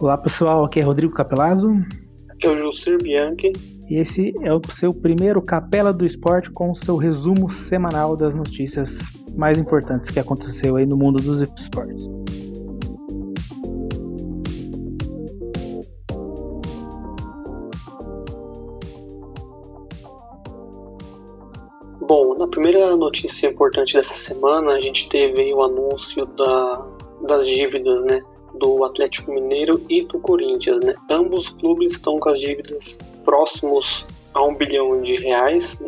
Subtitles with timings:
[0.00, 1.72] Olá pessoal, aqui é Rodrigo Capelazzo.
[2.28, 3.50] Aqui é o Jusir Bianchi.
[3.90, 8.32] E esse é o seu primeiro Capela do Esporte com o seu resumo semanal das
[8.32, 8.96] notícias
[9.34, 12.06] mais importantes que aconteceu aí no mundo dos esportes.
[22.02, 26.86] Bom, na primeira notícia importante dessa semana, a gente teve o anúncio da,
[27.26, 28.22] das dívidas, né?
[28.58, 30.84] Do Atlético Mineiro e do Corinthians.
[30.84, 30.94] Né?
[31.10, 35.80] Ambos os clubes estão com as dívidas próximos a um bilhão de reais.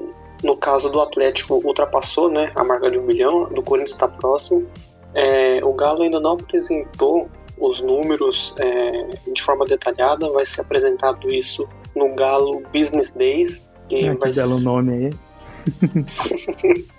[0.42, 4.66] No caso do Atlético, ultrapassou né, a marca de um bilhão, do Corinthians está próximo.
[5.14, 11.28] É, o Galo ainda não apresentou os números é, de forma detalhada, vai ser apresentado
[11.28, 13.68] isso no Galo Business Days.
[13.90, 14.30] E ah, vai...
[14.30, 15.10] Que belo nome aí.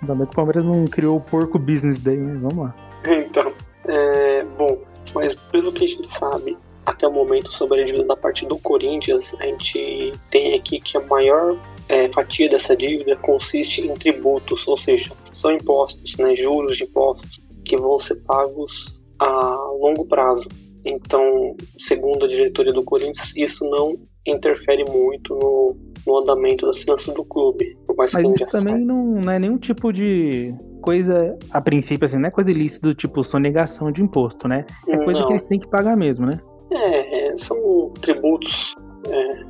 [0.02, 2.38] Ainda bem que o Palmeiras não criou o porco Business Day, né?
[2.40, 2.74] Vamos lá.
[3.06, 3.52] Então,
[3.88, 4.78] é, bom,
[5.14, 8.58] mas pelo que a gente sabe até o momento sobre a dívida da parte do
[8.58, 11.56] Corinthians, a gente tem aqui que a maior
[11.88, 17.40] é, fatia dessa dívida consiste em tributos, ou seja, são impostos, né, juros de impostos
[17.64, 20.48] que vão ser pagos a longo prazo.
[20.84, 27.14] Então, segundo a diretoria do Corinthians, isso não interfere muito no, no andamento das finanças
[27.14, 27.76] do clube.
[27.96, 32.30] Mas isso também não, não é nenhum tipo de coisa, a princípio, assim, não é
[32.30, 34.66] coisa ilícita do tipo sonegação de imposto, né?
[34.88, 35.26] É coisa não.
[35.28, 36.38] que eles têm que pagar mesmo, né?
[36.70, 38.74] É, é são tributos,
[39.08, 39.44] é,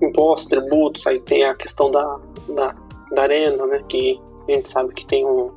[0.00, 2.18] impostos, tributos, aí tem a questão da,
[2.54, 2.74] da,
[3.12, 3.82] da, arena, né?
[3.88, 5.50] Que a gente sabe que tem um.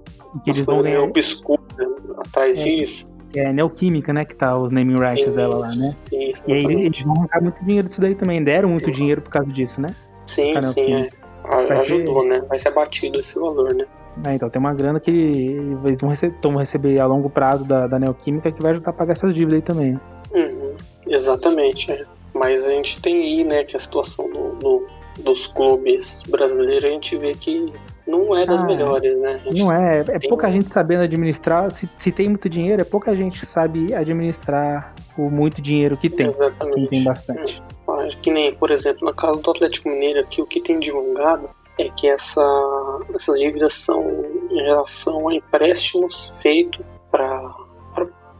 [0.43, 1.01] Que eles vão ganhar...
[1.01, 1.85] obscuro né,
[2.17, 2.63] atrás é.
[2.63, 3.07] disso.
[3.35, 4.25] É Neoquímica, né?
[4.25, 5.95] Que tá os naming rights isso, dela lá, né?
[6.11, 8.43] Isso, e aí eles vão arrancar muito dinheiro disso daí também.
[8.43, 9.89] Deram muito dinheiro por causa disso, né?
[10.25, 11.09] Sim, sim, é.
[11.79, 12.27] Ajudou, ser...
[12.27, 12.41] né?
[12.47, 13.85] Vai ser abatido esse valor, né?
[14.25, 17.87] É, então tem uma grana que eles vão receber, vão receber a longo prazo da,
[17.87, 19.95] da Neoquímica que vai ajudar a pagar essas dívidas aí também.
[20.33, 20.75] Uhum,
[21.07, 22.05] exatamente, é.
[22.33, 24.87] Mas a gente tem aí, né, que a situação do, do,
[25.23, 27.73] dos clubes brasileiros, a gente vê que
[28.05, 29.39] não é das ah, melhores, né?
[29.55, 31.69] Não é, é pouca gente sabendo administrar.
[31.69, 36.09] Se, se tem muito dinheiro, é pouca gente que sabe administrar o muito dinheiro que
[36.09, 36.27] tem.
[36.27, 36.81] Exatamente.
[36.81, 37.61] Que tem bastante.
[37.87, 38.07] Hum.
[38.21, 41.49] Que nem, por exemplo, na casa do Atlético Mineiro aqui, o que tem divulgado
[41.79, 42.41] é que essa,
[43.13, 44.03] essas dívidas são
[44.51, 47.55] em relação a empréstimos feitos para.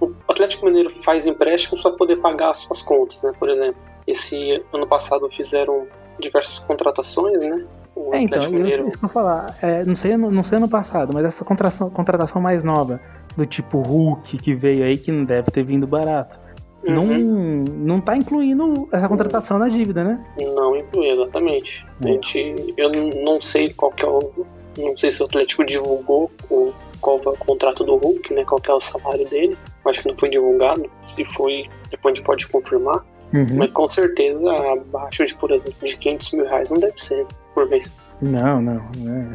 [0.01, 3.33] O Atlético Mineiro faz empréstimos para poder pagar as suas contas, né?
[3.37, 7.65] Por exemplo, esse ano passado fizeram diversas contratações, né?
[7.95, 8.87] O é, então, Mineiro...
[8.87, 12.63] eu, eu falar, é, não, sei, não sei ano passado, mas essa contratação, contratação mais
[12.63, 13.01] nova,
[13.35, 16.38] do tipo Hulk que veio aí, que não deve ter vindo barato
[16.83, 16.95] Uhum.
[16.95, 17.63] Não,
[17.95, 20.25] não tá incluindo essa contratação na dívida, né?
[20.39, 21.85] Não inclui, exatamente.
[22.01, 22.89] A gente, eu
[23.23, 24.45] não sei qual que é o.
[24.77, 28.45] Não sei se o Atlético divulgou o, qual é o contrato do Hulk, né?
[28.45, 29.57] Qual é o salário dele.
[29.85, 30.89] Acho que não foi divulgado.
[31.01, 33.05] Se foi, depois a gente pode confirmar.
[33.33, 33.45] Uhum.
[33.57, 37.67] Mas com certeza abaixo de, por exemplo, de 500 mil reais não deve ser por
[37.67, 37.93] mês.
[38.21, 38.81] Não, não.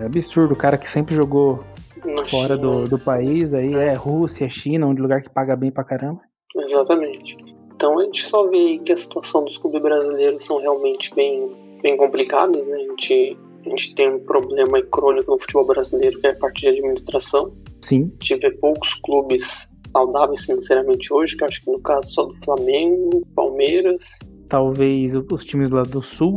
[0.03, 0.55] É absurdo.
[0.55, 1.65] O cara que sempre jogou
[2.05, 5.85] Na fora do, do país, aí é Rússia, China, onde lugar que paga bem pra
[5.85, 6.21] caramba.
[6.57, 7.37] Exatamente.
[7.75, 11.51] Então a gente só vê que a situação dos clubes brasileiros são realmente bem,
[11.83, 12.77] bem complicadas, né?
[12.77, 16.63] A gente, a gente tem um problema crônico no futebol brasileiro que é a parte
[16.63, 17.53] de administração.
[17.83, 18.13] Sim.
[18.21, 22.35] A gente vê poucos clubes saudáveis financeiramente hoje, que acho que no caso só do
[22.45, 24.19] Flamengo, Palmeiras.
[24.49, 26.37] Talvez os times lá do Sul.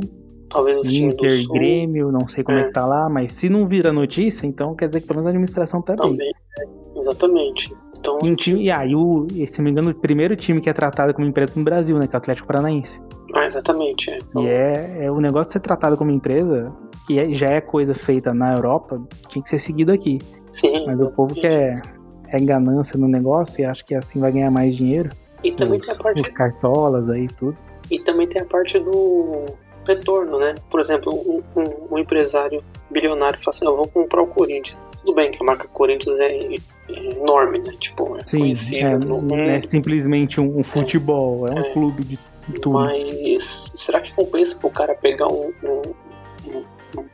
[0.49, 1.53] Talvez os Inter, times do Sul.
[1.55, 2.61] Grêmio, não sei como é.
[2.61, 5.27] é que tá lá, mas se não vira notícia, então quer dizer que pelo menos
[5.27, 6.33] a administração tá Também, bem.
[6.59, 7.73] É, exatamente.
[7.99, 10.69] Então, e, um time, e aí, o, se não me engano, o primeiro time que
[10.69, 12.07] é tratado como empresa no Brasil, né?
[12.07, 13.01] Que é o Atlético Paranaense.
[13.33, 14.11] Ah, exatamente.
[14.11, 14.17] É.
[14.35, 16.73] E é, é o negócio de ser tratado como empresa,
[17.05, 20.19] que é, já é coisa feita na Europa, tinha que ser seguido aqui.
[20.51, 20.85] Sim.
[20.85, 21.81] Mas o povo quer
[22.29, 25.09] é ganância no negócio e acha que assim vai ganhar mais dinheiro.
[25.43, 26.21] E também os, tem a parte.
[26.21, 27.57] Os cartolas aí tudo.
[27.89, 29.45] E também tem a parte do
[29.85, 30.55] retorno, né?
[30.69, 34.77] Por exemplo, um, um, um empresário bilionário fala assim: eu vou comprar o Corinthians.
[35.07, 36.55] Tudo bem que a marca Corinthians é
[36.89, 37.73] enorme, né?
[37.79, 39.37] Tipo, é Sim, conhecido é, no mundo.
[39.37, 42.19] Não é simplesmente um, um futebol, é, é um clube de
[42.55, 42.71] tudo.
[42.71, 45.81] Mas será que compensa pro cara pegar um, um,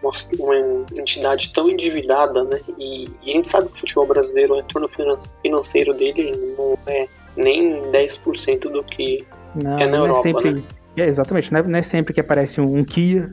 [0.02, 2.60] uma, uma, entidade tão endividada, né?
[2.80, 4.90] E, e, a gente sabe que o futebol brasileiro, o retorno
[5.44, 7.08] financeiro dele não é
[7.38, 9.24] nem 10% do que
[9.54, 10.64] não, é na Europa, é sempre, né?
[10.98, 13.32] É, exatamente, não é, não é, sempre que aparece um, um Kia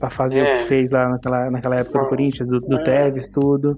[0.00, 0.42] para fazer é.
[0.42, 2.82] o que fez lá naquela, naquela época do Corinthians, do, do é.
[2.82, 3.76] Tevez, tudo.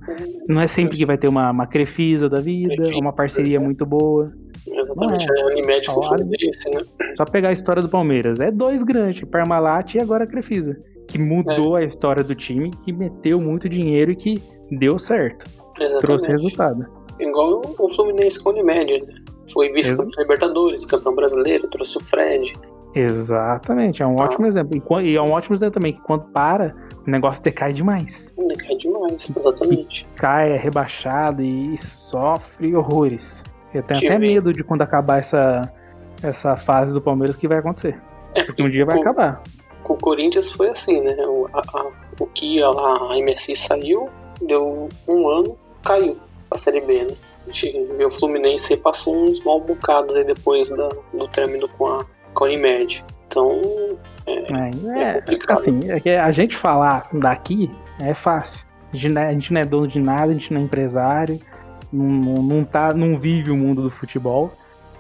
[0.49, 4.33] Não é sempre que vai ter uma, uma Crefisa da vida, uma parceria muito boa.
[4.67, 5.43] Exatamente, é.
[5.43, 6.83] a Unimed com Fluminense, né?
[7.17, 8.39] Só pegar a história do Palmeiras.
[8.39, 10.79] É dois grandes, Parmalat e agora a Crefisa.
[11.09, 11.83] Que mudou é.
[11.83, 14.35] a história do time, que meteu muito dinheiro e que
[14.71, 15.45] deu certo.
[15.77, 16.01] Exatamente.
[16.01, 16.87] Trouxe resultado.
[17.19, 19.15] Igual o Fluminense com a Unimed, né?
[19.53, 22.53] Foi vice-campeão da Libertadores, campeão brasileiro, trouxe o Fred.
[22.95, 24.25] Exatamente, é um ah.
[24.25, 25.01] ótimo exemplo.
[25.01, 26.75] E é um ótimo exemplo também, que quando para,
[27.07, 28.33] o negócio decai demais.
[28.37, 30.07] Decai demais, exatamente.
[30.11, 33.43] E cai, é rebaixado e sofre horrores.
[33.73, 34.13] Eu tenho Tive.
[34.13, 35.73] até medo de quando acabar essa,
[36.23, 37.99] essa fase do Palmeiras que vai acontecer.
[38.35, 39.43] É, porque um dia vai acabar.
[39.83, 41.17] Com o Corinthians foi assim, né?
[41.27, 41.89] O, a, a,
[42.21, 44.09] o que a, a MSI saiu,
[44.41, 46.17] deu um ano, caiu
[46.51, 47.15] a Série B, né?
[47.47, 51.87] A gente vê o Fluminense passou uns mal bocados aí depois da, do término com
[51.87, 53.05] a, com a Unimed.
[53.27, 53.61] Então,
[54.27, 57.71] é, é, é assim, é que a gente falar daqui
[58.01, 58.65] é fácil.
[58.93, 60.65] A gente, não é, a gente não é dono de nada, a gente não é
[60.65, 61.41] empresário,
[61.93, 64.53] não, não, não, tá, não vive o mundo do futebol,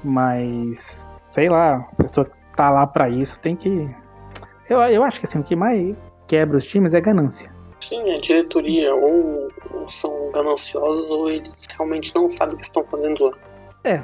[0.02, 3.88] mas sei lá, a pessoa que tá lá para isso tem que.
[4.68, 5.94] Eu, eu acho que assim, o que mais
[6.26, 7.50] quebra os times é ganância.
[7.80, 9.50] Sim, a diretoria ou
[9.88, 13.32] são gananciosos ou eles realmente não sabem o que estão fazendo lá.
[13.84, 14.00] É,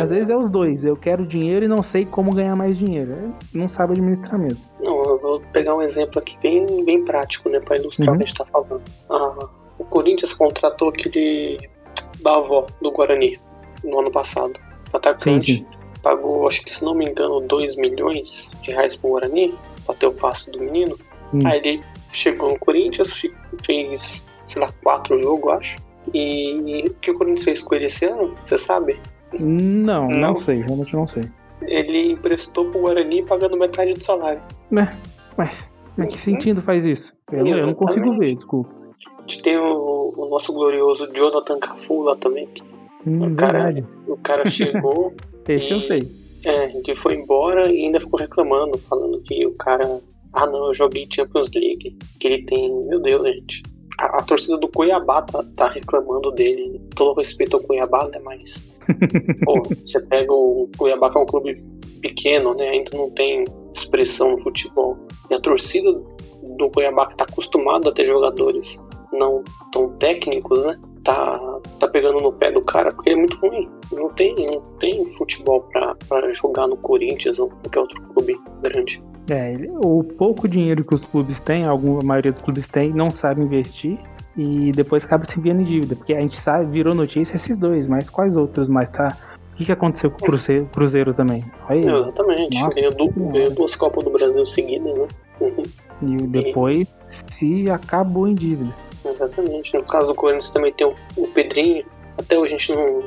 [0.00, 0.84] às vezes é os dois.
[0.84, 3.34] Eu quero dinheiro e não sei como ganhar mais dinheiro.
[3.52, 4.64] Não sabe administrar mesmo.
[4.80, 8.16] Não, eu vou pegar um exemplo aqui bem, bem prático, né, para ilustrar uhum.
[8.16, 8.82] o que a gente tá falando.
[9.08, 11.58] Ah, o Corinthians contratou aquele
[12.20, 13.38] da avó do Guarani
[13.84, 14.58] no ano passado.
[14.92, 16.00] O atacante sim, sim.
[16.02, 19.54] pagou, acho que se não me engano, 2 milhões de reais pro Guarani
[19.86, 20.98] pra ter o passe do menino.
[21.32, 21.38] Hum.
[21.44, 21.82] Aí ele
[22.12, 23.22] chegou no Corinthians,
[23.64, 25.76] fez, sei lá, quatro jogos, acho.
[26.12, 28.98] E o que o Corinthians fez com ele esse ano, você sabe?
[29.38, 31.22] Não, não, não sei, realmente não sei.
[31.62, 34.42] Ele emprestou pro Guarani pagando metade do salário.
[34.72, 34.96] É,
[35.36, 37.14] mas, mas que sentido faz isso?
[37.32, 38.70] Eu, eu, não consigo ver, desculpa.
[39.18, 42.48] A gente tem o, o nosso glorioso Jonathan Cafu lá também.
[43.06, 45.14] Hum, o, cara, o cara chegou.
[45.48, 46.00] Esse e, eu sei.
[46.44, 50.00] É, que foi embora e ainda ficou reclamando, falando que o cara.
[50.32, 51.96] Ah não, eu joguei Champions League.
[52.20, 52.86] Que ele tem.
[52.86, 53.62] Meu Deus, gente
[53.98, 56.80] a, a, torcida do Cuiabá tá, tá, reclamando dele.
[56.94, 58.18] Todo respeito ao Cuiabá, né?
[58.24, 58.72] Mas.
[59.44, 61.64] pô, você pega o Cuiabá, que é um clube
[62.00, 62.68] pequeno, né?
[62.68, 63.42] Ainda não tem
[63.72, 64.98] expressão no futebol.
[65.30, 65.90] E a torcida
[66.42, 68.78] do Cuiabá, que tá acostumado a ter jogadores
[69.12, 69.42] não
[69.72, 70.78] tão técnicos, né?
[71.04, 71.38] Tá,
[71.78, 73.68] tá pegando no pé do cara porque ele é muito ruim.
[73.92, 75.68] Não tem, não tem futebol
[76.08, 79.02] para jogar no Corinthians ou qualquer outro clube grande.
[79.30, 83.42] É, o pouco dinheiro que os clubes têm, a maioria dos clubes tem, não sabe
[83.42, 83.98] investir
[84.36, 87.86] e depois acaba se enviando em dívida, porque a gente sabe, virou notícia esses dois,
[87.86, 89.08] mas quais outros mais tá?
[89.52, 91.44] O que, que aconteceu com o Cruzeiro, Cruzeiro também?
[91.68, 95.06] Aí, Exatamente, Nossa, ganhou, du ganhou duas Copas do Brasil seguidas, né?
[95.40, 95.62] Uhum.
[96.02, 97.32] E depois e...
[97.32, 98.74] se acabou em dívida.
[99.04, 99.76] Exatamente.
[99.76, 101.84] No caso do Corinthians também tem o, o Pedrinho,
[102.18, 102.98] até hoje a gente não.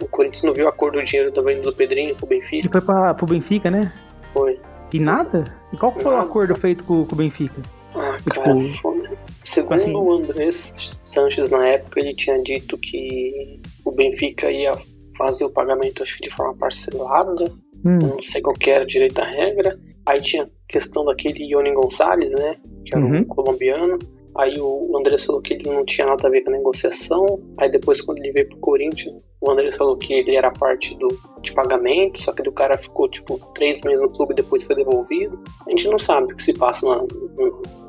[0.00, 2.56] O Corinthians não viu a cor do dinheiro venda do Pedrinho pro Benfica.
[2.56, 3.92] Ele foi pra, pro Benfica, né?
[4.34, 4.58] Foi.
[4.92, 5.44] E nada?
[5.72, 7.62] E qual foi o acordo feito com, com o Benfica?
[7.94, 9.94] Ah, tipo, cara, tipo, segundo assim?
[9.94, 14.72] o Andrés Sanches na época, ele tinha dito que o Benfica ia
[15.16, 17.44] fazer o pagamento, acho que de forma parcelada.
[17.84, 17.98] Hum.
[18.00, 19.78] Não sei qual que era direito a regra.
[20.06, 22.56] Aí tinha questão daquele Ione Gonçalves, né?
[22.84, 23.18] Que era uhum.
[23.18, 23.98] um colombiano.
[24.36, 27.40] Aí o André falou que ele não tinha nada a ver com a negociação.
[27.58, 31.08] Aí depois, quando ele veio pro Corinthians, o André falou que ele era parte do,
[31.42, 34.74] de pagamento, só que o cara ficou tipo três meses no clube e depois foi
[34.74, 35.38] devolvido.
[35.66, 37.04] A gente não sabe o que se passa na.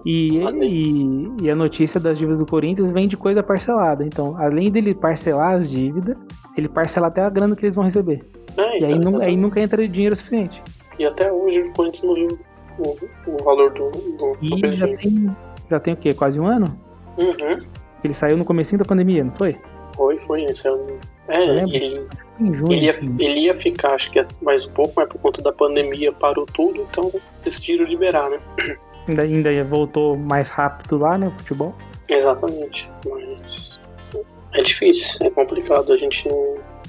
[0.06, 4.04] e, e, e, a notícia das dívidas do Corinthians vem de coisa parcelada.
[4.04, 6.18] Então, além dele parcelar as dívidas,
[6.58, 8.20] ele parcela até a grana que eles vão receber.
[8.58, 10.62] É, e aí, então, não, aí nunca entra dinheiro suficiente.
[11.00, 12.40] E até hoje o Corinthians não viu
[12.80, 15.34] o, o valor do, do, e do já tem
[15.74, 16.14] já tem o quê?
[16.14, 16.80] Quase um ano?
[17.18, 17.64] Uhum.
[18.04, 19.58] Ele saiu no comecinho da pandemia, não foi?
[19.96, 20.44] Foi, foi.
[20.44, 20.98] Ele saiu...
[21.28, 22.06] É, ele,
[22.40, 25.54] junho, ele, ia, ele ia ficar, acho que mais um pouco, mas por conta da
[25.54, 27.10] pandemia parou tudo, então
[27.46, 28.38] decidiram liberar, né?
[29.08, 31.74] Ainda, ainda voltou mais rápido lá, né, o futebol?
[32.10, 33.80] Exatamente, mas
[34.54, 36.44] é difícil, é complicado, a gente não...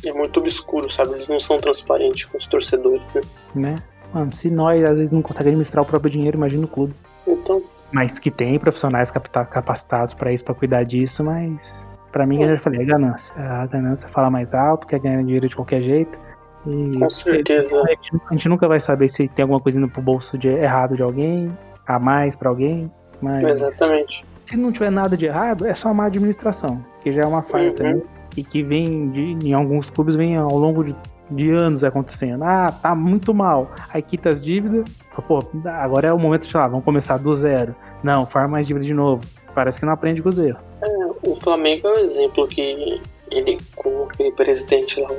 [0.04, 1.12] É muito obscuro, sabe?
[1.12, 3.20] Eles não são transparentes com os torcedores, né?
[3.54, 3.74] Né?
[4.12, 6.92] Mano, se nós às vezes não conseguimos administrar o próprio dinheiro, imagina o clube.
[7.26, 7.62] Então,
[7.94, 12.44] mas que tem profissionais capacitados para isso, para cuidar disso, mas para mim, é.
[12.44, 13.32] eu já falei, é ganância.
[13.36, 16.18] A ganância fala mais alto, quer ganhar dinheiro de qualquer jeito.
[16.66, 17.80] E Com certeza.
[18.28, 21.02] A gente nunca vai saber se tem alguma coisa indo pro bolso de errado de
[21.02, 21.48] alguém,
[21.86, 22.90] a mais para alguém.
[23.22, 24.24] Mas Exatamente.
[24.46, 27.68] Se não tiver nada de errado, é só má administração, que já é uma falha
[27.68, 27.74] uhum.
[27.74, 28.02] também.
[28.36, 30.96] E que vem de, em alguns clubes vem ao longo de
[31.30, 32.42] de anos acontecendo.
[32.44, 33.72] Ah, tá muito mal.
[33.92, 34.84] Aí quita as dívidas.
[35.26, 37.74] Pô, agora é o momento de lá, vamos começar do zero.
[38.02, 39.22] Não, farma mais dívida de novo.
[39.54, 40.62] Parece que não aprende com os erros.
[40.82, 43.00] É, o Flamengo é o exemplo que
[43.30, 45.10] ele, com aquele presidente lá,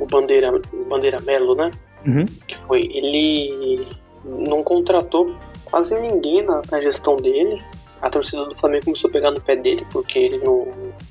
[0.00, 0.52] o Bandeira,
[0.88, 1.70] Bandeira Melo, né?
[2.06, 2.24] Uhum.
[2.46, 3.88] Que foi, ele
[4.24, 5.34] não contratou
[5.64, 7.62] quase ninguém na, na gestão dele.
[8.00, 10.66] A torcida do Flamengo começou a pegar no pé dele porque ele não,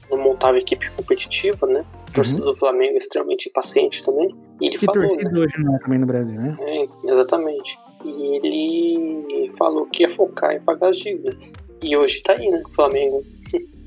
[0.09, 1.85] não montava equipe competitiva, né?
[2.15, 2.51] torcida uhum.
[2.53, 4.33] do Flamengo é extremamente paciente também.
[4.61, 5.39] E ele que falou, torcida né?
[5.39, 6.57] hoje não é também no Brasil, né?
[6.59, 7.77] É, exatamente.
[8.05, 11.51] E ele falou que ia focar em pagar as dívidas.
[11.81, 12.61] E hoje tá aí, né?
[12.65, 13.23] O Flamengo.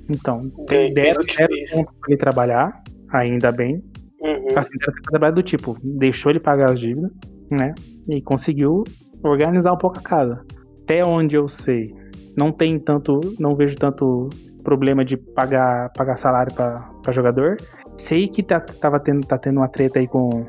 [0.09, 0.39] Então,
[0.69, 3.83] tem 10 pontos pra ele trabalhar, ainda bem.
[4.21, 4.47] Uhum.
[4.57, 7.11] Assim, era trabalhar do tipo, deixou ele pagar as dívidas,
[7.51, 7.75] né?
[8.09, 8.85] E conseguiu
[9.23, 10.45] organizar um pouco a casa.
[10.83, 11.95] Até onde eu sei,
[12.39, 14.29] não tem tanto, não vejo tanto
[14.63, 17.57] problema de pagar, pagar salário para jogador.
[17.97, 20.47] Sei que tá, tava tendo, tá tendo uma treta aí com.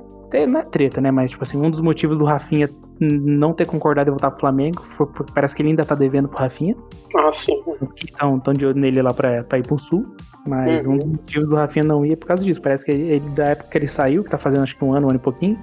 [0.48, 1.10] Não é treta, né?
[1.10, 2.70] Mas, tipo assim, um dos motivos do Rafinha
[3.00, 6.28] não ter concordado em voltar pro Flamengo foi porque parece que ele ainda tá devendo
[6.30, 6.76] pro Rafinha.
[7.16, 7.60] Ah, sim.
[8.04, 10.06] Então, tão de olho nele lá pra, pra ir pro Sul.
[10.48, 10.94] Mas uhum.
[10.94, 12.62] um dos motivos do Rafinha não ir é por causa disso.
[12.62, 15.08] Parece que ele, da época que ele saiu, que tá fazendo acho que um ano,
[15.08, 15.60] um ano e pouquinho,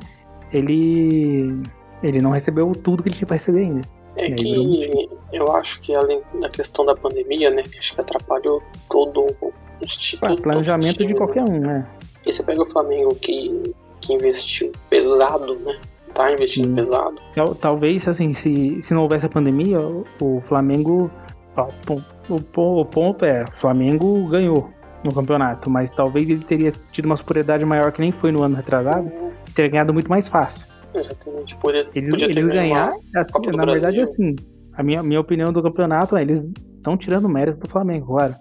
[0.53, 1.63] ele.
[2.03, 3.83] Ele não recebeu tudo que ele tinha pra receber ainda.
[4.17, 9.27] É que eu acho que além da questão da pandemia, né, acho que atrapalhou todo
[9.41, 9.53] o
[9.83, 10.33] instituto.
[10.33, 11.87] Ah, planejamento de qualquer um, né?
[12.25, 15.79] E você pega o Flamengo que, que investiu pesado, né?
[16.15, 16.75] Tá investindo Sim.
[16.75, 17.17] pesado.
[17.61, 19.81] Talvez, assim, se, se não houvesse a pandemia,
[20.21, 21.11] o, Flamengo.
[21.57, 24.71] Ó, o, o, o ponto é, o Flamengo ganhou
[25.05, 28.57] no campeonato, mas talvez ele teria tido uma superioridade maior que nem foi no ano
[28.57, 29.31] retrasado, uhum.
[29.55, 30.67] teria ganhado muito mais fácil.
[30.95, 31.55] Exatamente.
[31.57, 34.37] Podia, eles podia eles ganhar, assim, na verdade, assim,
[34.77, 38.35] a minha, minha opinião do campeonato é eles estão tirando mérito do Flamengo, claro.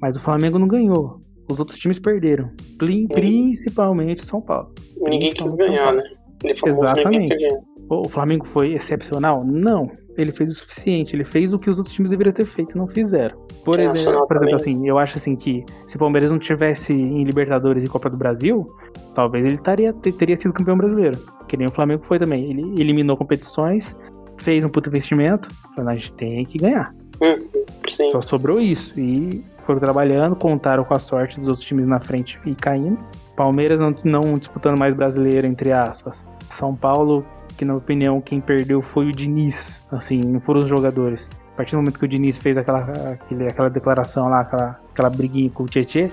[0.00, 1.18] Mas o Flamengo não ganhou.
[1.50, 2.50] Os outros times perderam.
[2.78, 4.72] Principalmente São Paulo.
[5.00, 6.02] Ninguém quis ganhar, né?
[6.44, 7.34] Exatamente.
[7.90, 9.42] O Flamengo foi excepcional?
[9.44, 9.90] Não.
[10.16, 11.16] Ele fez o suficiente.
[11.16, 13.38] Ele fez o que os outros times deveriam ter feito e não fizeram.
[13.64, 17.24] Por, exemplo, por exemplo, assim, eu acho assim que se o Palmeiras não tivesse em
[17.24, 18.66] Libertadores e Copa do Brasil,
[19.14, 21.18] talvez ele taria, teria sido campeão brasileiro.
[21.48, 22.50] Que nem o Flamengo foi também.
[22.50, 23.96] Ele eliminou competições,
[24.44, 26.94] fez um puto investimento, falou, a gente tem que ganhar.
[27.20, 28.98] Uhum, Só sobrou isso.
[28.98, 32.98] E foram trabalhando, contaram com a sorte dos outros times na frente e caindo.
[33.36, 36.24] Palmeiras não, não disputando mais brasileiro, entre aspas.
[36.56, 37.24] São Paulo,
[37.56, 41.28] que na opinião quem perdeu foi o Diniz, assim, não foram os jogadores.
[41.52, 42.80] A partir do momento que o Diniz fez aquela,
[43.12, 46.10] aquele, aquela declaração lá, aquela, aquela briguinha com o Tietê,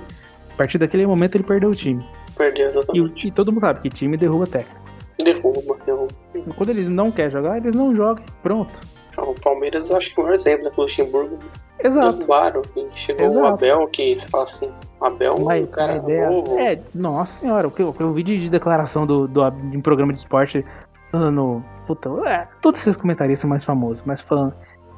[0.54, 2.06] a partir daquele momento ele perdeu o time.
[2.36, 3.26] Perdeu, exatamente.
[3.26, 4.85] E, e todo mundo sabe que time derruba técnico.
[5.24, 6.14] Derruba, derruba.
[6.58, 8.24] Quando eles não querem jogar, eles não jogam.
[8.44, 8.74] Pronto.
[9.18, 10.72] O Palmeiras acho que é um exemplo, né?
[10.76, 11.40] O Luxemburgo
[11.80, 12.14] Exato.
[12.14, 12.62] derrubaram.
[12.76, 13.40] E chegou Exato.
[13.40, 14.70] o Abel, que você fala assim,
[15.00, 16.60] Abel um cara ideia, novo.
[16.60, 20.12] É, nossa senhora, o que, eu vi de, de declaração do, do, de um programa
[20.12, 20.66] de esporte
[21.12, 21.64] falando.
[21.88, 24.56] Puta, é, todos esses comentaristas mais famosos, mas falando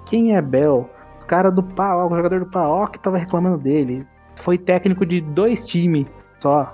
[0.10, 0.90] quem é Bel?
[1.20, 4.04] Os caras do Pau, o jogador do Pau, que tava reclamando dele.
[4.38, 6.08] Foi técnico de dois times
[6.40, 6.72] só.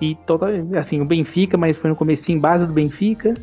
[0.00, 0.46] E toda,
[0.78, 3.34] assim, o Benfica, mas foi no começo em base do Benfica.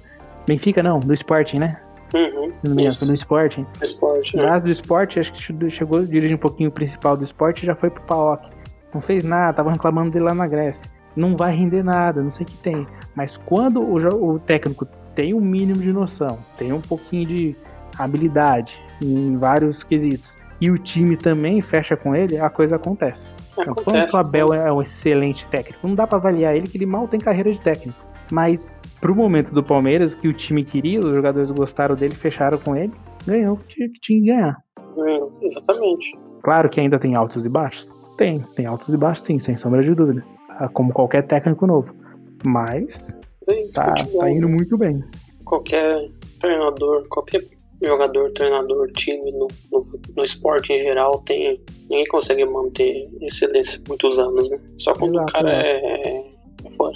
[0.48, 1.80] Benfica não, do Sporting, né?
[2.14, 3.66] Uhum, no foi no Sporting.
[3.82, 4.38] Esporte?
[4.38, 7.68] Base do Sporting, acho que chegou a dirigir um pouquinho o principal do Sporting e
[7.68, 8.50] já foi pro PAOK.
[8.94, 10.88] Não fez nada, tava reclamando dele lá na Grécia.
[11.16, 12.88] Não vai render nada, não sei o que tem.
[13.16, 17.56] Mas quando o, o técnico tem um mínimo de noção, tem um pouquinho de
[17.98, 23.30] habilidade em vários quesitos, e o time também fecha com ele, a coisa acontece.
[23.58, 24.16] Acontece.
[24.16, 27.20] O Abel é um excelente técnico, não dá para avaliar ele que ele mal tem
[27.20, 27.98] carreira de técnico.
[28.32, 32.76] Mas pro momento do Palmeiras, que o time queria, os jogadores gostaram dele, fecharam com
[32.76, 32.92] ele,
[33.28, 34.58] ganhou o que tinha que ganhar.
[34.98, 36.18] É, exatamente.
[36.42, 37.94] Claro que ainda tem altos e baixos.
[38.18, 40.26] Tem, tem altos e baixos sim, sem sombra de dúvida.
[40.50, 41.94] Ah, como qualquer técnico novo.
[42.46, 45.04] Mas sim, tá, tá indo muito bem.
[45.46, 47.42] Qualquer treinador, qualquer
[47.88, 49.86] jogador, treinador, time no, no,
[50.16, 51.62] no, esporte em geral tem.
[51.90, 54.60] Ninguém consegue manter excelência muitos anos, né?
[54.78, 56.24] Só quando Exato, o cara é, é,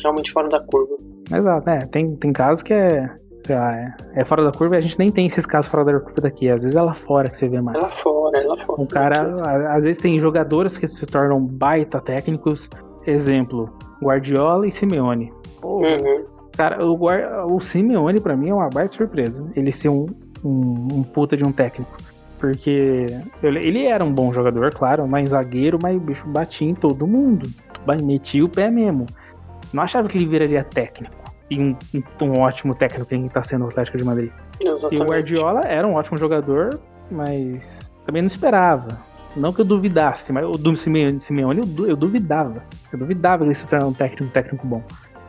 [0.02, 0.96] realmente fora da curva.
[1.32, 1.80] Exato, é.
[1.88, 3.10] Tem, tem casos que é.
[3.50, 6.00] Lá, é, é, fora da curva e a gente nem tem esses casos fora da
[6.00, 6.50] curva daqui.
[6.50, 7.78] Às vezes é lá fora que você vê mais.
[7.78, 8.82] É lá fora, é lá fora.
[8.82, 12.70] O cara, às vezes tem jogadores que se tornam baita técnicos.
[13.06, 13.70] Exemplo,
[14.04, 15.32] Guardiola e Simeone.
[15.64, 16.26] Uhum.
[16.58, 16.98] Cara, o,
[17.56, 19.48] o Simeone pra mim é uma baita surpresa.
[19.56, 20.08] Ele ser um,
[20.44, 21.96] um, um puta de um técnico.
[22.40, 23.08] Porque
[23.42, 27.50] ele era um bom jogador, claro, mas zagueiro, mas o bicho batia em todo mundo.
[28.04, 29.08] Metia o pé mesmo.
[29.74, 31.16] Não achava que ele viraria técnico.
[31.50, 31.76] E um,
[32.22, 34.32] um ótimo técnico que está sendo o Atlético de Madrid.
[34.64, 35.02] Exatamente.
[35.02, 36.80] E o Guardiola era um ótimo jogador,
[37.10, 39.00] mas também não esperava.
[39.36, 42.64] Não que eu duvidasse, mas o do Simeone, Simeone eu, duvidava.
[42.92, 44.84] Eu duvidava ele se tornar um técnico, um técnico bom.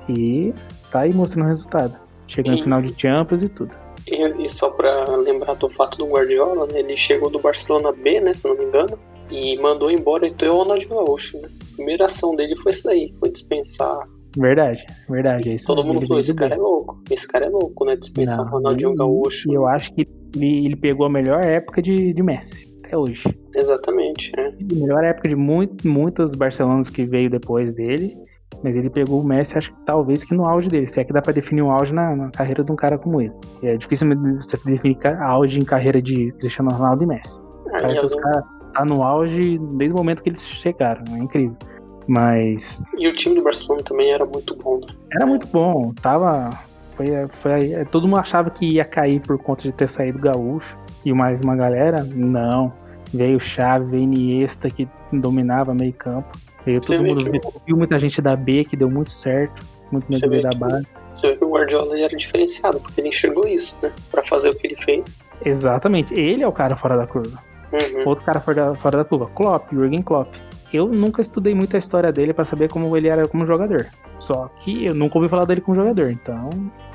[0.08, 0.54] E
[0.90, 1.94] tá aí mostrando o resultado.
[2.26, 3.74] Chegando no final de Champions e tudo.
[4.10, 8.20] E, e só pra lembrar do fato do Guardiola, né, ele chegou do Barcelona B,
[8.20, 8.98] né, se não me engano,
[9.30, 11.48] e mandou embora então, o Ronaldinho Gaúcho, né?
[11.72, 14.02] A primeira ação dele foi isso daí, foi dispensar
[14.36, 15.50] Verdade, verdade.
[15.50, 17.02] É isso Todo mundo falou, esse cara é louco.
[17.10, 17.96] Esse cara é louco, né?
[17.96, 19.50] Dispensar o Ronaldinho Gaúcho.
[19.50, 20.04] E eu acho que
[20.36, 23.22] ele, ele, pegou a melhor época de, de Messi, até hoje.
[23.54, 24.48] Exatamente, é.
[24.48, 28.16] A melhor época de muito, muitos barcelonos que veio depois dele.
[28.62, 30.86] Mas ele pegou o Messi, acho que talvez que no auge dele.
[30.86, 33.20] Se é que dá pra definir um auge na, na carreira de um cara como
[33.20, 33.32] ele.
[33.62, 37.40] É difícil você definir auge em carreira de Cristiano Ronaldo e Messi.
[37.68, 41.02] É, Parece que os caras tá no auge desde o momento que eles chegaram.
[41.14, 41.56] É incrível.
[42.08, 42.82] Mas.
[42.98, 44.86] E o time do Barcelona também era muito bom, né?
[45.14, 45.92] Era muito bom.
[46.00, 46.50] Tava.
[46.96, 47.06] Foi,
[47.40, 51.40] foi, todo mundo achava que ia cair por conta de ter saído Gaúcho e mais
[51.42, 52.02] uma galera.
[52.02, 52.72] Não.
[53.12, 56.28] Veio Chave, veio Iniesta que dominava meio campo.
[56.68, 57.40] Veio todo mundo, que...
[57.66, 59.64] viu muita gente da B que deu muito certo.
[59.90, 60.87] Muito meio da base.
[61.14, 63.90] Você vê que o Guardiola era diferenciado, porque ele enxergou isso, né?
[64.10, 65.02] Pra fazer o que ele fez.
[65.42, 66.12] Exatamente.
[66.12, 67.38] Ele é o cara fora da curva.
[67.72, 68.06] Uhum.
[68.06, 69.30] Outro cara fora da, fora da curva.
[69.34, 70.34] Klopp, Jürgen Klopp.
[70.70, 73.87] Eu nunca estudei muito a história dele para saber como ele era como jogador.
[74.18, 76.10] Só que eu nunca ouvi falar dele como jogador.
[76.10, 76.50] Então,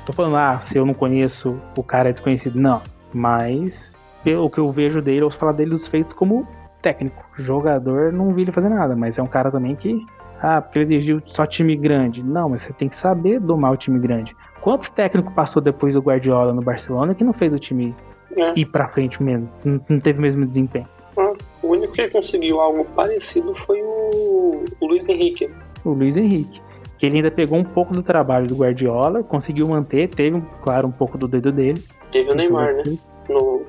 [0.06, 2.60] tô falando, ah, se eu não conheço, o cara é desconhecido.
[2.60, 2.80] Não.
[3.12, 3.92] Mas
[4.24, 6.46] o que eu vejo dele, eu ouço falar dele dos feitos como
[6.84, 7.24] técnico.
[7.38, 10.04] Jogador, não vi ele fazer nada, mas é um cara também que.
[10.42, 12.22] Ah, porque ele dirigiu só time grande.
[12.22, 14.36] Não, mas você tem que saber domar o time grande.
[14.60, 17.94] Quantos técnicos passou depois do Guardiola no Barcelona que não fez o time
[18.36, 18.52] é.
[18.58, 19.48] ir pra frente mesmo?
[19.64, 20.86] Não, não teve o mesmo desempenho.
[21.16, 25.48] Ah, o único que conseguiu algo parecido foi o, o Luiz Henrique.
[25.82, 26.60] O Luiz Henrique.
[26.98, 30.92] Que ele ainda pegou um pouco do trabalho do Guardiola, conseguiu manter, teve, claro, um
[30.92, 31.82] pouco do dedo dele.
[32.12, 32.82] Teve o Neymar, né?
[33.28, 33.62] No,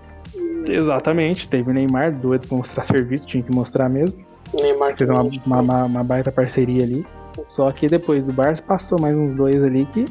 [0.67, 4.17] Exatamente, teve o Neymar, doido pra mostrar serviço, tinha que mostrar mesmo.
[4.53, 7.05] Neymar fez uma, uma, uma, uma, baita parceria ali.
[7.47, 10.05] Só que depois do Barça passou mais uns dois ali que,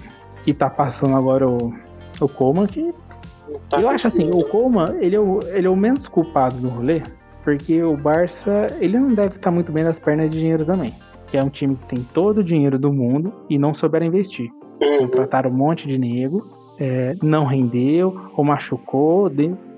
[0.45, 1.73] que tá passando agora o,
[2.21, 2.93] o Coleman, que.
[3.71, 6.69] Tá eu acho assim, o Coleman, ele é o, ele é o menos culpado do
[6.69, 7.03] rolê,
[7.43, 10.93] porque o Barça, ele não deve estar tá muito bem nas pernas de dinheiro também.
[11.29, 14.51] Que é um time que tem todo o dinheiro do mundo e não souberam investir.
[14.81, 14.99] Uhum.
[14.99, 16.47] Contrataram um monte de nego,
[16.79, 19.29] é, não rendeu, ou machucou,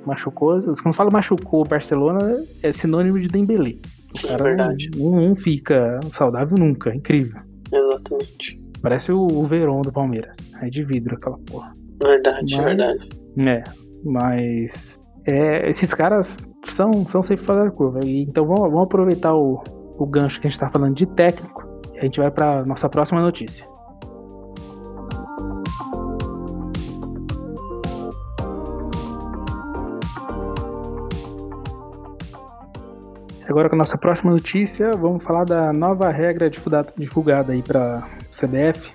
[0.06, 0.60] machucou.
[0.82, 3.76] Quando fala machucou o Barcelona, é sinônimo de Dembélé.
[4.14, 4.90] Sim, cara verdade.
[4.96, 7.40] Não, não, fica saudável nunca, incrível.
[7.72, 8.58] Exatamente.
[8.80, 10.36] Parece o, o Verón do Palmeiras.
[10.62, 11.72] É de vidro aquela porra.
[12.02, 13.08] Verdade, mas, verdade.
[13.38, 13.62] É,
[14.04, 18.00] mas é, esses caras são, são sempre fora da curva.
[18.04, 19.62] E, então vamos, vamos aproveitar o,
[19.98, 21.64] o gancho que a gente tá falando de técnico.
[21.94, 23.66] E a gente vai para nossa próxima notícia.
[33.48, 38.92] Agora com a nossa próxima notícia, vamos falar da nova regra divulgada aí para CBF,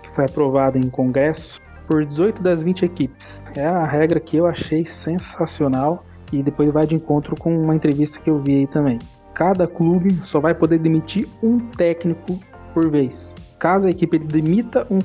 [0.00, 3.42] que foi aprovada em congresso por 18 das 20 equipes.
[3.56, 8.20] É a regra que eu achei sensacional e depois vai de encontro com uma entrevista
[8.20, 8.96] que eu vi aí também.
[9.34, 12.38] Cada clube só vai poder demitir um técnico
[12.72, 13.34] por vez.
[13.58, 15.00] Caso a equipe demita um,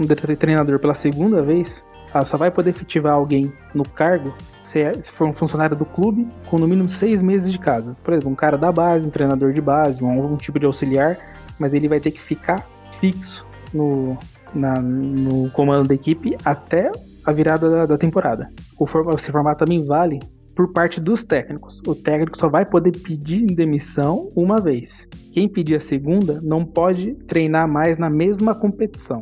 [0.00, 1.82] um treinador pela segunda vez,
[2.14, 4.32] ela só vai poder efetivar alguém no cargo
[4.78, 7.96] se, se for um funcionário do clube com no mínimo seis meses de casa.
[8.02, 11.18] Por exemplo, um cara da base, um treinador de base, um, algum tipo de auxiliar,
[11.58, 12.66] mas ele vai ter que ficar
[13.00, 14.16] fixo no,
[14.54, 16.90] na, no comando da equipe até
[17.24, 18.50] a virada da, da temporada.
[18.78, 18.86] O
[19.16, 20.18] esse formato também vale
[20.54, 21.80] por parte dos técnicos.
[21.86, 25.06] O técnico só vai poder pedir demissão uma vez.
[25.32, 29.20] Quem pedir a segunda não pode treinar mais na mesma competição.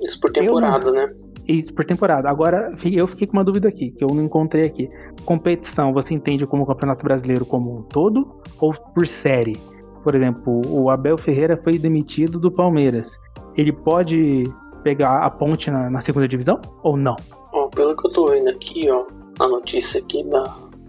[0.00, 1.06] Isso por temporada, né?
[1.46, 2.28] Isso, por temporada.
[2.28, 4.88] Agora, eu fiquei com uma dúvida aqui, que eu não encontrei aqui.
[5.24, 9.56] Competição, você entende como o Campeonato Brasileiro como um todo ou por série?
[10.02, 13.18] Por exemplo, o Abel Ferreira foi demitido do Palmeiras.
[13.56, 14.44] Ele pode
[14.82, 17.16] pegar a ponte na, na segunda divisão ou não?
[17.52, 19.06] Ó, pelo que eu tô vendo aqui, ó,
[19.40, 20.42] a notícia aqui da,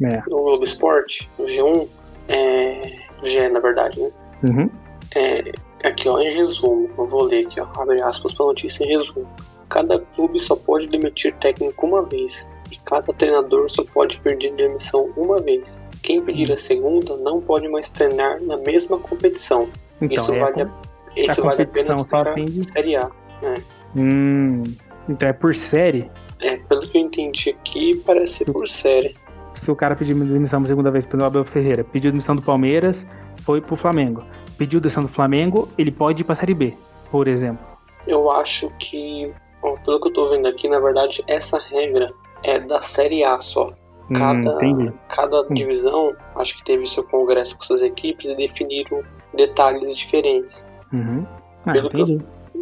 [0.04, 0.22] é.
[0.22, 1.88] do Globo Esporte, do G1,
[2.30, 2.82] é,
[3.24, 4.12] G, na verdade, né?
[4.44, 4.70] Uhum.
[5.16, 5.52] É,
[5.84, 9.28] aqui, ó, em resumo, eu vou ler aqui, ó, abre aspas pra notícia em resumo.
[9.74, 15.12] Cada clube só pode demitir técnico uma vez e cada treinador só pode pedir demissão
[15.18, 15.82] uma vez.
[16.04, 19.68] Quem pedir a segunda não pode mais treinar na mesma competição.
[20.00, 20.70] Então, isso é vale, a,
[21.16, 23.10] isso vale apenas para a Série A.
[23.42, 23.56] Né?
[23.96, 24.62] Hum,
[25.10, 26.08] então é por série?
[26.40, 29.16] É, pelo que eu entendi aqui, parece ser por série.
[29.56, 33.04] Se o cara pediu demissão uma segunda vez pelo Abel Ferreira, pediu demissão do Palmeiras,
[33.38, 34.24] foi pro Flamengo.
[34.56, 36.76] Pediu demissão do Flamengo, ele pode ir pra Série B,
[37.10, 37.66] por exemplo.
[38.06, 39.34] Eu acho que
[39.64, 42.14] Bom, pelo que eu tô vendo aqui, na verdade, essa regra
[42.46, 43.74] é da Série A só.
[44.10, 49.02] Hum, cada, hum, cada divisão, acho que teve seu congresso com suas equipes e definiram
[49.34, 50.66] detalhes diferentes.
[50.92, 51.26] Uhum.
[51.66, 52.18] Ah, pelo, que eu,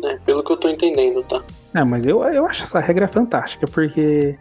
[0.05, 1.41] é, pelo que eu tô entendendo, tá?
[1.73, 4.37] É, mas eu, eu acho essa regra fantástica, porque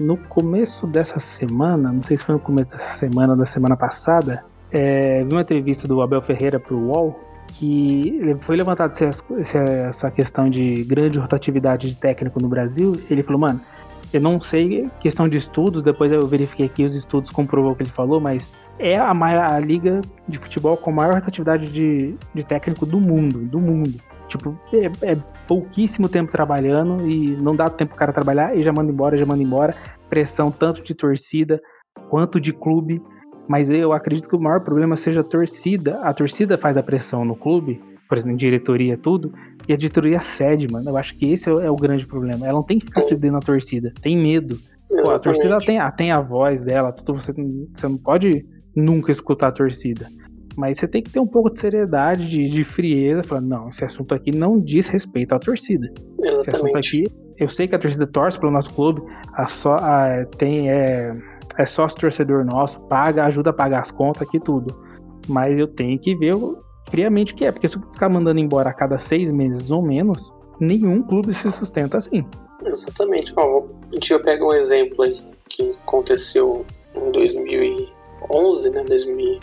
[0.00, 3.76] no começo dessa semana, não sei se foi no começo dessa semana ou da semana
[3.76, 7.20] passada, é, vi uma entrevista do Abel Ferreira pro UOL,
[7.60, 8.94] que foi levantado
[9.38, 13.60] essa questão de grande rotatividade de técnico no Brasil, ele falou, mano,
[14.14, 17.82] eu não sei questão de estudos, depois eu verifiquei aqui os estudos comprovou o que
[17.82, 22.42] ele falou, mas é a, maior, a liga de futebol com maior rotatividade de, de
[22.42, 23.92] técnico do mundo, do mundo.
[24.26, 28.72] Tipo, é, é, pouquíssimo tempo trabalhando e não dá tempo pro cara trabalhar e já
[28.72, 29.76] manda embora, já manda embora.
[30.08, 31.60] Pressão tanto de torcida
[32.08, 33.02] quanto de clube.
[33.50, 35.98] Mas eu acredito que o maior problema seja a torcida.
[36.04, 39.34] A torcida faz a pressão no clube, por exemplo, em diretoria, tudo,
[39.68, 40.88] e a diretoria cede, mano.
[40.88, 42.46] Eu acho que esse é o grande problema.
[42.46, 44.56] Ela não tem que ficar cedendo a torcida, tem medo.
[45.02, 49.48] Pô, a torcida tem, tem a voz dela, tudo, você, você não pode nunca escutar
[49.48, 50.06] a torcida.
[50.56, 53.84] Mas você tem que ter um pouco de seriedade, de, de frieza, falando, não, esse
[53.84, 55.88] assunto aqui não diz respeito à torcida.
[55.88, 56.38] Exatamente.
[56.38, 57.04] Esse assunto aqui,
[57.36, 61.10] eu sei que a torcida torce pelo nosso clube, a só, a, tem, é,
[61.58, 64.82] é sócio torcedor nosso, paga, ajuda a pagar as contas aqui, tudo.
[65.28, 66.34] Mas eu tenho que ver
[66.88, 69.82] friamente o que é, porque se eu ficar mandando embora a cada seis meses ou
[69.82, 72.24] menos, nenhum clube se sustenta assim.
[72.64, 73.32] Exatamente.
[73.36, 78.84] Ó, a gente pega um exemplo aí que aconteceu em 2011, né?
[78.84, 79.38] 2000,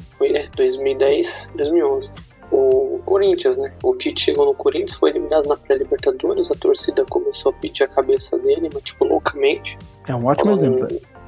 [0.56, 2.12] 2010, 2011.
[2.50, 3.74] O Corinthians, né?
[3.84, 7.88] O Tite chegou no Corinthians, foi eliminado na pré-Libertadores, a torcida começou a pedir a
[7.88, 9.78] cabeça dele, mas tipo loucamente.
[10.08, 10.88] É um ótimo exemplo.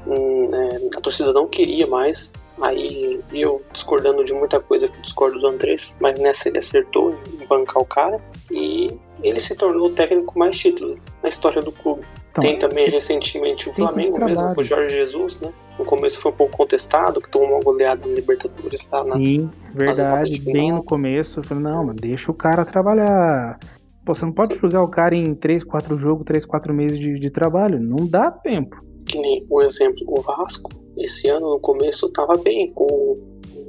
[0.10, 2.32] Hum, é, a torcida não queria mais.
[2.62, 7.46] Aí eu discordando de muita coisa que discordo do Andrés, mas nessa ele acertou em
[7.46, 8.20] bancar o cara
[8.52, 8.90] e
[9.24, 12.02] ele se tornou o técnico mais títulos na história do clube.
[12.32, 15.52] Então, tem também recentemente o Flamengo mesmo, com o Jorge Jesus, né?
[15.78, 19.16] No começo foi um pouco contestado, que tomou uma goleada na Libertadores lá na.
[19.16, 20.42] Sim, verdade.
[20.42, 23.58] Bem no começo, eu falei, não, mano, deixa o cara trabalhar.
[24.06, 27.14] Pô, você não pode jogar o cara em 3, 4 jogos, 3, 4 meses de,
[27.14, 27.80] de trabalho.
[27.80, 32.72] Não dá tempo que nem o exemplo, o Vasco, esse ano no começo tava bem
[32.74, 33.16] com o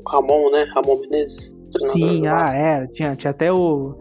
[0.09, 0.65] Ramon, né?
[0.75, 1.55] Ramon Menezes.
[1.93, 2.87] Sim, ah, é.
[2.89, 3.97] Tinha, tinha até o.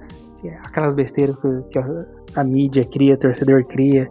[0.65, 2.05] Aquelas besteiras que, que a,
[2.37, 4.09] a, mídia cria, torcedor cria,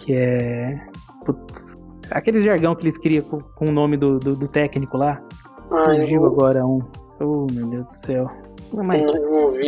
[0.00, 0.78] que é.
[1.24, 1.76] Putz,
[2.10, 5.22] aqueles jargão que eles criam com, com o nome do, do, do técnico lá.
[5.70, 6.24] Ah, eu...
[6.26, 6.80] agora um.
[7.20, 8.30] Oh, meu Deus do céu.
[8.72, 9.06] Mas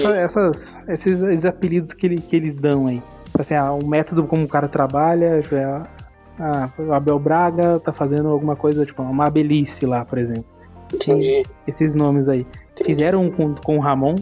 [0.05, 3.03] essas, esses, esses, apelidos que, ele, que eles dão aí.
[3.39, 5.41] Assim, ah, o método como o cara trabalha,
[6.41, 10.47] ah, o Abel Braga tá fazendo alguma coisa, tipo, uma abelice lá, por exemplo.
[10.93, 11.43] Entendi.
[11.67, 12.47] Esses nomes aí.
[12.73, 12.95] Entendi.
[12.95, 14.15] Fizeram um com, com o Ramon,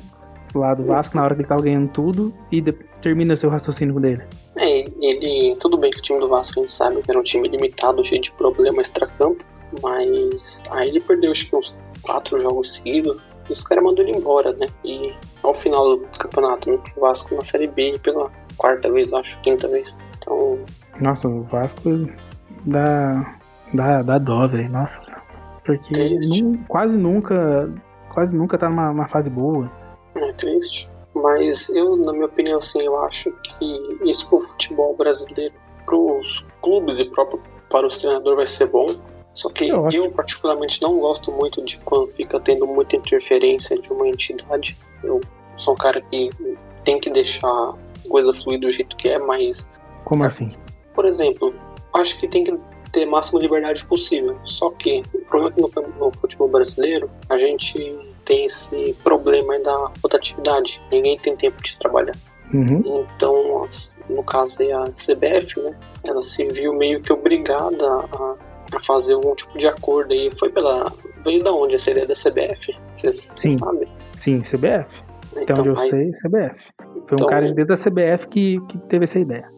[0.54, 2.60] lá do Vasco, na hora que ele tava ganhando tudo, e
[3.00, 4.22] termina seu raciocínio com dele.
[4.56, 5.56] É, ele.
[5.60, 8.04] Tudo bem que o time do Vasco a gente sabe que era um time limitado,
[8.04, 9.44] cheio de problemas extra-campo,
[9.80, 13.16] mas aí ele perdeu acho que uns quatro jogos seguidos.
[13.48, 14.66] E os caras mandou ele embora, né?
[14.84, 16.78] E ao final do campeonato, né?
[16.96, 19.96] O Vasco na Série B pela quarta vez, acho, quinta vez.
[20.18, 20.58] Então,
[21.00, 22.02] nossa, o Vasco
[22.64, 23.38] dá,
[23.72, 24.70] dá, dá dó, velho.
[24.70, 25.00] Nossa.
[25.64, 27.72] Porque num, quase nunca.
[28.12, 29.70] Quase nunca tá numa, numa fase boa.
[30.16, 30.90] É triste.
[31.14, 36.98] Mas eu, na minha opinião, assim, eu acho que isso pro futebol brasileiro, pros clubes
[36.98, 38.96] e próprio para os treinadores vai ser bom.
[39.34, 43.92] Só que eu, eu, particularmente não gosto muito de quando fica tendo muita interferência de
[43.92, 44.76] uma entidade.
[45.02, 45.20] Eu
[45.56, 46.30] sou um cara que
[46.82, 47.74] tem que deixar
[48.08, 49.66] coisa fluir do jeito que é, mas.
[50.04, 50.52] Como assim?
[50.98, 51.54] Por exemplo,
[51.94, 52.56] acho que tem que
[52.92, 54.36] ter a máxima liberdade possível.
[54.42, 59.60] Só que o problema é que no, no futebol brasileiro a gente tem esse problema
[59.60, 60.82] da rotatividade.
[60.90, 62.16] Ninguém tem tempo de trabalhar.
[62.52, 63.04] Uhum.
[63.14, 63.68] Então,
[64.10, 68.34] no caso da CBF, né, ela se viu meio que obrigada a,
[68.74, 70.32] a, fazer algum tipo de acordo aí.
[70.36, 70.92] Foi pela.
[71.22, 72.74] Veio da onde essa ideia da CBF?
[72.96, 73.24] Vocês
[73.56, 73.86] sabem?
[74.16, 74.88] Sim, CBF.
[75.36, 76.56] Então, onde eu aí, sei, CBF.
[76.76, 79.57] Foi então, um cara de dentro da CBF que, que teve essa ideia.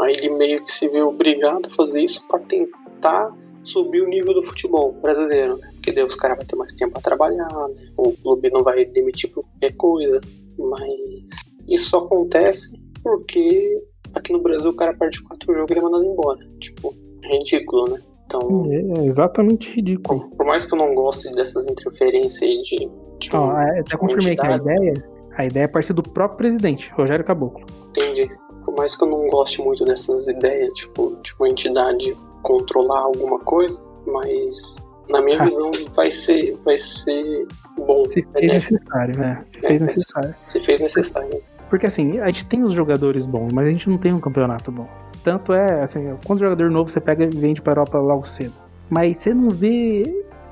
[0.00, 3.32] Aí ele meio que se vê obrigado a fazer isso para tentar
[3.62, 5.70] subir o nível do futebol brasileiro, né?
[5.74, 7.74] Porque daí os caras vão ter mais tempo para trabalhar, né?
[7.96, 10.20] o clube não vai demitir por qualquer coisa.
[10.58, 13.76] Mas isso só acontece porque
[14.14, 16.38] aqui no Brasil o cara perde quatro jogos e ele é mandado embora.
[16.60, 18.00] Tipo, é ridículo, né?
[18.26, 20.28] Então, é exatamente ridículo.
[20.36, 22.90] Por, mais que eu não goste dessas interferências aí de.
[23.18, 24.92] de oh, é, já confirmei que a ideia,
[25.34, 27.64] a ideia é partir do próprio presidente, Rogério Caboclo.
[27.90, 28.30] Entendi
[28.68, 33.38] por mais que eu não goste muito dessas ideias, tipo, de uma entidade controlar alguma
[33.38, 34.76] coisa, mas
[35.08, 35.46] na minha ah.
[35.46, 37.46] visão vai ser, vai ser
[37.78, 38.04] bom.
[38.04, 38.52] Se fez né?
[38.52, 39.38] necessário, né?
[39.42, 40.34] Se fez é, necessário.
[40.46, 41.42] Se fez necessário.
[41.70, 44.70] Porque assim, a gente tem os jogadores bons, mas a gente não tem um campeonato
[44.70, 44.86] bom.
[45.24, 48.52] Tanto é, assim, quando jogador novo você pega e vende para a Europa logo cedo.
[48.90, 50.02] Mas você não vê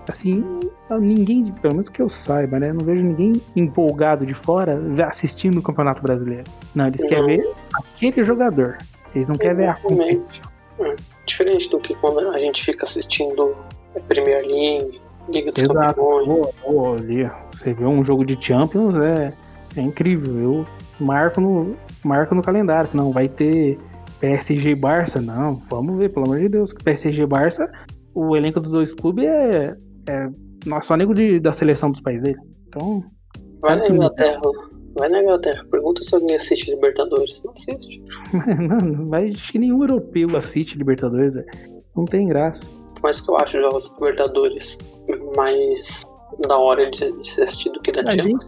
[0.09, 0.45] assim,
[1.01, 2.73] ninguém, pelo menos que eu saiba, né?
[2.73, 6.45] Não vejo ninguém empolgado de fora assistindo o Campeonato Brasileiro.
[6.75, 7.09] Não, eles não.
[7.09, 8.79] querem ver aquele jogador.
[9.15, 10.51] Eles não querem ver a competição.
[10.81, 10.95] É.
[11.27, 13.57] Diferente do que quando a gente fica assistindo
[13.97, 16.01] a Premier League, Liga dos Exato.
[16.01, 17.01] Campeões.
[17.01, 19.33] Ali, você vê um jogo de Champions, é,
[19.77, 20.39] é incrível.
[20.39, 20.67] Eu
[21.01, 23.77] marco no, marco no calendário que não vai ter
[24.21, 25.21] PSG Barça.
[25.21, 26.73] Não, vamos ver, pelo amor de Deus.
[26.73, 27.71] PSG Barça,
[28.15, 29.77] o elenco dos dois clubes é
[30.09, 30.29] é,
[30.83, 32.39] só nego de, da seleção dos países dele.
[32.69, 33.05] Então.
[33.61, 34.41] Vai na Inglaterra.
[34.99, 37.43] Vai na Inglaterra, pergunta se alguém assiste Libertadores.
[37.45, 38.03] Não assiste.
[38.33, 41.33] Mano, mas acho que nenhum europeu assiste Libertadores.
[41.95, 42.65] Não tem graça.
[43.03, 44.79] Mais que eu acho jogos Libertadores
[45.37, 46.07] mais
[46.47, 48.47] da hora de, de ser assistido que da pra gente,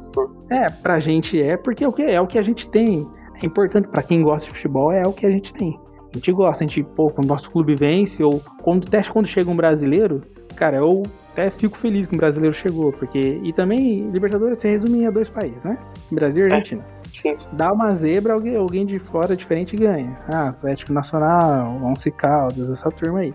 [0.50, 3.06] É, pra gente é, porque é o que, é o que a gente tem.
[3.42, 5.78] É importante para quem gosta de futebol, é o que a gente tem.
[6.12, 9.26] A gente gosta, a gente, pô, quando o nosso clube vence, ou quando, até quando
[9.26, 10.20] chega um brasileiro,
[10.56, 11.02] cara, eu
[11.38, 13.40] até fico feliz que um brasileiro chegou, porque.
[13.42, 15.78] E também, Libertadores se resume a dois países, né?
[16.10, 16.84] Brasil e é, Argentina.
[16.84, 17.38] É, sim.
[17.52, 20.18] Dá uma zebra, alguém, alguém de fora diferente ganha.
[20.32, 23.32] Ah, Atlético Nacional, Once Caldas, essa turma aí.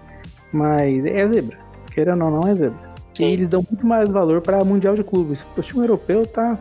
[0.51, 1.57] Mas é zebra.
[1.93, 2.93] Querendo ou não, é zebra.
[3.13, 3.29] Sim.
[3.29, 5.45] E eles dão muito mais valor para Mundial de Clubes.
[5.55, 6.57] O time europeu tá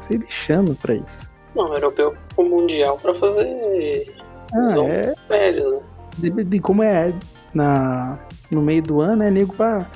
[0.00, 1.30] se lixando para isso.
[1.54, 4.14] Não, o europeu o Mundial para fazer
[4.54, 5.14] ah, é...
[5.28, 5.80] férias, né?
[6.18, 7.14] De, de, como é
[7.54, 8.18] na,
[8.50, 9.86] no meio do ano, é nego pra,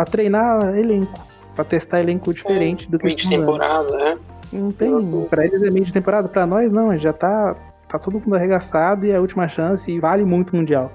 [0.00, 1.12] pra treinar elenco.
[1.54, 4.14] Pra testar elenco diferente é, do que meio de temporada, né?
[4.52, 5.26] Não tem.
[5.28, 7.54] Pra eles é meio de temporada, pra nós não, já tá,
[7.88, 10.90] tá todo mundo arregaçado e é a última chance e vale muito o Mundial.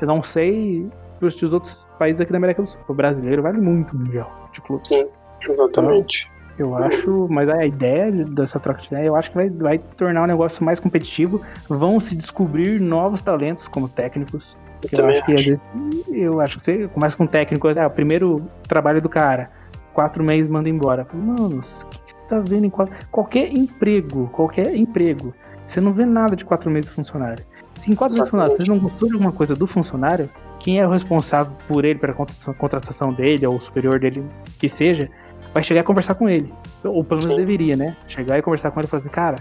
[0.00, 0.88] Eu não sei
[1.20, 2.80] pros outros países aqui da América do Sul.
[2.88, 4.86] O brasileiro vale muito o Mundial de clube.
[4.88, 5.06] Sim,
[5.48, 6.30] exatamente.
[6.54, 9.78] Então, eu acho, mas a ideia dessa troca de ideia, eu acho que vai, vai
[9.78, 11.40] tornar o negócio mais competitivo.
[11.68, 14.56] Vão se descobrir novos talentos como técnicos.
[14.92, 15.60] Eu, eu acho, que vezes,
[16.08, 19.48] eu acho que você começa com um técnico, é o primeiro trabalho do cara,
[19.92, 21.06] quatro meses manda embora.
[21.12, 22.94] Mano, o que você tá vendo em quatro...
[23.10, 25.34] qualquer emprego, qualquer emprego,
[25.66, 27.44] você não vê nada de quatro meses de funcionário.
[27.74, 30.86] Se em quatro meses funcionário você não gostou de alguma coisa do funcionário, quem é
[30.86, 34.24] o responsável por ele, pela contratação dele, ou o superior dele
[34.58, 35.08] que seja,
[35.54, 36.52] vai chegar e conversar com ele.
[36.84, 37.36] Ou pelo menos Sim.
[37.36, 37.96] deveria, né?
[38.06, 39.36] Chegar e conversar com ele e falar assim, cara,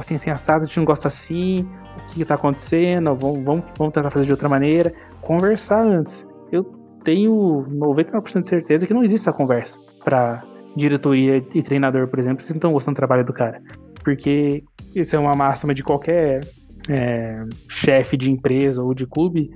[0.00, 3.66] assim, assim, assado, a gente não gosta assim, o que, que tá acontecendo, vamos, vamos,
[3.76, 4.92] vamos tentar fazer de outra maneira.
[5.20, 6.26] Conversar antes.
[6.50, 6.64] Eu
[7.04, 10.44] tenho 99% de certeza que não existe essa conversa para
[10.76, 13.60] diretoria e treinador, por exemplo, se não estão gostando do trabalho do cara.
[14.02, 14.62] Porque
[14.94, 16.40] isso é uma máxima de qualquer
[16.88, 19.50] é, chefe de empresa ou de clube,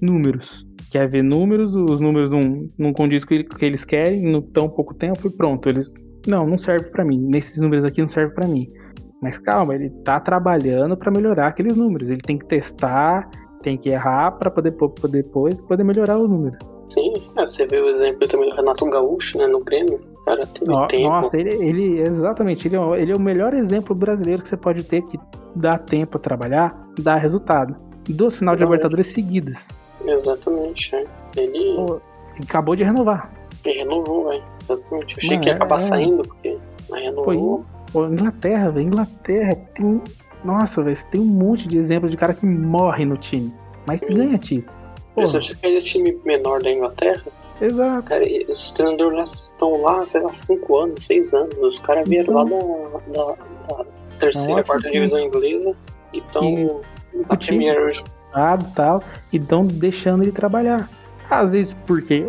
[0.00, 4.42] números quer ver números, os números não, não condiz com o que eles querem, no
[4.42, 5.68] tão pouco tempo e pronto.
[5.68, 5.92] Eles,
[6.26, 7.28] não, não serve para mim.
[7.30, 8.66] Nesses números aqui não serve para mim.
[9.22, 12.08] Mas calma, ele tá trabalhando para melhorar aqueles números.
[12.08, 13.28] Ele tem que testar,
[13.62, 14.74] tem que errar para poder,
[15.10, 16.58] depois poder melhorar os números.
[16.88, 20.00] Sim, é, você vê o exemplo também do Renato Gaúcho, né, no Grêmio.
[20.24, 21.08] Cara, teve no, tempo.
[21.08, 24.82] Nossa, ele, ele exatamente, ele é, ele é o melhor exemplo brasileiro que você pode
[24.82, 25.18] ter que
[25.54, 27.76] dá tempo a trabalhar, dá resultado.
[28.08, 29.68] Duas final de Libertadores seguidas.
[30.04, 31.04] Exatamente, é.
[31.36, 31.76] Ele.
[31.76, 32.00] Pô,
[32.42, 33.30] acabou de renovar.
[33.64, 34.42] Ele renovou, velho.
[34.62, 35.18] Exatamente.
[35.18, 35.80] Achei Mano, que ia acabar é...
[35.80, 36.58] saindo, porque.
[36.92, 37.64] Renovou.
[37.92, 38.86] Pô, Inglaterra, velho.
[38.86, 40.00] Inglaterra tem.
[40.44, 43.52] Nossa, velho, tem um monte de exemplos de cara que morre no time.
[43.86, 44.14] Mas Sim.
[44.14, 44.78] ganha título.
[45.16, 47.24] Você acha que é time menor da Inglaterra?
[47.60, 48.02] Exato.
[48.04, 51.58] Cara, os treinadores estão lá, sei lá, 5 anos, 6 anos.
[51.58, 53.84] Os caras vieram então, lá da, da, da
[54.18, 55.74] terceira, quarta divisão inglesa
[56.12, 56.80] e estão
[57.28, 58.02] na Premier hoje
[58.74, 60.88] tal, e estão deixando ele trabalhar.
[61.28, 62.24] Às vezes porque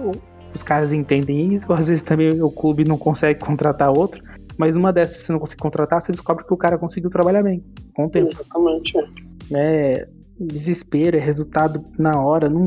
[0.54, 4.22] os caras entendem isso, às vezes também o clube não consegue contratar outro,
[4.62, 7.42] mas numa dessas se você não conseguir contratar, você descobre que o cara conseguiu trabalhar
[7.42, 7.64] bem,
[7.96, 8.28] com o tempo.
[8.28, 8.96] Exatamente.
[9.56, 10.08] É,
[10.40, 12.64] desespero, é resultado na hora, não,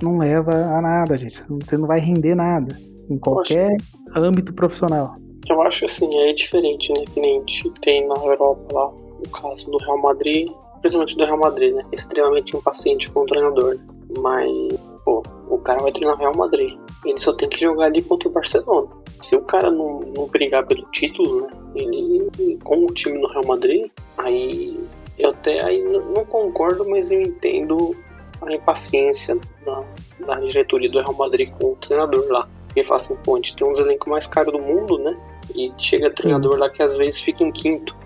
[0.00, 1.38] não leva a nada, gente.
[1.46, 2.74] Você não vai render nada
[3.10, 3.76] em qualquer
[4.16, 5.12] âmbito profissional.
[5.46, 7.04] Eu acho assim, é diferente, né?
[7.12, 11.24] Que nem a gente tem na Europa lá, o caso do Real Madrid, principalmente do
[11.26, 11.84] Real Madrid, né?
[11.92, 13.78] Extremamente impaciente com o treinador.
[14.18, 16.78] Mas, pô, o cara vai treinar o Real Madrid.
[17.04, 18.88] Ele só tem que jogar ali contra o Barcelona.
[19.20, 21.48] Se o cara não, não brigar pelo título, né?
[21.74, 24.78] Ele, com o time no Real Madrid, aí
[25.18, 27.96] eu até aí não concordo, mas eu entendo
[28.42, 29.84] a impaciência da,
[30.26, 32.48] da diretoria do Real Madrid com o treinador lá.
[32.74, 35.14] Ele fala assim, pô, a gente tem um dos elencos mais caros do mundo, né?
[35.54, 37.96] E chega treinador lá que às vezes fica em quinto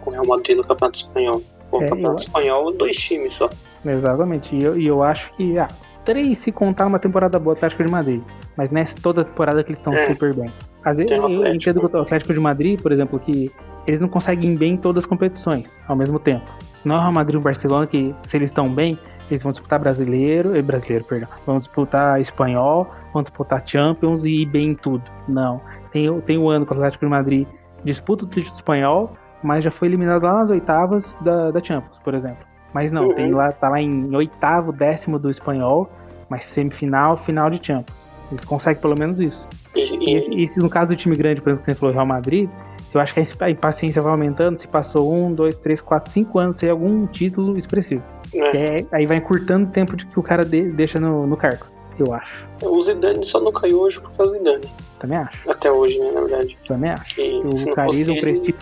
[0.00, 1.42] com o Real Madrid no Campeonato Espanhol.
[1.72, 2.26] O é, Campeonato eu...
[2.26, 3.50] Espanhol, dois times só.
[3.84, 4.54] Exatamente.
[4.54, 5.58] E eu, e eu acho que.
[5.58, 5.68] Ah,
[6.04, 8.22] três se contar uma temporada boa Atlético de Madrid.
[8.56, 10.06] Mas nessa toda temporada que eles estão é.
[10.06, 10.52] super bem.
[10.84, 13.50] Às vezes eu, entendo que o Atlético de Madrid, por exemplo, que
[13.86, 16.50] eles não conseguem bem em todas as competições ao mesmo tempo.
[16.84, 18.98] Não é o Real Madrid e o Barcelona que, se eles estão bem,
[19.30, 24.46] eles vão disputar brasileiro, eh, brasileiro, perdão, vão disputar espanhol, vão disputar Champions e ir
[24.46, 25.04] bem em tudo.
[25.28, 25.60] Não.
[25.92, 27.46] Tem, tem o ano que o Atlético de Madrid
[27.84, 29.12] disputa o título espanhol,
[29.42, 32.49] mas já foi eliminado lá nas oitavas da, da Champions, por exemplo.
[32.72, 33.14] Mas não, uhum.
[33.14, 35.90] tem lá, tá lá em oitavo, décimo do espanhol,
[36.28, 38.08] mas semifinal, final de Champions.
[38.30, 39.46] Eles conseguem pelo menos isso.
[39.74, 42.48] E, e, no caso do time grande, por exemplo, que você falou Real Madrid,
[42.94, 46.58] eu acho que a impaciência vai aumentando, se passou um, dois, três, quatro, cinco anos
[46.58, 48.02] sem algum título expressivo.
[48.34, 48.56] É.
[48.56, 51.66] É, aí vai encurtando o tempo de que o cara de, deixa no, no cargo,
[51.98, 52.46] eu acho.
[52.62, 54.68] O Zidane só não caiu hoje por causa do Zidane.
[54.98, 55.50] Também acho.
[55.50, 56.58] Até hoje, né, na verdade.
[56.66, 57.20] Também acho.
[57.20, 58.54] E, o carisma, o prestígio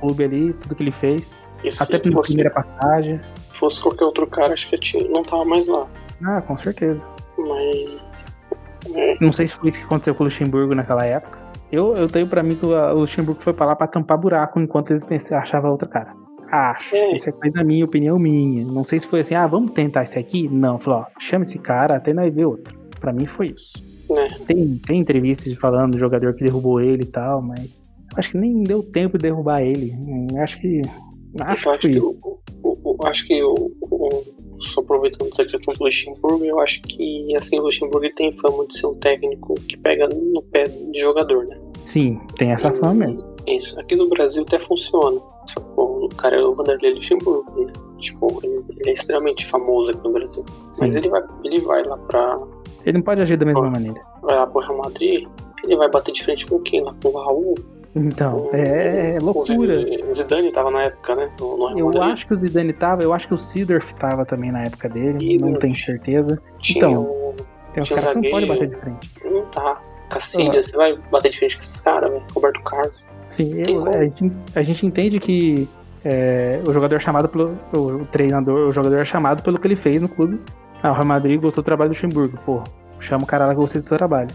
[0.00, 1.34] clube ali, tudo que ele fez.
[1.80, 3.20] Até pela fosse, primeira passagem.
[3.70, 5.86] Se fosse qualquer outro cara, acho que tinha, não tava mais lá.
[6.24, 7.02] Ah, com certeza.
[7.38, 8.24] Mas.
[8.94, 9.16] É.
[9.20, 11.38] Não sei se foi isso que aconteceu com o Luxemburgo naquela época.
[11.72, 14.90] Eu, eu tenho pra mim que o Luxemburgo foi pra lá pra tampar buraco enquanto
[14.90, 16.14] eles achavam outra cara.
[16.50, 16.94] Acho.
[16.94, 17.16] É.
[17.16, 18.64] Isso é coisa minha, opinião minha.
[18.64, 20.48] Não sei se foi assim, ah, vamos tentar esse aqui?
[20.48, 22.78] Não, falou, ó, chama esse cara até nós ver outro.
[23.00, 23.72] Pra mim foi isso.
[24.10, 24.26] É.
[24.44, 28.62] Tem, tem entrevistas falando do jogador que derrubou ele e tal, mas acho que nem
[28.62, 29.92] deu tempo de derrubar ele.
[30.38, 30.82] Acho que.
[31.40, 32.16] Acho, acho que, o,
[32.62, 34.24] o, o, acho que o, o,
[34.60, 38.78] só aproveitando essa questão do Luxemburgo, eu acho que assim, o Luxemburgo tem fama de
[38.78, 41.58] ser um técnico que pega no pé de jogador, né?
[41.84, 43.34] Sim, tem essa e, fama mesmo.
[43.46, 43.78] Isso.
[43.78, 45.20] Aqui no Brasil até funciona.
[45.76, 47.72] O cara é o Vanderlei Luxemburgo, né?
[47.98, 50.44] Tipo, ele, ele, é extremamente famoso aqui no Brasil.
[50.72, 50.80] Sim.
[50.80, 52.36] Mas ele vai, ele vai lá pra.
[52.84, 54.00] Ele não pode agir da mesma maneira.
[54.22, 55.26] Vai lá pro Real Madrid,
[55.64, 56.82] ele vai bater de frente com quem?
[56.82, 57.54] Lá com o Raul.
[57.96, 59.74] Então, com, é, é loucura.
[60.08, 61.30] O Zidane tava na época, né?
[61.38, 64.50] No, no eu acho que o Zidane tava, eu acho que o Sidorf tava também
[64.50, 66.40] na época dele, não tenho certeza.
[66.68, 67.34] então, o,
[67.72, 69.10] tem uns caras que não podem bater de frente.
[69.30, 69.80] Não tá.
[70.10, 70.72] Cacilhas, uhum.
[70.72, 72.22] você vai bater de frente com esses caras, velho.
[72.34, 73.04] Roberto Carlos.
[73.30, 75.68] Sim, eu, a, gente, a, gente, entende que
[76.04, 77.56] é, o jogador é chamado pelo.
[77.72, 80.40] O treinador, o jogador é chamado pelo que ele fez no clube.
[80.82, 82.38] Ah, o Real Madrid gostou do trabalho do Luxemburgo.
[82.44, 82.62] Pô,
[83.00, 84.28] chama o cara lá que gostei do seu trabalho.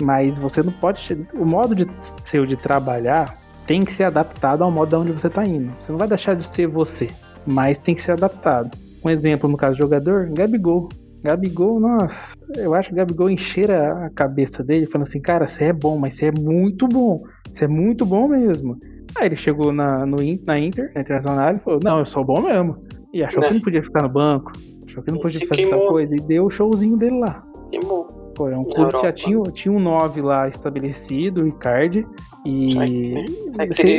[0.00, 1.26] Mas você não pode.
[1.34, 1.86] O modo de
[2.24, 3.36] seu de trabalhar
[3.66, 5.72] tem que ser adaptado ao modo de onde você está indo.
[5.78, 7.06] Você não vai deixar de ser você,
[7.46, 8.76] mas tem que ser adaptado.
[9.04, 10.88] Um exemplo no caso do jogador, Gabigol.
[11.22, 15.72] Gabigol, nossa, eu acho que Gabigol encheira a cabeça dele, falando assim, cara, você é
[15.72, 17.22] bom, mas você é muito bom.
[17.52, 18.78] Você é muito bom mesmo.
[19.16, 22.40] Aí ele chegou na, no, na Inter, na Internacional, e falou, não, eu sou bom
[22.40, 22.82] mesmo.
[23.12, 23.48] E achou né?
[23.48, 24.52] que não podia ficar no banco,
[24.86, 27.44] achou que não podia fazer essa coisa, e deu o showzinho dele lá.
[27.70, 28.08] Queimou.
[28.40, 32.06] Pô, é um clube que já tinha, tinha um 9 lá estabelecido, o Ricardo,
[32.46, 32.72] e...
[32.72, 33.90] Sai, sai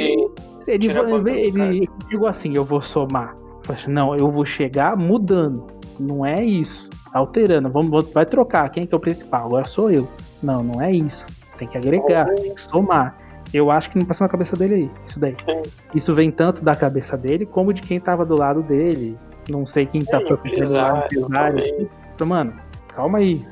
[0.68, 3.36] ele, ele, ele, ele, ele assim, eu vou somar.
[3.70, 5.68] Assim, não, eu vou chegar mudando.
[6.00, 6.90] Não é isso.
[7.14, 7.70] Alterando.
[7.70, 8.68] Vamos, vai trocar.
[8.70, 9.46] Quem é que é o principal?
[9.46, 10.08] Agora sou eu.
[10.42, 11.24] Não, não é isso.
[11.60, 13.16] Tem que agregar, tem que somar.
[13.54, 15.36] Eu acho que não passou na cabeça dele aí, isso daí.
[15.46, 15.62] Sim.
[15.94, 19.16] Isso vem tanto da cabeça dele como de quem tava do lado dele.
[19.48, 21.90] Não sei quem tá protegendo lá empresário.
[22.26, 22.54] Mano,
[22.96, 23.46] calma aí.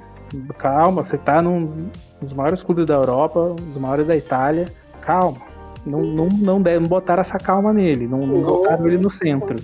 [0.57, 1.89] Calma, você tá num
[2.21, 4.65] dos maiores clubes da Europa, um dos maiores da Itália.
[5.01, 5.37] Calma.
[5.85, 9.55] Não, não, não, não botaram essa calma nele, não, não botaram ele no centro.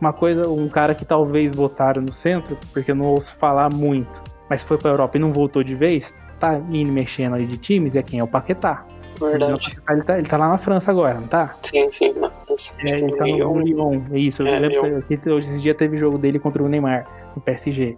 [0.00, 4.22] Uma coisa, um cara que talvez botaram no centro, porque eu não ouço falar muito,
[4.48, 7.96] mas foi pra Europa e não voltou de vez, tá indo mexendo aí de times,
[7.96, 8.20] é quem?
[8.20, 8.84] É o Paquetá.
[9.18, 9.78] Verdade.
[9.88, 11.56] Ele tá, ele tá lá na França agora, não tá?
[11.62, 12.74] Sim, sim, na França.
[12.80, 14.02] É, ele tá no Lyon.
[14.12, 14.46] É isso.
[14.46, 17.96] É, lembro que hoje esse dia teve jogo dele contra o Neymar, no PSG.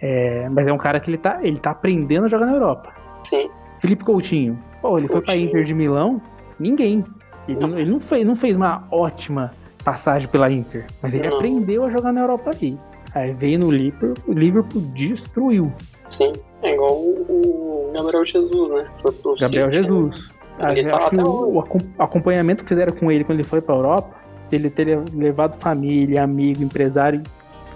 [0.00, 2.92] É, mas é um cara que ele tá, ele tá aprendendo a jogar na Europa.
[3.24, 3.50] Sim.
[3.80, 4.58] Felipe Coutinho.
[4.80, 5.26] Pô, ele Coutinho.
[5.26, 6.20] foi pra Inter de Milão,
[6.58, 7.04] ninguém.
[7.48, 9.52] Ele não, ele não, fez, não fez uma ótima
[9.84, 11.36] passagem pela Inter, mas ele não.
[11.36, 12.76] aprendeu a jogar na Europa ali.
[13.14, 15.72] Aí veio no Liverpool, o Liverpool destruiu.
[16.08, 16.32] Sim,
[16.62, 18.86] é igual o, Gabriel Jesus, né?
[18.98, 20.32] Foi pro Gabriel City, Jesus.
[20.58, 20.84] Né?
[20.84, 21.64] Tá acho que o, o,
[21.98, 24.14] acompanhamento que fizeram com ele quando ele foi pra Europa,
[24.52, 27.22] ele ter levado família, amigo, empresário,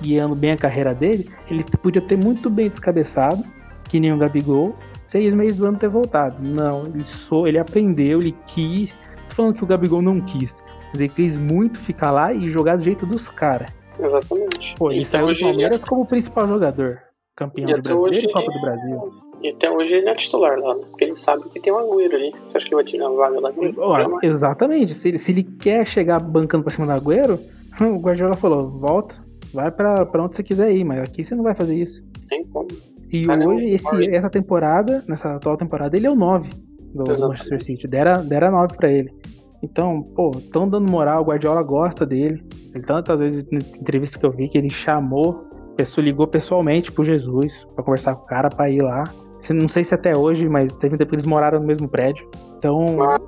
[0.01, 3.43] guiando bem a carreira dele, ele podia ter muito bem descabeçado,
[3.89, 4.75] que nem o Gabigol,
[5.07, 6.37] seis meses do ano ter voltado.
[6.41, 8.91] Não, ele, sou, ele aprendeu, ele quis.
[9.29, 12.77] Tô falando que o Gabigol não quis, mas ele quis muito ficar lá e jogar
[12.77, 13.75] do jeito dos caras.
[13.99, 14.75] Exatamente.
[14.77, 15.87] Pô, ele saiu do Palmeiras ele...
[15.87, 17.01] como principal jogador.
[17.37, 19.13] Campeão do Brasil e Copa do Brasil.
[19.43, 20.85] E até hoje ele é titular lá, né?
[20.89, 22.33] Porque ele sabe que tem um Agüero ali.
[22.47, 23.53] Você acha que ele vai tirar a vaga lá?
[23.77, 24.95] Ora, exatamente.
[24.95, 27.39] Se ele, se ele quer chegar bancando pra cima do Agüero,
[27.81, 29.17] o Guardiola falou: volta,
[29.55, 32.05] vai pra, pra onde você quiser ir, mas aqui você não vai fazer isso.
[32.29, 32.69] Tem como.
[33.11, 36.51] E hoje, esse, essa temporada, nessa atual temporada, ele é o 9
[36.95, 37.29] do Exatamente.
[37.29, 37.87] Manchester City.
[37.87, 39.15] Dera, dera 9 pra ele.
[39.63, 42.43] Então, pô, estão dando moral, o Guardiola gosta dele.
[42.75, 47.05] Ele tantas vezes em entrevista que eu vi que ele chamou, pessoa ligou pessoalmente pro
[47.05, 49.05] Jesus para conversar com o cara para ir lá.
[49.51, 52.27] Não sei se até hoje, mas teve um tempo que eles moraram no mesmo prédio.
[52.57, 53.21] Então, ah,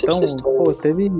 [0.00, 1.10] então pô, teve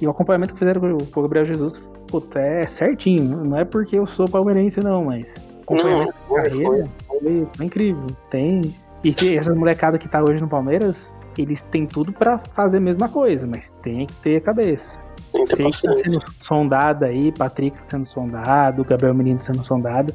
[0.00, 3.44] e o acompanhamento que fizeram com o Gabriel Jesus, puta, é certinho.
[3.44, 5.32] Não é porque eu sou palmeirense não, mas
[5.62, 7.48] acompanhamento não, de carreira foi, foi.
[7.56, 8.06] foi incrível.
[8.30, 8.60] Tem
[9.04, 12.80] e se essa molecada que tá hoje no Palmeiras, eles têm tudo para fazer a
[12.80, 14.98] mesma coisa, mas tem que ter a cabeça.
[15.30, 20.14] Sei que tá sendo sondado aí, Patrick sendo sondado, Gabriel Menino sendo sondado,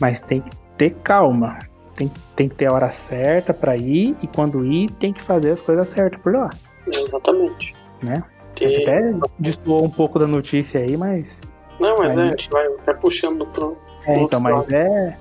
[0.00, 1.58] mas tem que ter calma.
[1.96, 5.50] Tem, tem que ter a hora certa para ir e quando ir tem que fazer
[5.50, 6.48] as coisas certas por lá.
[6.86, 7.74] Exatamente.
[8.00, 8.22] Né?
[8.58, 8.64] Que...
[8.64, 11.40] A gente até destoou um pouco da notícia aí, mas.
[11.78, 13.76] Não, mas é, a gente vai, vai puxando pro.
[14.06, 14.74] É, então, mas lado.
[14.74, 15.16] é.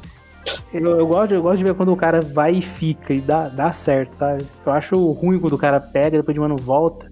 [0.74, 3.50] Eu, eu, gosto, eu gosto de ver quando o cara vai e fica e dá,
[3.50, 4.46] dá certo, sabe?
[4.66, 7.10] Eu acho ruim quando o cara pega, depois de um ano volta.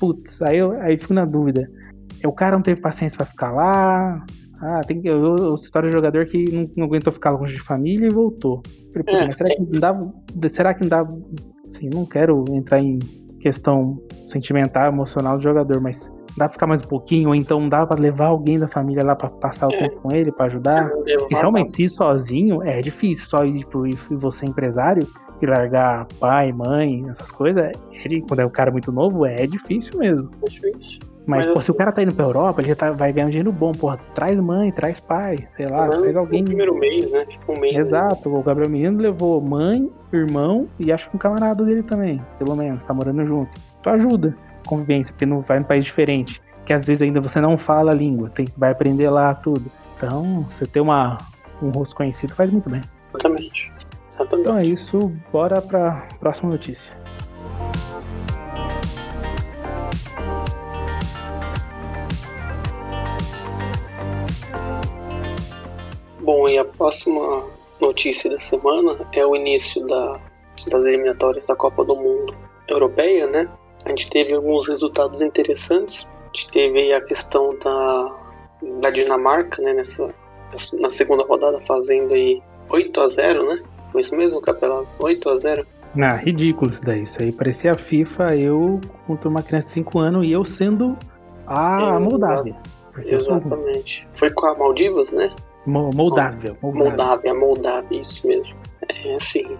[0.00, 1.70] Putz, aí eu aí fico na dúvida.
[2.24, 4.24] o cara não teve paciência para ficar lá.
[4.60, 5.08] Ah, tem que.
[5.08, 8.62] Eu, história de jogador que não, não, aguentou ficar longe de família e voltou.
[8.92, 10.00] Falei, é, mas será que não dá.
[10.50, 11.08] Será que não dá.
[11.66, 12.98] Assim, não quero entrar em
[13.42, 17.84] questão sentimental, emocional do jogador, mas dá pra ficar mais um pouquinho, ou então dá
[17.86, 19.78] pra levar alguém da família lá pra passar o é.
[19.78, 20.90] tempo com ele, pra ajudar.
[21.28, 25.06] E realmente, se ir sozinho é difícil, só ir tipo, e você empresário
[25.40, 29.98] e largar pai, mãe, essas coisas, ele, quando é um cara muito novo, é difícil
[29.98, 30.30] mesmo.
[30.46, 31.00] É difícil.
[31.26, 33.26] Mas, Mas pô, se o cara tá indo pra Europa, ele já tá, vai ganhar
[33.26, 33.98] um dinheiro bom, porra.
[34.14, 36.40] Traz mãe, traz pai, sei lá, traz alguém.
[36.40, 37.24] No primeiro mês, né?
[37.24, 37.76] Tipo um mês.
[37.76, 38.38] Exato, né?
[38.38, 42.84] o Gabriel Menino levou mãe, irmão e acho que um camarada dele também, pelo menos,
[42.84, 43.50] tá morando junto.
[43.82, 44.34] Tu ajuda
[44.66, 47.92] convivência, porque não vai em um país diferente, que às vezes ainda você não fala
[47.92, 49.70] a língua, tem, vai aprender lá tudo.
[49.96, 51.18] Então, você ter uma,
[51.62, 52.80] um rosto conhecido faz muito bem.
[53.10, 53.72] Exatamente.
[54.12, 54.48] Exatamente.
[54.48, 57.01] Então é isso, bora pra próxima notícia.
[66.32, 67.44] Bom, e a próxima
[67.78, 70.18] notícia da semana é o início da,
[70.70, 72.34] das eliminatórias da Copa do Mundo
[72.66, 73.46] Europeia, né?
[73.84, 76.08] A gente teve alguns resultados interessantes.
[76.22, 78.16] A gente teve a questão da,
[78.80, 79.74] da Dinamarca, né?
[79.74, 80.08] Nessa,
[80.80, 83.62] na segunda rodada fazendo aí 8 a 0 né?
[83.92, 84.88] Foi isso mesmo, Capelado?
[85.00, 85.66] 8 a 0
[86.00, 87.02] Ah, ridículo isso daí.
[87.02, 90.96] Isso aí parecia a FIFA, eu contra uma criança de 5 anos e eu sendo
[91.46, 92.56] a Moldávia.
[93.04, 94.08] Exatamente.
[94.14, 95.30] Foi com a Maldivas, né?
[95.66, 96.56] Moldávia.
[96.62, 98.54] Moldávia, Moldávia, isso mesmo.
[98.88, 99.56] É assim,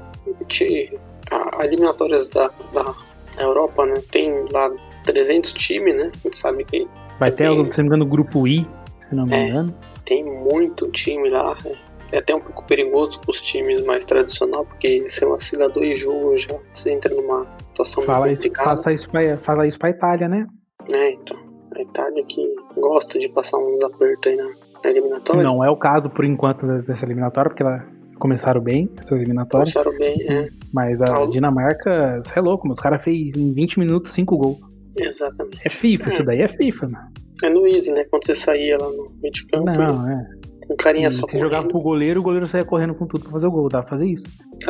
[1.30, 2.94] a, a eliminatórias da, da
[3.38, 4.70] Europa, né, tem lá
[5.04, 6.10] 300 times, né?
[6.12, 6.88] A gente sabe que.
[7.18, 8.66] Vai ter, tem, se não me engano, o grupo I,
[9.08, 9.74] se não me é, engano.
[10.04, 11.56] Tem muito time lá.
[11.64, 11.76] Né?
[12.12, 16.42] É até um pouco perigoso para os times mais tradicionais, porque se vacilar dois jogos
[16.42, 18.70] já você entra numa situação fala muito complicada.
[18.70, 20.46] Faça isso pra, fala isso pra Itália, né?
[20.92, 21.52] É, então.
[21.74, 24.50] A Itália que gosta de passar uns apertos aí na,
[24.88, 25.42] eliminatória.
[25.42, 27.84] Não é o caso por enquanto dessa eliminatória, porque ela
[28.18, 29.72] começaram bem, essa eliminatória.
[29.72, 30.48] Começaram bem, é.
[30.72, 31.32] Mas a Paulo.
[31.32, 34.58] Dinamarca, você é louco, os caras fez em 20 minutos 5 gols.
[34.96, 35.60] Exatamente.
[35.66, 36.12] É FIFA, é.
[36.12, 37.08] isso daí é FIFA, mano.
[37.42, 38.04] É no Easy, né?
[38.04, 39.66] Quando você saía lá no meio de campo.
[39.66, 40.26] Não, é.
[40.70, 41.42] Um carinha só correndo.
[41.42, 43.90] jogava pro goleiro, o goleiro saía correndo com tudo pra fazer o gol, dá pra
[43.90, 44.24] fazer isso.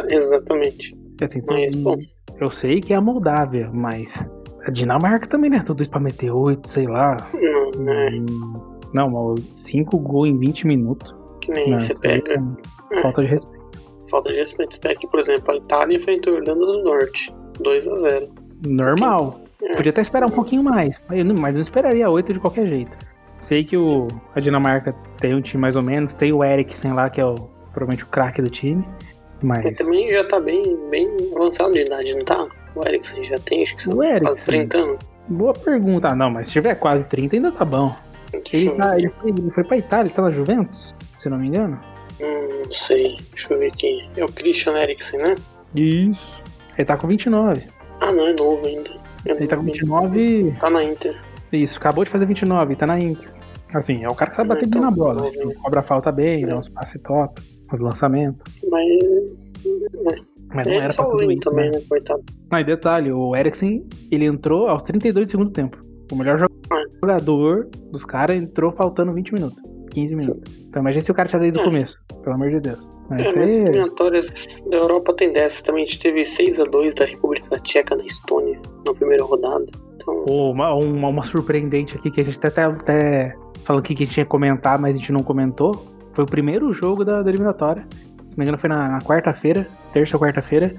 [0.09, 0.97] Exatamente.
[1.21, 1.97] Assim, mas, bom.
[2.41, 4.15] Eu sei que é a Moldávia, mas
[4.67, 5.63] a Dinamarca também, né?
[5.65, 7.17] Tudo isso pra meter 8, sei lá.
[7.35, 8.11] Não, é.
[8.11, 11.15] Hum, não, 5 gols em 20 minutos.
[11.41, 12.43] Que nem não, você pega.
[12.93, 13.63] É falta de respeito.
[14.11, 14.75] Falta de respeito.
[14.75, 17.35] Você pega aqui, por exemplo, a Itália enfrentou a Irlanda do Norte.
[17.61, 18.29] 2 a 0
[18.67, 19.41] Normal.
[19.63, 19.77] É.
[19.77, 22.91] Podia até esperar um pouquinho mais, mas não esperaria 8 de qualquer jeito.
[23.41, 27.11] Sei que o, a Dinamarca tem um time mais ou menos, tem o Eriksen lá,
[27.11, 27.35] que é o,
[27.73, 28.85] provavelmente o craque do time.
[29.43, 29.65] Mas...
[29.65, 32.47] Ele também já tá bem, bem avançado de idade, não tá?
[32.77, 34.99] O Eriksen já tem, acho que são quase 30 anos.
[35.29, 36.09] Boa pergunta.
[36.09, 37.95] Ah, não, mas se tiver quase 30 ainda tá bom.
[38.33, 41.49] Ele, tá, ele, foi, ele foi pra Itália, ele tá na Juventus, se não me
[41.49, 41.79] engano.
[42.21, 43.17] Hum, não sei.
[43.31, 44.09] Deixa eu ver aqui.
[44.17, 45.35] É o Christian Eriksen, né?
[45.75, 46.43] Isso.
[46.77, 47.63] Ele tá com 29.
[48.01, 48.91] Ah, não, é novo ainda.
[49.27, 50.55] É ele tá com 29.
[50.59, 51.21] Tá na Inter.
[51.53, 53.31] Isso, acabou de fazer 29, tá na Inter.
[53.75, 55.23] Assim, é o cara que sabe bater bem na bola.
[55.23, 55.55] Novo, né?
[55.63, 56.47] Cobra falta bem, é.
[56.47, 57.41] dá uns passes top,
[57.73, 58.61] os lançamentos.
[58.71, 58.87] Mas.
[60.55, 61.79] Mas não é era pra tudo isso, também, né?
[61.79, 61.85] né?
[61.89, 62.23] Coitado.
[62.51, 65.79] Ah, e detalhe, o Eriksen, ele entrou aos 32 do segundo tempo.
[66.13, 66.47] O melhor
[67.01, 69.59] jogador dos caras entrou faltando 20 minutos,
[69.93, 70.59] 15 minutos.
[70.69, 71.65] Então imagina se o cara tinha desde o é.
[71.65, 72.79] começo, pelo amor de Deus.
[73.09, 75.63] Mas é, nas eliminatórias da Europa tem dessas.
[75.63, 79.65] Também a gente teve 6x2 da República Tcheca na Estônia na primeira rodada.
[79.97, 80.25] Então...
[80.27, 83.35] uma, uma, uma, surpreendente aqui que a gente até, até
[83.65, 85.73] falou aqui que a gente tinha que comentar, mas a gente não comentou.
[86.13, 87.87] Foi o primeiro jogo da, da eliminatória.
[87.91, 90.75] Se não me engano, foi na, na quarta-feira, terça ou quarta-feira.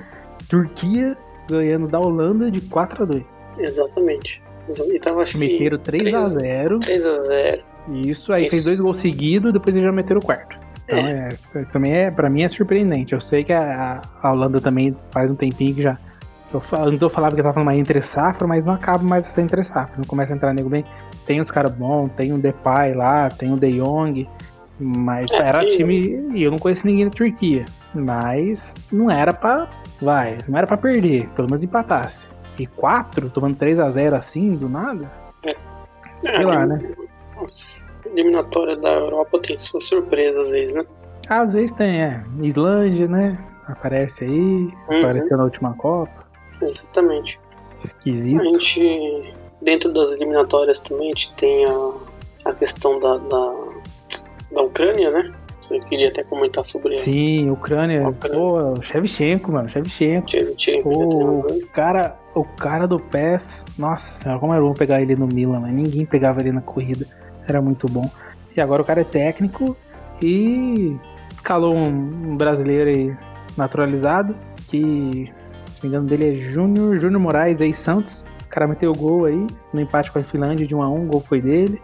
[0.47, 1.17] Turquia
[1.49, 3.23] ganhando da Holanda de 4 a 2
[3.57, 4.41] Exatamente.
[4.69, 6.79] E tava, acho meteram 3x0.
[6.79, 7.61] 3x0.
[8.05, 8.51] Isso, aí Isso.
[8.51, 10.57] fez dois gols seguidos, depois eles já meteram o quarto.
[10.85, 11.29] Então, é.
[11.55, 11.63] é.
[11.65, 13.13] também é, pra mim é surpreendente.
[13.13, 15.97] Eu sei que a, a Holanda também faz um tempinho que já.
[16.53, 19.63] Eu, antes eu falava que tava numa entre safra, mas não acaba mais essa entre
[19.63, 19.95] safra.
[19.97, 20.83] Não começa a entrar nego bem.
[21.25, 24.27] Tem os caras bons, tem o Depay lá, tem o De Jong.
[24.79, 25.77] Mas é era que...
[25.77, 26.29] time.
[26.33, 27.65] E eu não conheço ninguém da Turquia.
[27.95, 29.69] Mas não era pra.
[30.01, 31.27] Vai, não era pra perder.
[31.29, 32.32] Pelo menos empatasse.
[32.57, 35.11] E 4, tomando 3 a 0 assim, do nada?
[35.43, 35.55] É.
[36.17, 36.95] Sei é, lá, né?
[37.35, 40.85] Nossa, eliminatória da Europa tem suas surpresas às vezes, né?
[41.29, 42.23] Às vezes tem, é.
[42.41, 43.37] Islândia, né?
[43.67, 44.99] Aparece aí, uhum.
[44.99, 46.25] apareceu na última Copa.
[46.61, 47.39] Exatamente.
[47.83, 48.41] Esquisito.
[48.41, 53.55] A gente, dentro das eliminatórias também, a gente tem a, a questão da, da,
[54.51, 55.33] da Ucrânia, né?
[55.63, 58.09] Você queria até comentar sobre Sim, Ucrânia.
[58.09, 58.37] Ucrânia.
[58.37, 59.69] Pô, Shevchenko, mano.
[59.69, 60.29] Shevchenko.
[60.29, 65.15] Shevchenko Pô, o cara, o cara do PES, nossa senhora, como era bom pegar ele
[65.15, 67.05] no Milan, mas ninguém pegava ele na corrida.
[67.47, 68.09] Era muito bom.
[68.55, 69.77] E agora o cara é técnico
[70.21, 70.97] e
[71.31, 73.17] escalou um brasileiro aí
[73.57, 74.35] naturalizado,
[74.69, 75.31] que
[75.69, 78.23] se me engano dele é Júnior, Júnior Moraes aí Santos.
[78.45, 81.03] O cara meteu o gol aí no empate com a Finlândia de 1 a 1,
[81.03, 81.81] o gol foi dele.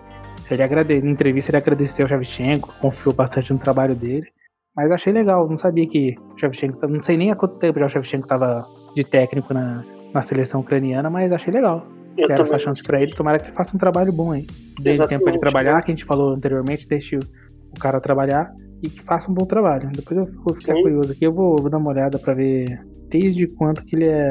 [0.54, 1.02] Ele agrade...
[1.02, 4.28] Na entrevista ele agradeceu o Shevchenko, confiou bastante no trabalho dele.
[4.76, 7.88] Mas achei legal, não sabia que o Shevchenko, não sei nem há quanto tempo já
[7.88, 9.84] o Shevchenko tava de técnico na,
[10.14, 11.86] na seleção ucraniana, mas achei legal.
[12.18, 14.46] Eu Quero essa chance pra ele, tomara que ele faça um trabalho bom aí.
[14.80, 18.52] Desde o tempo de trabalhar, que a gente falou anteriormente, deixe o cara trabalhar
[18.84, 19.90] e que faça um bom trabalho.
[19.94, 20.82] Depois eu vou ficar Sim.
[20.82, 22.66] curioso aqui, eu vou, vou, dar uma olhada pra ver
[23.10, 24.28] desde quanto que ele é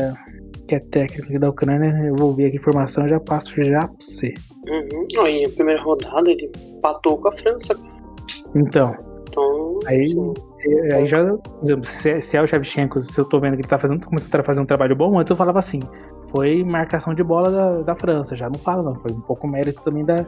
[0.68, 3.80] que é técnico da Ucrânia, eu vou ver aqui a informação e já passo já
[3.80, 4.34] pra você.
[4.68, 5.24] Uhum.
[5.24, 6.52] Aí a primeira rodada ele
[6.82, 7.74] patou com a França.
[8.54, 8.94] Então.
[9.28, 9.78] Então.
[9.86, 10.06] Aí,
[10.92, 13.68] aí já, por exemplo, se, se é o Shevchenko, se eu tô vendo que ele
[13.68, 15.80] tá fazendo, começando a fazer um trabalho bom, antes eu falava assim,
[16.30, 19.82] foi marcação de bola da, da França, já não falo não, foi um pouco mérito
[19.82, 20.26] também da,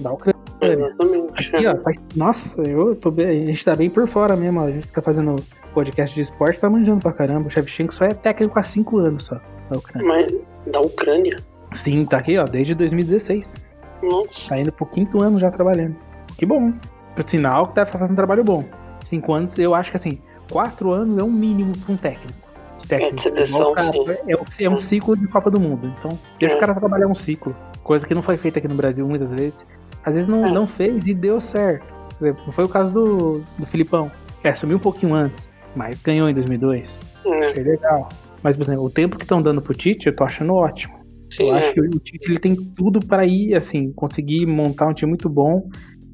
[0.00, 0.38] da Ucrânia.
[0.60, 1.56] Exatamente.
[1.56, 1.76] Aqui, ó,
[2.16, 5.36] nossa, eu tô bem, a gente tá bem por fora mesmo, a gente tá fazendo
[5.72, 7.46] podcast de esporte, tá manjando pra caramba.
[7.46, 9.40] O Shevchenko só é técnico há 5 anos só,
[9.70, 10.08] da Ucrânia.
[10.08, 11.38] Mas da Ucrânia?
[11.74, 13.56] Sim, tá aqui, ó, desde 2016.
[14.02, 14.50] Nossa.
[14.50, 15.96] Tá indo pro quinto ano já trabalhando.
[16.36, 16.72] Que bom.
[17.14, 18.64] Por sinal que tá fazendo um trabalho bom.
[19.04, 22.38] Cinco anos, eu acho que assim, quatro anos é um mínimo pra um técnico.
[22.86, 23.12] técnico.
[23.12, 24.04] É de seleção, cara, sim.
[24.08, 25.92] É, é, um ciclo de Copa do Mundo.
[25.98, 26.56] Então, deixa é.
[26.56, 27.54] o cara trabalhar um ciclo.
[27.82, 29.64] Coisa que não foi feita aqui no Brasil muitas vezes.
[30.04, 30.50] Às vezes não, é.
[30.50, 31.86] não fez e deu certo.
[32.20, 34.10] Exemplo, não foi o caso do, do Filipão,
[34.40, 36.96] que assumiu um pouquinho antes, mas ganhou em 2002.
[37.24, 37.50] É.
[37.50, 38.08] Achei legal.
[38.42, 40.98] Mas, por exemplo, o tempo que estão dando pro Tite, eu tô achando ótimo.
[41.30, 41.72] Sim, eu acho é.
[41.72, 45.68] que o Tite ele tem tudo para ir, assim, conseguir montar um time muito bom.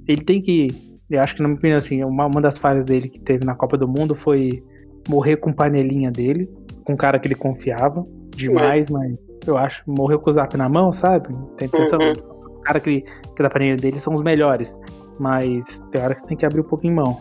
[0.07, 0.69] Ele tem que.
[1.11, 3.55] Eu acho que, na minha opinião, assim, uma, uma das falhas dele que teve na
[3.55, 4.63] Copa do Mundo foi
[5.09, 6.49] morrer com panelinha dele,
[6.85, 8.03] com um cara que ele confiava
[8.35, 8.93] demais, é.
[8.93, 11.29] mas eu acho morreu com o zap na mão, sabe?
[11.59, 11.99] Tem impressão.
[11.99, 13.03] Uhum cara que,
[13.37, 14.77] que da panela dele são os melhores.
[15.21, 17.21] Mas tem hora que você tem que abrir um pouco em mão.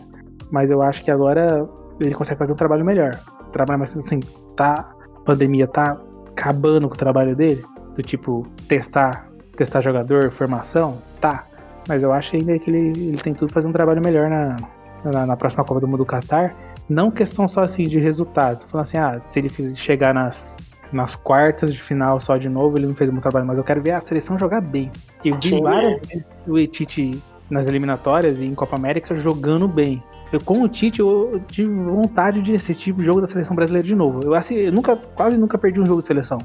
[0.50, 1.68] Mas eu acho que agora
[2.00, 3.10] ele consegue fazer um trabalho melhor.
[3.52, 4.18] Trabalho mais assim,
[4.54, 4.92] tá.
[5.16, 5.98] A pandemia tá
[6.30, 7.62] acabando com o trabalho dele.
[7.94, 11.46] Do tipo, testar, testar jogador, formação, tá.
[11.88, 14.56] Mas eu acho ainda que ele, ele tem tudo pra fazer um trabalho melhor na,
[15.04, 16.54] na, na próxima Copa do Mundo do Qatar.
[16.88, 18.64] Não questão só assim de resultados.
[18.70, 20.56] Falando assim, ah, se ele chegar nas
[20.94, 23.82] nas quartas de final só de novo, ele não fez muito trabalho, mas eu quero
[23.82, 24.90] ver a seleção jogar bem.
[25.24, 30.02] Eu vi várias vezes o Tite nas eliminatórias e em Copa América jogando bem.
[30.34, 33.94] Eu, com o Tite, eu tive vontade de assistir o jogo da seleção brasileira de
[33.94, 34.20] novo.
[34.24, 36.38] Eu, eu nunca, quase nunca perdi um jogo de seleção.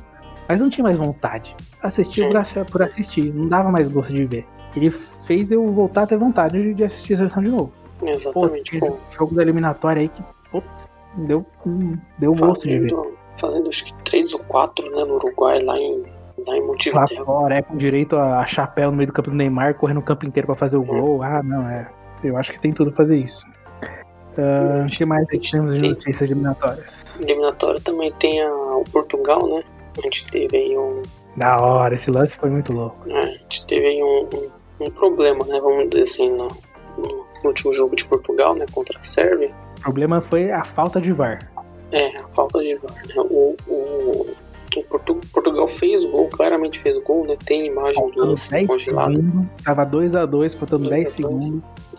[0.48, 1.56] Mas não tinha mais vontade.
[1.82, 4.46] Assistir por, por assistir, não dava mais gosto de ver.
[4.76, 4.92] Ele
[5.26, 7.72] fez eu voltar a ter vontade de assistir a seleção de novo.
[8.02, 8.80] Exatamente.
[8.80, 10.88] Pô, jogo da eliminatória aí que, putz,
[11.18, 11.46] deu,
[12.18, 12.96] deu gosto de ver
[13.40, 16.04] fazendo acho que três ou quatro, né, no Uruguai, lá em,
[16.46, 17.20] lá em Montevideo.
[17.20, 20.04] Lá fora, é, com direito a, chapéu no meio do campo do Neymar, correndo o
[20.04, 21.24] campo inteiro para fazer o gol.
[21.24, 21.90] Ah, não, é.
[22.24, 23.46] Eu acho que tem tudo pra fazer isso.
[24.40, 26.86] Uh, o que mais que temos de notícias eliminatórias?
[27.20, 29.64] Eliminatória também tem a, o Portugal, né?
[29.98, 31.02] A gente teve aí um.
[31.36, 33.10] Da hora, esse lance foi muito louco.
[33.10, 35.60] É, a gente teve aí um, um, um, problema, né?
[35.60, 36.48] Vamos dizer assim, no,
[36.98, 38.66] no, último jogo de Portugal, né?
[38.72, 39.54] Contra a Sérvia.
[39.80, 41.40] O problema foi a falta de VAR.
[41.92, 43.16] É, a falta de VAR, né?
[43.18, 44.36] O, o,
[44.78, 47.36] o Portu, Portugal fez o gol, claramente fez o gol, né?
[47.46, 49.16] Tem imagem do lance congelado.
[49.16, 51.54] Segundos, tava 2x2, faltando 10 segundos.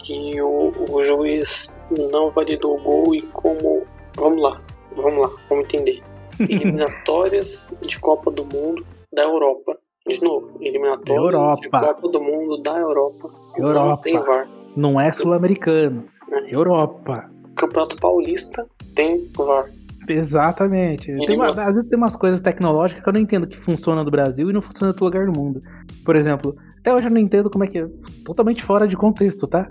[0.09, 1.75] E o, o juiz
[2.11, 3.85] não validou o gol e como.
[4.17, 4.61] Vamos lá,
[4.97, 6.03] vamos lá, vamos entender.
[6.41, 9.77] Eliminatórias de Copa do Mundo da Europa.
[10.07, 11.61] De novo, eliminatórias Europa.
[11.61, 13.31] de Copa do Mundo da Europa.
[13.57, 13.89] Europa.
[13.89, 14.49] Não tem VAR.
[14.75, 16.07] Não é sul-americano.
[16.33, 16.55] É.
[16.55, 17.31] Europa.
[17.55, 19.71] Campeonato Paulista tem VAR.
[20.09, 21.13] Exatamente.
[21.13, 24.51] Uma, às vezes tem umas coisas tecnológicas que eu não entendo que funciona no Brasil
[24.51, 25.61] e não funciona em outro lugar do mundo.
[26.05, 27.89] Por exemplo, até hoje eu não entendo como é que é.
[28.25, 29.69] Totalmente fora de contexto, tá?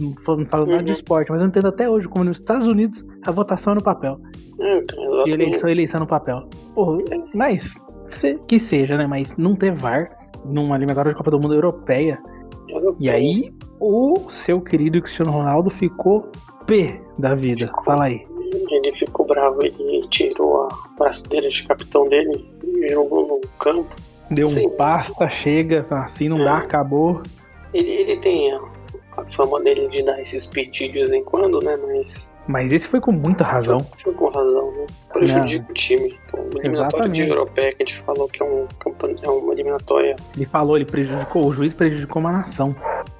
[0.00, 0.96] Não falo, não nada de uhum.
[0.96, 4.18] esporte, mas eu entendo até hoje como nos Estados Unidos a votação é no papel.
[4.58, 6.48] Então, e eleição, eleição no papel.
[6.74, 6.98] Porra,
[7.34, 7.74] mas
[8.06, 9.06] se, que seja, né?
[9.06, 10.10] Mas não ter VAR
[10.44, 12.18] numa eliminatória de Copa do Mundo europeia.
[12.98, 16.30] E aí, o seu querido Cristiano Ronaldo ficou
[16.66, 17.70] P da vida.
[17.84, 18.22] Fala aí
[18.70, 20.68] ele ficou bravo e tirou a
[20.98, 23.94] braçadeira de capitão dele e jogou no campo.
[24.30, 27.22] Deu um pasta, chega, assim não é, dá, acabou.
[27.72, 28.58] Ele, ele tem
[29.16, 31.76] a, fama dele de dar esses pedidos de vez em quando, né?
[31.86, 32.30] Mas.
[32.46, 33.78] Mas esse foi com muita razão.
[33.78, 34.86] Foi, foi com razão, né?
[35.12, 36.18] Prejudica o time.
[36.26, 38.66] Então, eliminatória de europeia que a gente falou que é, um,
[39.22, 40.16] é uma eliminatória.
[40.34, 42.74] Ele falou, ele prejudicou, o juiz prejudicou uma nação.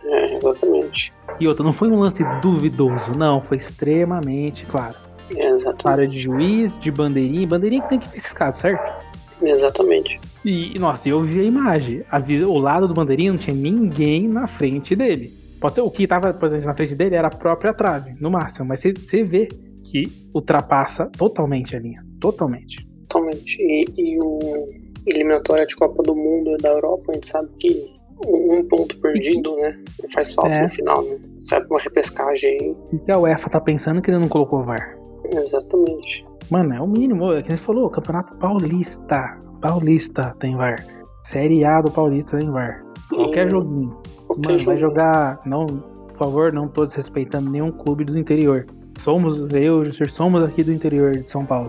[0.05, 1.13] É, exatamente.
[1.39, 4.97] E outra, não foi um lance duvidoso, não, foi extremamente claro.
[5.31, 5.83] Exatamente.
[5.83, 7.47] Para de juiz, de bandeirinha.
[7.47, 8.93] Bandeirinha que tem que ter esses casos, certo?
[9.41, 10.21] Exatamente.
[10.45, 12.05] E, nossa, eu vi a imagem.
[12.11, 15.42] A, o lado do bandeirinha não tinha ninguém na frente dele.
[15.63, 18.33] Pode ser, o que estava, por exemplo, na frente dele era a própria trave, no
[18.33, 18.67] máximo.
[18.69, 19.47] Mas você vê
[19.85, 20.03] que
[20.35, 22.05] ultrapassa totalmente a linha.
[22.21, 22.85] Totalmente.
[23.09, 23.63] Totalmente.
[23.63, 24.67] E, e o
[25.07, 27.93] eliminatória de Copa do Mundo da Europa, a gente sabe que
[28.27, 29.79] um ponto perdido, né?
[30.13, 30.63] Faz falta é.
[30.63, 31.17] no final, né?
[31.43, 32.77] Sabe uma repescagem aí.
[33.07, 34.99] E a UEFA tá pensando que ele não colocou VAR.
[35.33, 36.27] Exatamente.
[36.51, 37.33] Mano, é o mínimo.
[37.33, 39.39] É que você falou, Campeonato Paulista.
[39.61, 40.85] Paulista tem VAR.
[41.25, 42.85] Série A do Paulista tem VAR.
[43.09, 43.97] Qualquer joguinho.
[44.33, 45.41] Qualquer Mano, vai jogar.
[45.45, 48.67] Não, por favor, não tô desrespeitando nenhum clube do interior.
[49.01, 51.69] Somos, eu e somos aqui do interior de São Paulo.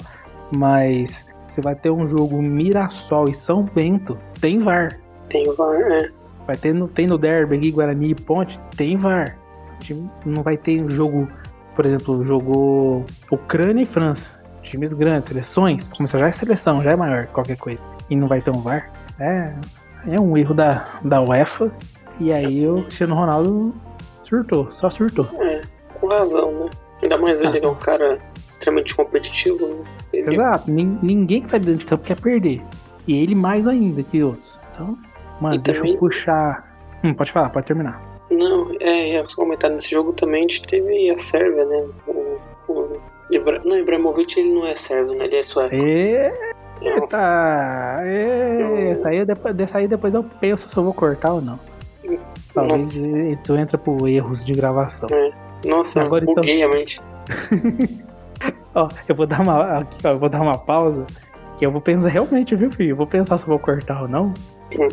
[0.55, 4.99] Mas você vai ter um jogo Mirassol e São Bento, tem VAR.
[5.29, 6.09] Tem VAR, é.
[6.45, 9.37] Vai ter no, tem no Derby aqui, Guarani e Ponte, tem VAR.
[10.25, 11.27] Não vai ter um jogo,
[11.75, 14.41] por exemplo, jogou Ucrânia e França.
[14.63, 15.87] Times grandes, seleções.
[15.87, 17.83] Começar já é seleção, já é maior que qualquer coisa.
[18.09, 18.91] E não vai ter um VAR.
[19.19, 19.53] É,
[20.07, 21.71] é um erro da, da UEFA.
[22.19, 23.71] E aí o Cristiano Ronaldo
[24.23, 25.27] surtou, só surtou.
[25.39, 25.61] É,
[25.99, 26.69] com razão, né?
[27.01, 29.67] Ainda mais ele ah, é um cara extremamente competitivo.
[29.67, 29.83] Né?
[30.13, 30.33] Ele...
[30.33, 32.61] Exato, ninguém que tá dentro de campo quer perder.
[33.07, 34.57] E ele mais ainda que outros.
[34.73, 34.97] Então,
[35.41, 35.93] Mano, e deixa também...
[35.93, 36.77] eu puxar.
[37.03, 38.01] Hum, pode falar, pode terminar.
[38.31, 41.85] Não, é, é você comentar nesse jogo também a gente teve a Sérvia, né?
[42.07, 42.39] O,
[42.69, 42.97] o
[43.29, 43.61] Ibra...
[43.65, 45.25] Não, Ibrahimovic ele não é sérvio, né?
[45.25, 45.75] Ele é sueco.
[45.75, 47.17] Eita!
[48.03, 51.59] É, essa, aí depois, aí depois eu penso se eu vou cortar ou não.
[52.53, 53.39] Talvez Nossa.
[53.43, 55.09] tu entra por erros de gravação.
[55.11, 55.31] É.
[55.67, 56.43] Nossa, Agora, então...
[56.43, 56.99] a mente.
[58.75, 59.79] ó, eu vou dar uma.
[59.79, 61.05] Aqui, ó, eu vou dar uma pausa.
[61.57, 62.91] Que eu vou pensar realmente, viu, filho?
[62.91, 64.33] Eu vou pensar se eu vou cortar ou não.
[64.77, 64.89] Hum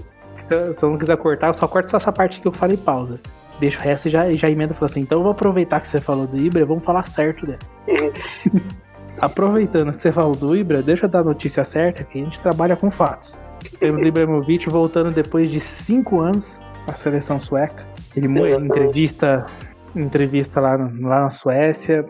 [0.75, 3.21] se eu não quiser cortar, eu só corto só essa parte que eu falei pausa.
[3.59, 5.89] Deixa o resto e já, já emenda e fala assim, então eu vou aproveitar que
[5.89, 7.59] você falou do Ibra, vamos falar certo dela.
[9.21, 12.41] Aproveitando que você falou do Ibra, deixa eu dar a notícia certa que a gente
[12.41, 13.39] trabalha com fatos.
[13.79, 16.59] Temos Ibrahimovic voltando depois de cinco anos
[16.91, 17.87] à seleção sueca.
[18.15, 19.47] Ele em entrevista,
[19.95, 22.05] entrevista lá, lá na Suécia,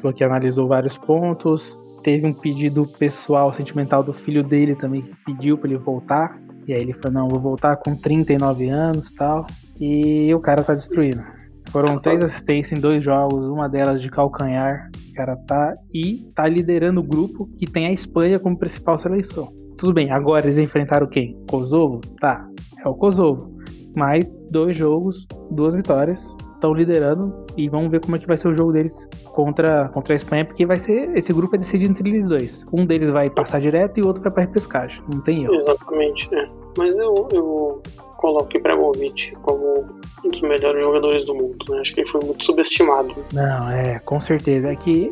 [0.00, 1.78] falou que analisou vários pontos.
[2.02, 6.38] Teve um pedido pessoal, sentimental do filho dele também, que pediu para ele voltar.
[6.66, 9.46] E aí ele falou, não, vou voltar com 39 anos e tal.
[9.78, 11.22] E o cara tá destruindo.
[11.70, 14.90] Foram três assistências em dois jogos, uma delas de calcanhar.
[15.10, 19.52] O cara tá e tá liderando o grupo que tem a Espanha como principal seleção.
[19.78, 21.38] Tudo bem, agora eles enfrentaram quem?
[21.48, 22.00] Kosovo?
[22.20, 22.46] Tá,
[22.84, 23.59] é o Kosovo.
[23.96, 28.48] Mas dois jogos, duas vitórias, estão liderando e vamos ver como é que vai ser
[28.48, 32.10] o jogo deles contra, contra a Espanha, porque vai ser esse grupo é decidido entre
[32.10, 32.64] eles dois.
[32.72, 35.02] Um deles vai passar direto e o outro vai para repescagem.
[35.10, 35.54] Não tem erro.
[35.54, 36.46] Exatamente, é.
[36.76, 37.82] Mas eu, eu
[38.18, 39.84] coloco Ibrahimovic como
[40.24, 41.56] um dos melhores jogadores do mundo.
[41.70, 41.80] Né?
[41.80, 43.14] Acho que ele foi muito subestimado.
[43.32, 44.70] Não, é, com certeza.
[44.70, 45.10] É que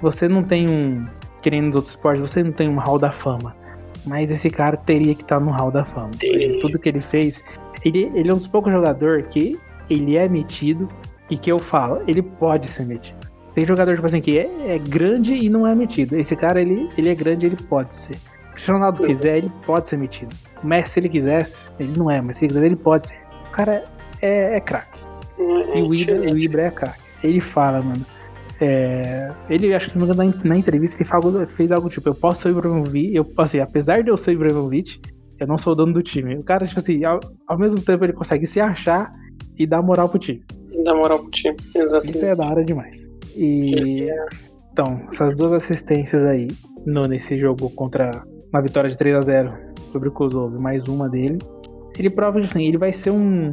[0.00, 1.06] você não tem um.
[1.42, 3.56] Querendo nos outros esportes, você não tem um hall da fama.
[4.06, 6.10] Mas esse cara teria que estar no hall da fama.
[6.60, 7.42] Tudo que ele fez.
[7.84, 9.58] Ele, ele é um dos poucos jogadores que
[9.88, 10.88] ele é metido
[11.28, 13.30] e que eu falo, ele pode ser metido.
[13.54, 16.16] Tem jogador, tipo assim, que é, é grande e não é metido.
[16.16, 18.16] Esse cara, ele, ele é grande ele pode ser.
[18.56, 20.34] Se o Ronaldo quiser, ele pode ser metido.
[20.62, 23.18] O Messi, se ele quisesse, ele não é, mas se ele quiser, ele pode ser.
[23.48, 23.84] O cara
[24.20, 25.00] é, é craque.
[25.38, 27.00] E o Ibra, o Ibra é craque.
[27.22, 28.04] Ele fala, mano.
[28.60, 30.06] É, ele, acho que na,
[30.44, 34.02] na entrevista, ele falou, fez algo tipo: Eu posso ser o Ibrahimovic, eu, assim, apesar
[34.02, 35.00] de eu ser o Ibrahimovic,
[35.40, 36.36] eu não sou o dono do time.
[36.36, 37.18] O cara, tipo assim, ao,
[37.48, 39.10] ao mesmo tempo ele consegue se achar
[39.58, 40.44] e dar moral pro time.
[40.84, 42.16] Dar moral pro time, exatamente.
[42.16, 43.08] Isso é da hora demais.
[43.34, 44.06] E.
[44.72, 46.46] Então, essas duas assistências aí
[46.86, 48.10] no, nesse jogo contra
[48.52, 49.52] uma vitória de 3 a 0
[49.90, 51.38] sobre o Kosovo, mais uma dele.
[51.98, 53.50] Ele prova que assim, ele vai ser um.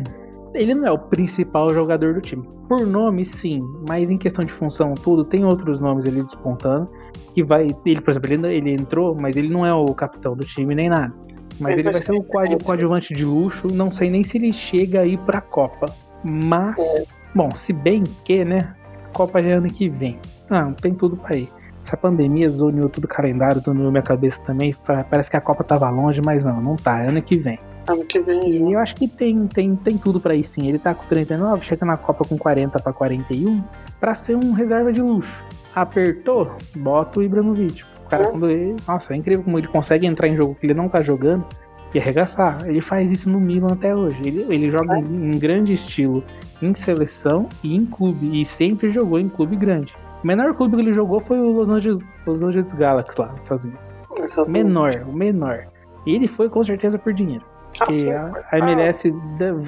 [0.54, 2.48] Ele não é o principal jogador do time.
[2.68, 6.86] Por nome, sim, mas em questão de função, tudo, tem outros nomes ali despontando.
[7.34, 7.68] Que vai.
[7.86, 10.90] Ele, por exemplo, ele, ele entrou, mas ele não é o capitão do time nem
[10.90, 11.14] nada.
[11.60, 12.24] Mas ele, ele vai ser um
[12.58, 13.68] coadjuvante de luxo.
[13.68, 15.88] Não sei nem se ele chega aí pra Copa.
[16.24, 17.04] Mas, é.
[17.34, 18.74] bom, se bem que, né?
[19.14, 20.20] Copa já é ano que vem.
[20.50, 21.50] Não, tem tudo pra ir.
[21.84, 24.76] Essa pandemia zoneou tudo o calendário, zoneou minha cabeça também.
[25.10, 27.00] Parece que a Copa tava longe, mas não, não tá.
[27.00, 27.58] É ano que vem.
[27.88, 28.68] Ano que vem.
[28.68, 30.68] E eu acho que tem, tem, tem tudo para ir sim.
[30.68, 33.64] Ele tá com 39, chega na Copa com 40 para 41,
[34.00, 35.32] para ser um reserva de luxo.
[35.74, 37.86] Apertou, bota o Ibrahimovic.
[38.08, 38.76] O cara, quando ele.
[38.88, 41.46] Nossa, é incrível como ele consegue entrar em jogo que ele não tá jogando
[41.94, 42.66] e arregaçar.
[42.66, 44.18] Ele faz isso no Milan até hoje.
[44.24, 45.00] Ele, ele joga é.
[45.00, 46.24] em, em, grande estilo
[46.62, 48.42] em seleção e em clube.
[48.42, 49.94] E sempre jogou em clube grande.
[50.24, 53.42] O menor clube que ele jogou foi o Los Angeles, Los Angeles Galaxy lá nos
[53.42, 53.94] Estados Unidos.
[54.18, 54.64] Exatamente.
[54.64, 55.68] Menor, o menor.
[56.06, 57.44] E ele foi com certeza por dinheiro.
[57.78, 59.14] Porque ah, a, a MLS,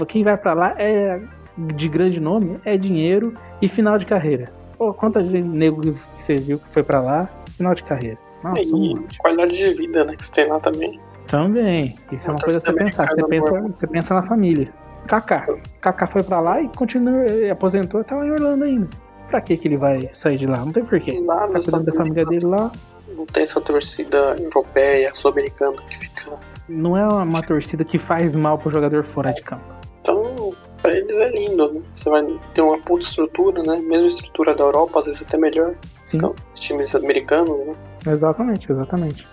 [0.08, 1.22] quem vai para lá é
[1.58, 4.46] de grande nome, é dinheiro e final de carreira.
[4.78, 8.18] Pô, quanta gente nego que você viu que foi para lá, final de carreira.
[8.44, 11.00] Nossa, e um qualidade de vida, né, que você tem lá também.
[11.28, 11.96] Também.
[12.12, 13.08] Isso é uma coisa a você pensar.
[13.08, 14.74] Você pensa, você pensa na família.
[15.08, 15.48] Kaká.
[15.82, 18.90] Kaká foi pra lá e continua, aposentou e tá lá em Orlando ainda.
[19.30, 20.58] Pra que que ele vai sair de lá?
[20.58, 21.22] Não tem porquê.
[21.24, 22.72] Lá tá cuidando da família dele lá.
[23.16, 26.32] Não tem essa torcida europeia, sul-americana que fica.
[26.68, 29.64] Não é uma torcida que faz mal pro jogador fora de campo.
[30.02, 31.82] Então, pra eles é lindo, né?
[31.94, 33.78] Você vai ter uma puta estrutura, né?
[33.78, 35.76] Mesma estrutura da Europa, às vezes até melhor.
[36.06, 36.18] Sim.
[36.18, 37.74] Então, os times americanos, né?
[38.08, 39.28] Exatamente, exatamente.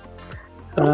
[0.72, 0.84] Então,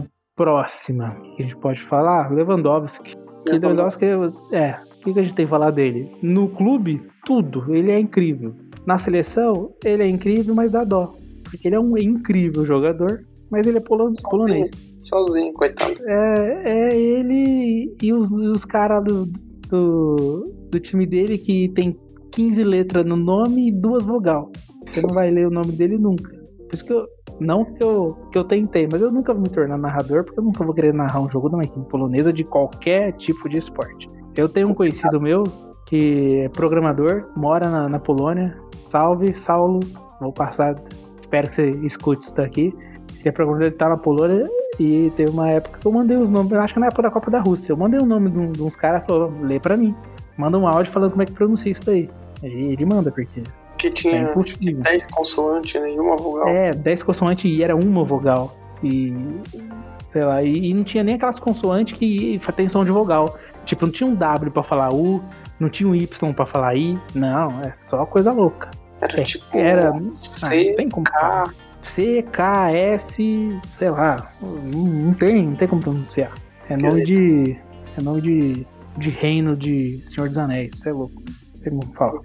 [0.00, 1.06] uh, próxima
[1.36, 3.14] que a gente pode falar, Lewandowski.
[3.46, 4.04] Lewandowski
[4.52, 6.10] é, o que a gente tem que falar dele?
[6.22, 8.54] No clube, tudo, ele é incrível.
[8.86, 11.14] Na seleção, ele é incrível, mas dá dó.
[11.44, 14.70] Porque ele é um incrível jogador, mas ele é polonês.
[15.04, 15.94] Sozinho, coitado.
[16.06, 19.26] É, é ele e os, os caras do,
[19.68, 21.98] do, do, time dele que tem
[22.30, 24.50] 15 letras no nome e duas vogal.
[24.86, 26.30] Você não vai ler o nome dele nunca.
[26.30, 27.06] Por isso que eu,
[27.40, 30.44] não que eu, que eu tentei, mas eu nunca vou me tornar narrador, porque eu
[30.44, 34.08] nunca vou querer narrar um jogo de uma equipe polonesa de qualquer tipo de esporte.
[34.36, 35.44] Eu tenho um conhecido meu
[35.86, 38.56] que é programador, mora na, na Polônia.
[38.90, 39.80] Salve, Saulo.
[40.20, 40.74] Vou passar.
[41.20, 42.74] Espero que você escute isso daqui.
[43.20, 44.48] Ele é programador, ele tá na Polônia
[44.80, 47.30] e teve uma época que eu mandei os nomes, acho que na época da Copa
[47.30, 47.72] da Rússia.
[47.72, 49.94] Eu mandei o nome de, uns caras e falou: lê pra mim.
[50.38, 52.08] Manda um áudio falando como é que pronuncia isso daí.
[52.42, 53.42] Ele manda, porque
[53.90, 56.48] que tinha é 10 consoantes né, e uma vogal.
[56.48, 58.56] É, 10 consoantes e era uma vogal.
[58.82, 59.14] E.
[60.12, 63.38] Sei lá, e, e não tinha nem aquelas consoantes que tem som de vogal.
[63.64, 65.22] Tipo, não tinha um W pra falar U,
[65.58, 66.98] não tinha um Y pra falar I.
[67.14, 68.70] Não, é só coisa louca.
[69.00, 69.58] Era é, tipo.
[69.58, 69.92] Era.
[70.14, 71.50] C, ah, tem como K.
[71.80, 74.32] C, K, S, sei lá.
[74.40, 76.32] Não, não, tem, não tem como pronunciar.
[76.68, 77.58] É nome de.
[77.98, 78.66] É nome de.
[78.94, 81.14] De reino de Senhor dos Anéis, isso é louco.
[81.14, 82.20] Não tem como falar.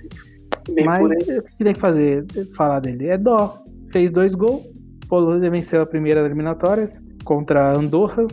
[0.73, 2.25] Bem Mas o que tem que fazer?
[2.55, 3.07] Falar dele.
[3.07, 3.63] É dó.
[3.91, 4.67] Fez dois gols.
[5.07, 8.25] Polônia venceu a primeira eliminatórias contra Andorra.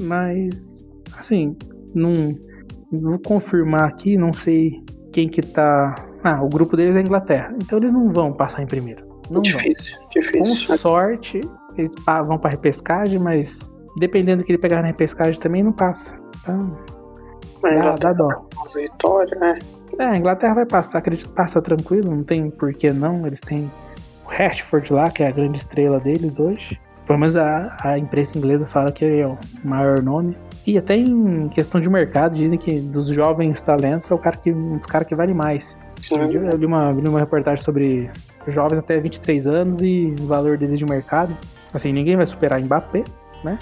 [0.00, 0.74] Mas,
[1.18, 1.56] assim,
[1.94, 2.12] não,
[2.92, 5.94] vou confirmar aqui, não sei quem que tá.
[6.22, 7.54] Ah, o grupo deles é Inglaterra.
[7.62, 9.08] Então eles não vão passar em primeiro.
[9.30, 10.08] Não difícil, vão.
[10.10, 10.66] difícil.
[10.66, 11.40] Com sorte,
[11.76, 11.92] eles
[12.26, 16.18] vão pra repescagem, mas dependendo do que ele pegar na repescagem também não passa.
[16.42, 16.76] Então.
[17.62, 18.48] Mas dá, dá dó.
[18.74, 19.58] Vitória, né?
[20.00, 23.26] É, a Inglaterra vai passar, acredito que passa tranquilo, não tem por que não.
[23.26, 23.70] Eles têm
[24.24, 26.80] o Rashford lá, que é a grande estrela deles hoje.
[27.06, 30.34] Pelo menos a, a imprensa inglesa fala que é o maior nome.
[30.66, 34.50] E até em questão de mercado, dizem que dos jovens talentos é o cara que,
[34.50, 35.76] um dos caras que vale mais.
[36.00, 36.18] Sim.
[36.18, 38.10] Eu li uma, li uma reportagem sobre
[38.48, 41.36] jovens até 23 anos e o valor deles de mercado.
[41.74, 43.04] Assim, ninguém vai superar Mbappé,
[43.44, 43.58] né?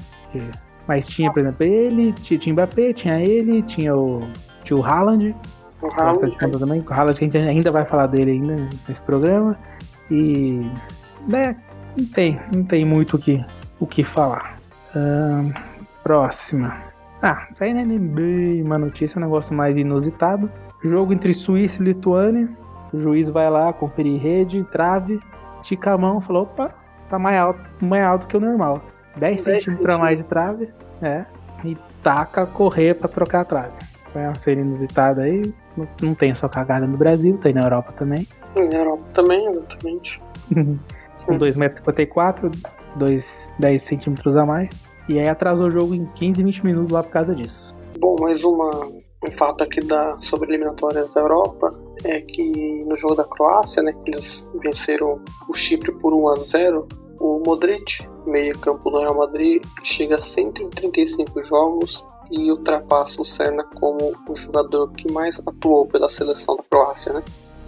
[0.86, 4.22] Mas tinha, por exemplo, ele, tinha, tinha Mbappé, tinha ele, tinha o,
[4.62, 5.34] tinha o Haaland,
[5.82, 6.36] o Haaland.
[6.58, 8.56] Também, o Haaland, a gente ainda vai falar dele ainda
[8.88, 9.56] nesse programa.
[10.10, 10.60] E.
[11.26, 11.56] Né,
[11.98, 13.44] não tem, não tem muito o que,
[13.80, 14.56] o que falar.
[16.02, 16.76] Próxima.
[17.22, 20.50] Ah, isso aí não é nem bem uma notícia, é um negócio mais inusitado.
[20.84, 22.48] Jogo entre Suíça e Lituânia.
[22.92, 25.20] O juiz vai lá conferir rede, trave,
[25.60, 26.74] estica a mão, falou: opa,
[27.10, 28.80] tá mais alto, mais alto que o normal.
[29.16, 30.70] 10 centímetros para mais de trave,
[31.02, 31.24] é.
[31.64, 33.72] E taca correr para trocar a trave.
[34.12, 35.52] Foi uma cena inusitada aí.
[36.02, 38.26] Não tem só cagada no Brasil, tem na Europa também.
[38.56, 40.22] Na Europa também, exatamente.
[41.26, 42.50] Com 2,54m,
[43.58, 44.70] 10 centímetros a mais.
[45.08, 47.76] E aí atrasou o jogo em 15, 20 minutos lá por causa disso.
[47.98, 48.70] Bom, mais uma,
[49.26, 51.70] um fato aqui da, sobre eliminatórias da Europa
[52.04, 56.88] é que no jogo da Croácia, né, eles venceram o Chipre por 1 a 0
[57.20, 63.64] o Modric, meio campo do Real Madrid, chega a 135 jogos e ultrapassa o Senna
[63.64, 67.22] como o jogador que mais atuou pela seleção da Croácia, né?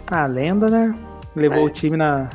[0.06, 0.94] A lenda, né?
[1.34, 1.64] Levou é.
[1.64, 2.28] o time na,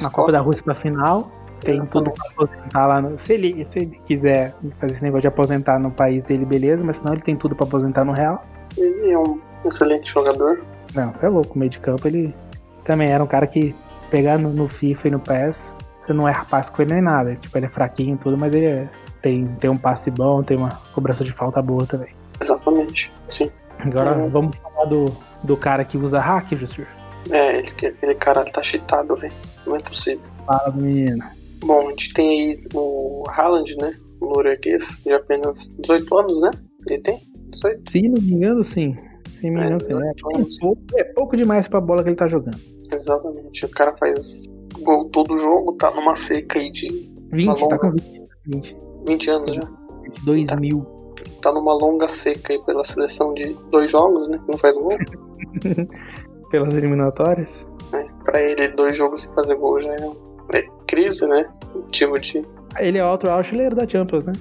[0.00, 1.30] na Copa da Rússia pra final.
[1.60, 1.92] Tem Exatamente.
[1.92, 3.00] tudo pra aposentar lá.
[3.00, 6.82] No, se, ele, se ele quiser fazer esse negócio de aposentar no país dele, beleza,
[6.84, 8.42] mas senão ele tem tudo pra aposentar no Real.
[8.76, 10.60] Ele é um excelente jogador.
[10.94, 12.34] Não, você é louco, meio de campo ele
[12.84, 13.74] também era um cara que
[14.10, 17.36] pegar no, no FIFA e no PES, você não erra passe com ele nem nada.
[17.36, 18.88] Tipo, ele é fraquinho e tudo, mas ele é
[19.22, 22.14] tem, tem um passe bom, tem uma cobrança de falta boa também.
[22.40, 23.50] Exatamente, sim.
[23.78, 24.28] Agora é.
[24.28, 25.06] vamos falar do,
[25.42, 26.86] do cara que usa hack, Jussur.
[27.30, 29.32] É, ele, aquele cara tá cheatado, velho.
[29.66, 30.22] Não é possível.
[30.44, 31.24] Fala, menino.
[31.64, 33.96] Bom, a gente tem aí o Haaland, né?
[34.20, 36.50] O norueguês, de apenas 18 anos, né?
[36.90, 37.20] Ele tem?
[37.50, 37.90] 18?
[37.90, 38.96] Se não me engano, sim.
[39.28, 39.92] Se não me engano, sim.
[39.92, 42.58] É, é, pouco, é pouco demais pra bola que ele tá jogando.
[42.92, 43.64] Exatamente.
[43.64, 44.42] O cara faz
[44.80, 46.88] gol todo jogo, tá numa seca aí de.
[47.30, 48.22] 20, tá com 20.
[48.46, 48.91] 20.
[49.06, 49.62] 20 anos já.
[50.24, 50.80] 2000.
[50.80, 54.40] Tá, tá numa longa seca aí pela seleção de dois jogos, né?
[54.48, 54.96] Não faz gol.
[56.50, 57.66] Pelas eliminatórias.
[57.92, 60.58] É, pra ele, dois jogos sem fazer gol já é.
[60.58, 61.48] é crise, né?
[61.74, 62.42] Motivo de.
[62.78, 64.32] Ele é outro artilheiro da Champions, né?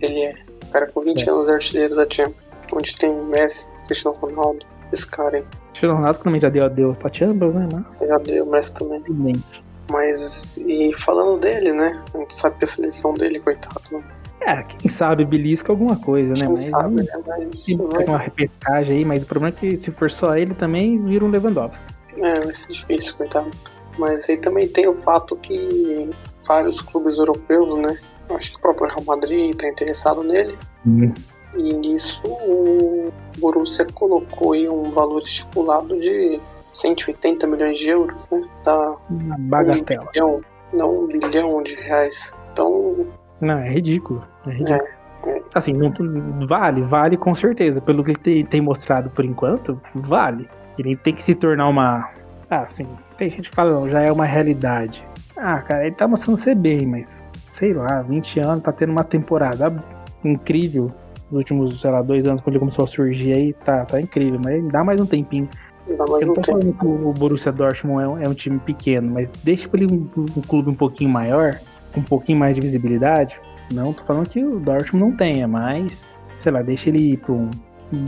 [0.00, 0.32] Ele é.
[0.64, 1.30] O cara com 20 é.
[1.30, 2.50] anos é artilheiro da Champions.
[2.72, 5.44] Onde tem Messi, Cristiano Ronaldo, esse cara aí.
[5.70, 7.68] Cristiano Ronaldo também já deu adeus pra Champions, né?
[7.72, 8.08] Mas...
[8.08, 9.02] Já deu, Messi também.
[9.90, 12.02] Mas, e falando dele, né?
[12.14, 14.02] A gente sabe que a seleção dele, coitado, né?
[14.42, 16.40] É, quem sabe belisca alguma coisa, né?
[16.40, 17.04] Quem mas sabe, né?
[17.26, 18.04] Mas, vai...
[18.04, 21.28] uma repescagem aí, mas o problema é que se for só ele também vira um
[21.28, 21.84] Lewandowski.
[22.16, 23.50] É, vai ser difícil, coitado.
[23.98, 26.10] Mas aí também tem o fato que
[26.46, 27.98] vários clubes europeus, né?
[28.30, 30.56] Acho que o próprio Real Madrid está interessado nele.
[30.86, 31.12] Hum.
[31.54, 36.40] E nisso o Borussia colocou aí um valor estipulado de
[36.80, 38.42] 180 milhões de euros, né?
[38.64, 40.04] Da Uma bagatela.
[40.04, 40.40] Um bilhão,
[40.72, 42.36] não um bilhão de reais.
[42.52, 43.06] Então.
[43.40, 44.24] Não, é ridículo.
[44.46, 44.88] É ridículo.
[45.26, 45.42] É, é.
[45.54, 45.92] Assim, não,
[46.46, 47.80] vale, vale com certeza.
[47.80, 50.48] Pelo que ele tem, mostrado por enquanto, vale.
[50.78, 52.10] Ele tem que se tornar uma.
[52.48, 52.86] Ah, sim.
[53.16, 55.04] Tem gente que fala, não, já é uma realidade.
[55.36, 59.04] Ah, cara, ele tá mostrando ser bem, mas sei lá, 20 anos, tá tendo uma
[59.04, 59.72] temporada
[60.24, 60.90] incrível.
[61.30, 64.40] Nos últimos, sei lá, dois anos, quando ele começou a surgir aí, tá, tá incrível,
[64.42, 65.48] mas dá mais um tempinho.
[65.98, 66.46] Mais eu um tô tempo.
[66.60, 69.92] falando que o Borussia Dortmund é um, é um time pequeno, mas deixa pra ele
[69.94, 71.58] um, um, clube um pouquinho maior,
[71.92, 73.38] com um pouquinho mais de visibilidade.
[73.72, 77.32] Não tô falando que o Dortmund não tenha, mas, sei lá, deixa ele ir pra
[77.32, 77.50] um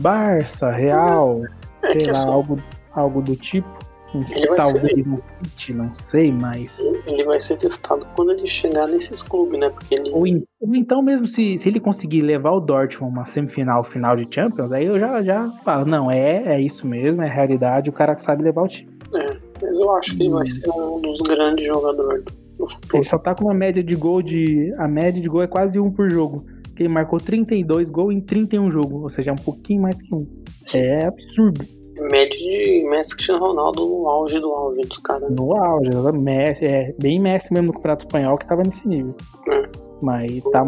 [0.01, 1.43] Barça, Real,
[1.83, 2.59] É sei que lá, assim, algo,
[2.93, 3.69] algo do tipo.
[4.15, 6.79] Ele vai talvez no City, não sei, mas.
[7.07, 9.71] ele vai ser testado quando ele chegar nesses clubes, né?
[9.71, 10.11] Porque ele.
[10.11, 10.25] Ou,
[10.61, 14.73] ou então mesmo se, se ele conseguir levar o Dortmund uma semifinal, final de Champions,
[14.73, 18.43] aí eu já, já falo, não, é, é isso mesmo, é realidade, o cara sabe
[18.43, 18.91] levar o time.
[19.15, 22.25] É, mas eu acho que ele vai ser um dos grandes jogadores
[22.59, 22.99] do futuro.
[22.99, 24.73] Ele só tá com uma média de gol de.
[24.79, 26.45] A média de gol é quase um por jogo.
[26.75, 30.15] Que ele marcou 32 gols em 31 jogos, ou seja, é um pouquinho mais que
[30.15, 30.27] um.
[30.73, 31.82] É absurdo.
[32.01, 35.29] Mede de Messi Cristiano Ronaldo no auge do auge dos caras.
[35.29, 35.37] né?
[35.39, 35.91] No auge,
[36.21, 39.15] Messi, é bem Messi mesmo no Campeonato Espanhol que tava nesse nível.
[39.49, 39.69] É.
[40.03, 40.65] Mas tá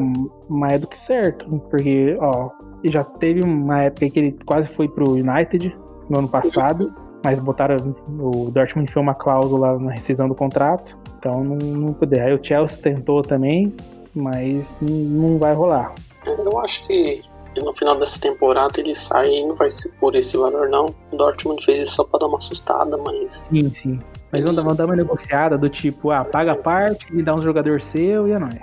[0.48, 2.50] mais do que certo, porque, ó,
[2.84, 5.76] já teve uma época que ele quase foi pro United
[6.08, 6.92] no ano passado,
[7.24, 7.76] mas botaram,
[8.20, 12.26] o Dortmund enfiou uma cláusula na rescisão do contrato, então não, não puder.
[12.26, 13.74] Aí o Chelsea tentou também,
[14.14, 15.92] mas não vai rolar.
[16.26, 17.22] Eu acho que
[17.62, 20.86] no final dessa temporada ele sai e não vai ser por esse valor, não.
[21.12, 24.00] O Dortmund fez isso só pra dar uma assustada, mas Sim, sim.
[24.32, 27.34] Mas vão dar, vão dar uma negociada do tipo, ah, paga a parte, me dá
[27.34, 28.56] um jogador seu e é nóis.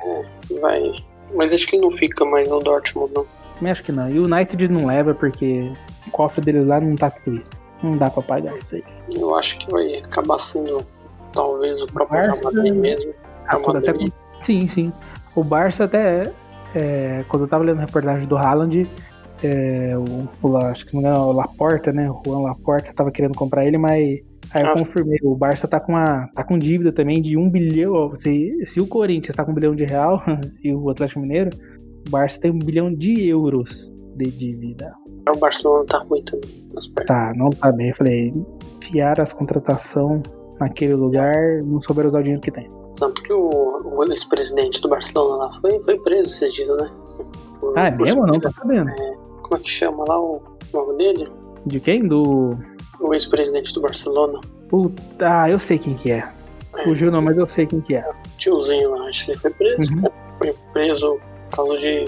[0.62, 0.94] vai.
[1.34, 3.26] Mas acho que ele não fica mais no Dortmund, não.
[3.62, 4.10] Mas acho que não.
[4.10, 5.72] E o United não leva porque
[6.08, 7.52] o cofre deles lá não tá com isso.
[7.82, 8.84] Não dá pra pagar isso aí.
[9.10, 10.86] Eu acho que vai acabar sendo
[11.32, 13.14] talvez o próprio Real Barça- Madrid mesmo.
[13.48, 13.94] Ah, até-.
[14.44, 14.94] Sim, sim.
[15.36, 16.32] O Barça até.
[16.76, 18.90] É, quando eu tava lendo a reportagem do Haaland,
[19.44, 22.10] é, o, o acho que não me engano, o Laporta, né?
[22.10, 24.20] O Juan Laporta tava querendo comprar ele, mas
[24.54, 24.86] aí eu Nossa.
[24.86, 28.16] confirmei, o Barça tá com, uma, tá com dívida também de um bilhão.
[28.16, 30.22] Se, se o Corinthians tá com um bilhão de real
[30.64, 31.50] e o Atlético Mineiro,
[32.08, 34.94] o Barça tem um bilhão de euros de dívida.
[35.34, 37.08] O Barcelona tá ruim também nas pernas.
[37.08, 37.90] Tá, não tá bem.
[37.90, 38.32] Eu falei,
[38.84, 40.24] enfiar as contratações
[40.60, 42.68] naquele lugar, não souberam usar o dinheiro que tem.
[42.98, 46.90] Tanto que o, o ex-presidente do Barcelona lá foi, foi preso esses dias, né?
[47.60, 48.26] Por- Ah, é mesmo?
[48.28, 48.92] Não tá sabendo.
[49.42, 50.42] Como é que chama lá o
[50.74, 51.32] nome dele?
[51.66, 52.08] De quem?
[52.08, 52.58] Do.
[53.00, 54.40] O ex-presidente do Barcelona.
[54.70, 56.30] Puta, ah, eu sei quem que é.
[56.84, 58.10] Fugiu não, mas eu sei quem que é.
[58.38, 59.94] Tiozinho lá, acho que ele foi preso.
[59.94, 60.02] Uhum.
[60.02, 60.14] cara.
[60.40, 61.20] Foi preso
[61.50, 62.06] por causa de,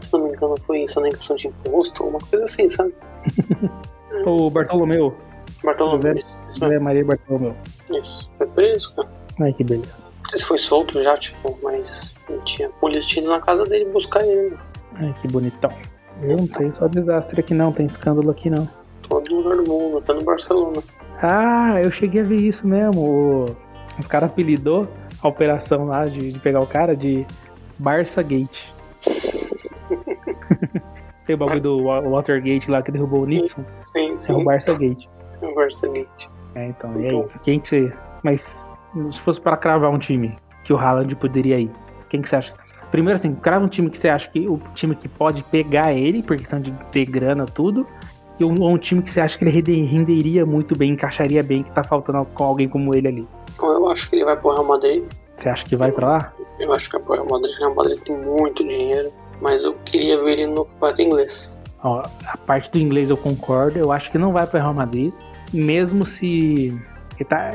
[0.00, 2.92] se não me engano, foi sonegação de imposto, uma coisa assim, sabe?
[4.26, 5.14] O Bartolomeu.
[5.64, 6.20] Bartolomeu.
[6.50, 7.54] José Maria Bartolomeu.
[7.90, 8.30] isso.
[8.36, 9.08] Foi preso, cara.
[9.40, 10.01] Ai, que beleza.
[10.32, 14.56] Sei se foi solto já, tipo, mas não tinha polícia na casa dele buscar ele.
[14.94, 15.70] Ai, que bonitão.
[16.22, 18.66] Eu não tenho só desastre aqui não, tem escândalo aqui não.
[19.06, 20.82] Todo lugar do mundo, até no Barcelona.
[21.20, 22.98] Ah, eu cheguei a ver isso mesmo.
[23.02, 23.56] O-
[24.00, 24.88] Os caras apelidou
[25.22, 27.26] a operação lá de, de pegar o cara de
[27.78, 28.72] Barça Gate.
[31.26, 33.62] tem o bagulho do Wa- Watergate lá que derrubou o Nixon.
[33.84, 34.44] Sim, É o sim.
[34.44, 35.04] Barça Gate.
[35.42, 36.06] No Barcelona.
[36.54, 37.24] É, então, e aí?
[37.44, 37.92] Quem que você.
[38.22, 38.61] Mas
[39.12, 41.70] se fosse pra cravar um time que o Haaland poderia ir,
[42.08, 42.54] quem que você acha?
[42.90, 46.22] Primeiro assim, crava um time que você acha que o time que pode pegar ele,
[46.22, 47.86] por questão de ter grana, tudo.
[48.38, 51.62] E um, um time que você acha que ele rende- renderia muito bem, encaixaria bem,
[51.62, 53.28] que tá faltando com alguém como ele ali.
[53.62, 55.04] Eu acho que ele vai pro Real Madrid.
[55.36, 56.32] Você acha que vai pra lá?
[56.58, 57.54] Eu acho que vai pro Real Madrid.
[57.54, 59.10] O Real Madrid tem muito dinheiro.
[59.40, 61.56] Mas eu queria ver ele no campeonato inglês.
[61.82, 65.12] Ó, a parte do inglês eu concordo, eu acho que não vai pro Real Madrid,
[65.52, 66.78] mesmo se.
[67.16, 67.54] Que, tá,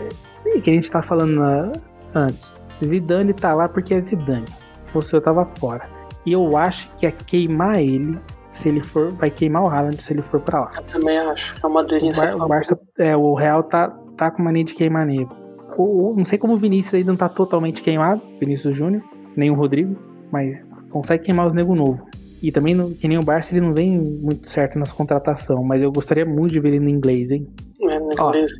[0.61, 1.71] que a gente tá falando ah,
[2.15, 2.53] antes.
[2.83, 4.45] Zidane tá lá porque é Zidane.
[4.47, 5.87] Se fosse eu tava fora.
[6.25, 8.17] E eu acho que é queimar ele
[8.49, 9.11] se ele for.
[9.13, 10.71] Vai queimar o Haaland se ele for pra lá.
[10.75, 11.55] Eu também acho.
[11.55, 14.73] O Real Madrid O, Bar- o Barça, é, o Real tá, tá com mania de
[14.75, 15.33] queimar nego.
[15.77, 19.03] o, não sei como o Vinícius ainda não tá totalmente queimado, Vinícius Júnior,
[19.35, 19.95] nem o Rodrigo,
[20.31, 20.57] mas
[20.89, 22.03] consegue queimar os nego novo.
[22.41, 25.91] E também, que nem o Barça, ele não vem muito certo nas contratação, mas eu
[25.91, 27.47] gostaria muito de ver ele no inglês, hein?
[27.89, 28.51] É, no inglês,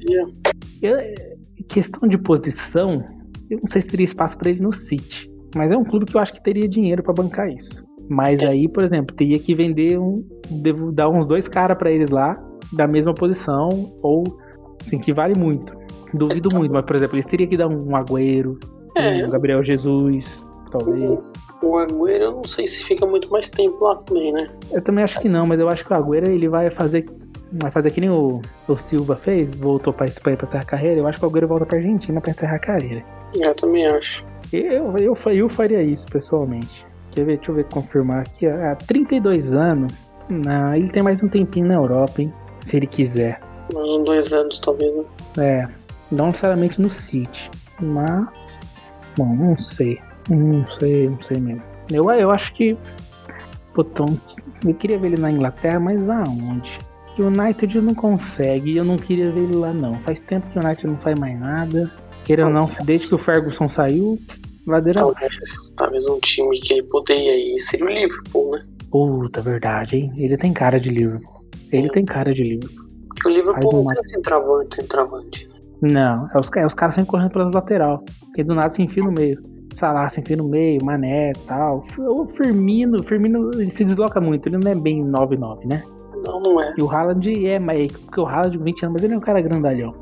[0.81, 0.97] eu,
[1.67, 3.03] Questão de posição,
[3.49, 5.31] eu não sei se teria espaço para ele no City.
[5.55, 7.83] Mas é um clube que eu acho que teria dinheiro para bancar isso.
[8.09, 10.15] Mas aí, por exemplo, teria que vender um.
[10.49, 12.33] Devo dar uns dois caras para eles lá,
[12.73, 13.69] da mesma posição,
[14.01, 14.23] ou
[14.81, 15.73] assim, que vale muito.
[16.13, 18.57] Duvido muito, mas por exemplo, eles teriam que dar um Agüero,
[18.95, 19.25] é.
[19.25, 21.33] um Gabriel Jesus, talvez.
[21.61, 24.47] O, o Agüero eu não sei se fica muito mais tempo lá também, né?
[24.71, 27.05] Eu também acho que não, mas eu acho que o Agüero ele vai fazer.
[27.51, 30.99] Vai fazer que nem o, o Silva fez, voltou pra Espanha pra encerrar a carreira.
[30.99, 33.03] Eu acho que o Agüero volta pra Argentina pra encerrar a carreira.
[33.33, 34.25] Eu também acho.
[34.51, 36.85] Eu, eu, eu faria isso, pessoalmente.
[37.11, 37.37] Quer ver?
[37.37, 38.47] Deixa eu ver, confirmar aqui.
[38.47, 39.93] Há 32 anos.
[40.29, 42.31] Não, ele tem mais um tempinho na Europa, hein?
[42.61, 43.39] Se ele quiser.
[43.73, 45.03] Mais uns dois anos, talvez, né?
[45.37, 45.67] É.
[46.11, 47.49] Não necessariamente no City.
[47.81, 48.59] Mas.
[49.17, 49.97] Bom, não sei.
[50.29, 51.63] Não sei, não sei mesmo.
[51.91, 52.77] Eu, eu acho que.
[53.73, 54.05] Botão.
[54.65, 56.79] Eu queria ver ele na Inglaterra, mas aonde?
[57.17, 58.77] O United não consegue.
[58.77, 59.95] Eu não queria ver ele lá, não.
[60.01, 61.91] Faz tempo que o United não faz mais nada.
[62.23, 64.19] Queira ou não, desde que o Ferguson saiu,
[64.67, 68.65] ladeira talvez, talvez um time que ele poderia ir seria o Liverpool, né?
[68.91, 70.13] Puta, verdade, hein?
[70.17, 71.45] Ele tem cara de Liverpool.
[71.71, 72.85] Ele tem cara de Liverpool.
[73.07, 75.49] Porque o Liverpool não tem centroavante, centroavante.
[75.81, 78.03] Não, é os, é os caras sempre correndo pelas lateral.
[78.37, 79.39] E do nada se enfia no meio.
[79.73, 81.85] Salah se enfia no meio, Mané e tal.
[81.97, 85.83] O Firmino, Firmino ele se desloca muito, ele não é bem 9-9, né?
[86.27, 86.73] Não, não é.
[86.77, 89.21] E o Haaland é, mas porque o Haaland com 20 anos, mas ele é um
[89.21, 89.93] cara grandalhão.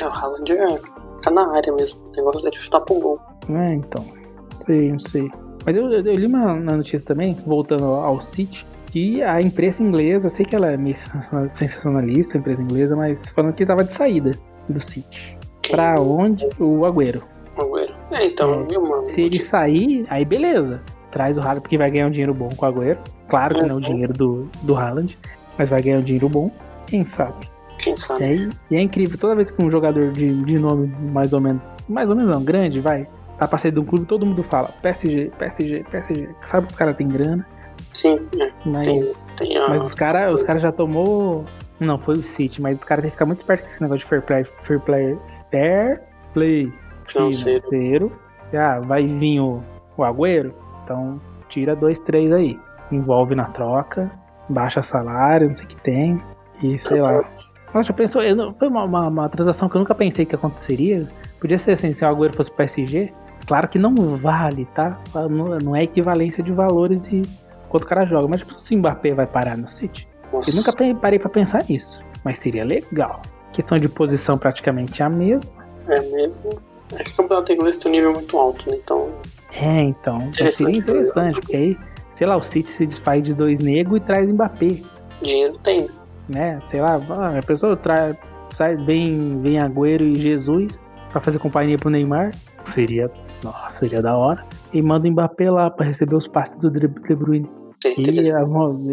[0.00, 2.00] É, o Haaland é Fica na área mesmo.
[2.08, 3.20] O negócio é de chutar pro gol.
[3.50, 4.02] É, então.
[4.50, 5.30] Sei, não sei.
[5.66, 9.82] Mas eu, eu, eu li uma, uma, notícia também, voltando ao City, que a imprensa
[9.82, 10.96] inglesa, sei que ela é meio
[11.50, 14.30] sensacionalista, a imprensa inglesa, mas falando que tava de saída
[14.66, 15.36] do City.
[15.60, 15.76] Quem?
[15.76, 16.48] Pra onde?
[16.58, 17.22] O Agüero.
[17.58, 17.94] Agüero.
[18.12, 18.64] É, então, é.
[18.64, 19.08] viu, mano?
[19.10, 20.80] Se ele sair, aí beleza.
[21.10, 22.98] Traz o Haaland, porque vai ganhar um dinheiro bom com o Agüero.
[23.28, 23.68] Claro que uhum.
[23.68, 25.18] não é o dinheiro do, do Haaland,
[25.60, 26.50] mas vai ganhar um dinheiro bom.
[26.86, 27.46] Quem sabe?
[27.80, 28.48] Quem sabe?
[28.70, 31.60] E, e é incrível, toda vez que um jogador de, de nome mais ou menos,
[31.86, 33.06] mais ou menos não, grande, vai,
[33.38, 36.30] tá sair de um clube, todo mundo fala PSG, PSG, PSG.
[36.46, 37.46] Sabe que os caras têm grana.
[37.92, 38.50] Sim, é.
[38.64, 39.68] Mas, tem, tem a...
[39.68, 41.44] mas os caras os cara já tomou.
[41.78, 44.00] Não, foi o City, mas os caras têm que ficar muito esperto com esse negócio
[44.00, 44.44] de fair play.
[44.62, 45.18] Fair play.
[45.50, 46.00] Fair
[46.32, 46.72] play
[47.06, 47.68] financeiro.
[47.68, 48.12] financeiro.
[48.54, 49.62] Ah, vai vir o,
[49.98, 50.54] o Agüero,
[50.84, 52.58] então tira dois, três aí.
[52.90, 54.10] Envolve na troca,
[54.50, 56.18] baixa salário, não sei o que tem.
[56.62, 57.24] E sei lá.
[57.72, 61.08] Nossa, pensou, eu, foi uma, uma, uma, transação que eu nunca pensei que aconteceria.
[61.40, 63.12] Podia ser assim, se o Agüero fosse PSG.
[63.46, 64.98] Claro que não vale, tá?
[65.14, 67.22] Não, não é equivalência de valores e
[67.68, 68.28] quanto o cara joga.
[68.28, 70.06] Mas tipo, se o Mbappé vai parar no City.
[70.32, 70.50] Nossa.
[70.50, 72.00] Eu nunca parei para pensar nisso.
[72.24, 73.22] Mas seria legal.
[73.52, 75.50] Questão de posição praticamente a mesma.
[75.88, 76.60] É mesmo.
[76.96, 78.76] É que o campeonato inglês tem um nível muito alto, né?
[78.82, 79.08] Então.
[79.52, 80.28] É, então.
[80.32, 81.78] então seria interessante, porque aí,
[82.20, 84.82] sei lá, o City se desfaz de dois negros e traz Mbappé.
[85.22, 85.88] Dinheiro tem
[86.28, 86.60] né?
[86.66, 87.00] Sei lá,
[87.38, 88.14] a pessoa traz,
[88.50, 92.30] sai bem, vem Agüero e Jesus para fazer companhia pro Neymar,
[92.66, 93.10] seria,
[93.42, 94.44] nossa, seria da hora.
[94.70, 97.48] E manda o Mbappé lá para receber os passes do De Bruyne.
[97.82, 98.28] E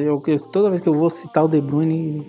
[0.01, 2.25] eu, eu, toda vez que eu vou citar o De Bruyne,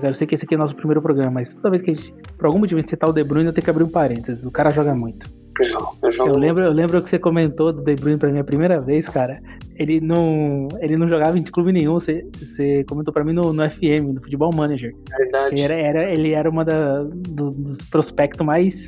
[0.00, 2.14] eu sei que esse aqui é nosso primeiro programa, mas toda vez que a gente,
[2.38, 4.46] por algum motivo, citar o De Bruyne, eu tenho que abrir um parênteses.
[4.46, 5.28] O cara joga muito.
[5.60, 8.44] Eu, eu, eu lembro, eu lembro que você comentou do De Bruyne pra mim a
[8.44, 9.40] primeira vez, cara.
[9.76, 11.94] Ele não, ele não jogava em clube nenhum.
[11.94, 14.94] Você, você comentou pra mim no, no FM, no Futebol Manager.
[15.10, 15.54] Verdade.
[15.54, 18.86] Ele era, era, ele era uma da, do, dos prospectos mais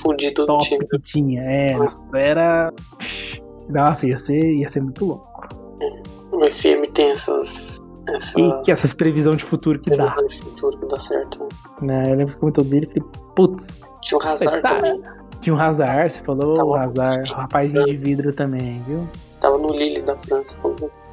[0.00, 0.86] fudido top time.
[0.86, 1.42] que tinha.
[1.42, 1.76] É,
[2.14, 2.72] era.
[3.68, 5.28] Nossa, ia ser, ia ser muito louco.
[6.32, 7.78] O FM tem essas.
[8.08, 8.40] Essa...
[8.40, 10.14] E que essas previsões de futuro que dá.
[10.26, 11.46] de futuro que dá certo.
[11.82, 12.04] Né?
[12.06, 13.66] Eu lembro que comentou dele e falei, putz.
[14.02, 15.02] Tinha o Hazard tá, também.
[15.40, 19.06] Tinha um Hazard, você falou Tava o Hazard, o rapazinho de vidro também, viu?
[19.40, 20.58] Tava no Lille da França.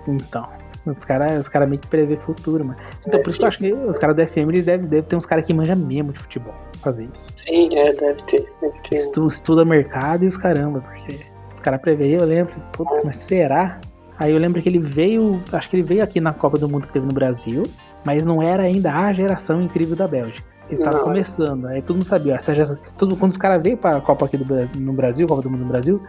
[0.07, 0.45] Então.
[0.85, 2.77] Os caras os cara meio que prevê futuro, mano.
[3.07, 5.03] Então, é, por isso que eu acho que os caras do FM eles devem, devem
[5.03, 7.25] ter uns caras que manjam mesmo de futebol fazer isso.
[7.35, 8.47] Sim, é, deve ter.
[8.61, 8.97] Deve ter.
[8.97, 11.19] Estu, estuda mercado e os caramba, porque
[11.55, 13.79] os caras preveem, eu lembro, putz, mas será?
[14.19, 16.85] Aí eu lembro que ele veio, acho que ele veio aqui na Copa do Mundo
[16.87, 17.63] que teve no Brasil,
[18.03, 20.54] mas não era ainda a geração incrível da Bélgica.
[20.69, 21.03] Ele tava não.
[21.03, 22.35] começando, aí todo mundo sabia.
[22.35, 24.45] Essa geração, todo, quando os caras veio pra Copa aqui do,
[24.79, 26.01] no Brasil, Copa do Mundo no Brasil,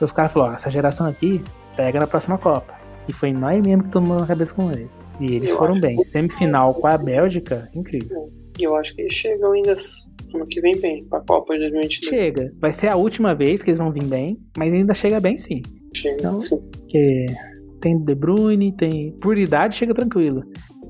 [0.00, 1.42] os caras falaram: essa geração aqui
[1.76, 2.74] pega na próxima Copa.
[3.08, 4.88] E foi nós mesmo que tomamos a cabeça com eles.
[5.20, 5.96] E eles eu foram bem.
[5.96, 6.10] Que...
[6.10, 8.26] Semifinal com a Bélgica, incrível.
[8.58, 9.74] E eu acho que eles chegam ainda
[10.34, 12.08] ano que vem bem, pra Copa de 2022.
[12.08, 12.52] Chega.
[12.60, 15.62] Vai ser a última vez que eles vão vir bem, mas ainda chega bem sim.
[15.94, 16.60] Chega, então, sim.
[16.88, 17.26] Que
[17.80, 19.12] tem De Bruyne, tem.
[19.20, 20.42] Por idade chega tranquilo.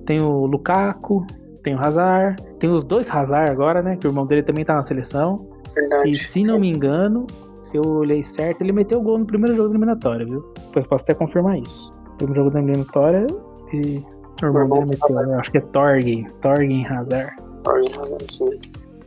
[0.07, 1.25] Tem o Lukaku,
[1.63, 3.97] tem o Hazard, tem os dois Hazard agora, né?
[3.97, 5.49] Que o irmão dele também tá na seleção.
[5.75, 6.11] Verdade.
[6.11, 7.27] E se não me engano,
[7.63, 10.53] se eu olhei certo, ele meteu o gol no primeiro jogo da eliminatória, viu?
[10.67, 11.91] Depois posso até confirmar isso.
[11.93, 13.27] No primeiro jogo da eliminatória
[13.73, 14.03] e
[14.43, 17.37] o irmão dele meteu, eu acho que é Torgen, Torgen Hazard.
[17.63, 18.51] Torgen Hazard, sim.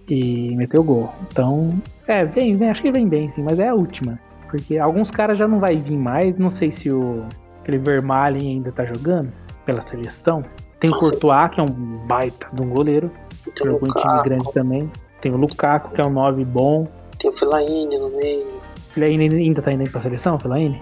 [0.10, 1.10] E meteu o gol.
[1.32, 1.74] Então,
[2.08, 4.20] é, vem, vem, acho que vem bem, sim, mas é a última.
[4.50, 7.26] Porque alguns caras já não vai vir mais, não sei se o
[7.60, 9.32] aquele Vermaelen ainda tá jogando
[9.66, 10.44] pela seleção.
[10.84, 11.68] Tem o Courtois, que é um
[12.06, 13.10] baita de um goleiro.
[13.58, 14.92] Jogou em time grande também.
[15.22, 16.86] Tem o Lukaku, que é um 9 bom.
[17.18, 18.46] Tem o Fellaini no meio.
[18.90, 20.82] Fellaini ainda tá indo pra seleção, Fellaini?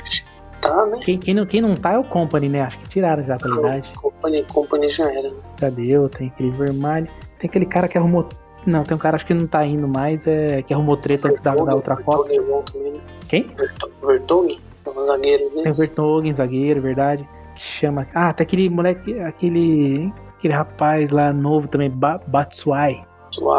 [0.60, 0.98] Tá, né?
[1.06, 2.62] Quem, quem, não, quem não tá é o Company, né?
[2.62, 3.94] Acho que tiraram já a qualidade.
[3.94, 5.30] Company, Company já era.
[5.30, 5.38] Né?
[5.60, 6.10] Cadê?
[6.10, 7.08] Tem aquele Vermalho.
[7.38, 8.28] Tem aquele cara que arrumou.
[8.66, 11.42] Não, tem um cara acho que não tá indo mais, é que arrumou treta antes
[11.42, 12.28] da, da outra Copa.
[12.34, 13.00] É né?
[13.30, 13.46] Quem?
[14.04, 14.60] Vertonghen?
[14.84, 15.62] É um zagueiro, né?
[15.62, 17.28] Tem o Vertonghen, zagueiro, verdade.
[17.56, 18.08] Que chama.
[18.14, 20.14] Ah, até aquele moleque, aquele.
[20.38, 23.06] Aquele rapaz lá novo também, ba Batsuai.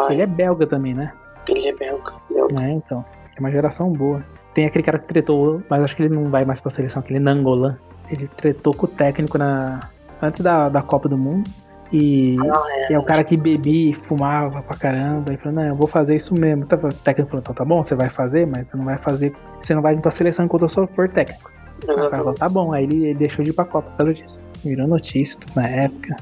[0.09, 1.13] Ele é belga também, né?
[1.47, 2.13] Ele é belga.
[2.29, 2.61] belga.
[2.61, 3.05] É, então.
[3.35, 4.23] É uma geração boa.
[4.53, 7.19] Tem aquele cara que tretou, mas acho que ele não vai mais pra seleção, aquele
[7.19, 7.77] Nangolan.
[8.09, 9.79] Ele tretou com o técnico na,
[10.21, 11.49] antes da, da Copa do Mundo.
[11.91, 15.31] E ah, é, é, o cara que bebia e fumava pra caramba.
[15.31, 16.65] E falou, não, eu vou fazer isso mesmo.
[16.65, 19.33] Tá, o técnico falou, então tá bom, você vai fazer, mas você não vai fazer.
[19.61, 21.51] Você não vai ir pra seleção enquanto eu sou for técnico.
[21.83, 22.73] O cara falou, tá bom.
[22.73, 24.41] Aí ele, ele, deixou de ir pra Copa por causa disso.
[24.63, 26.15] Virou notícia na época.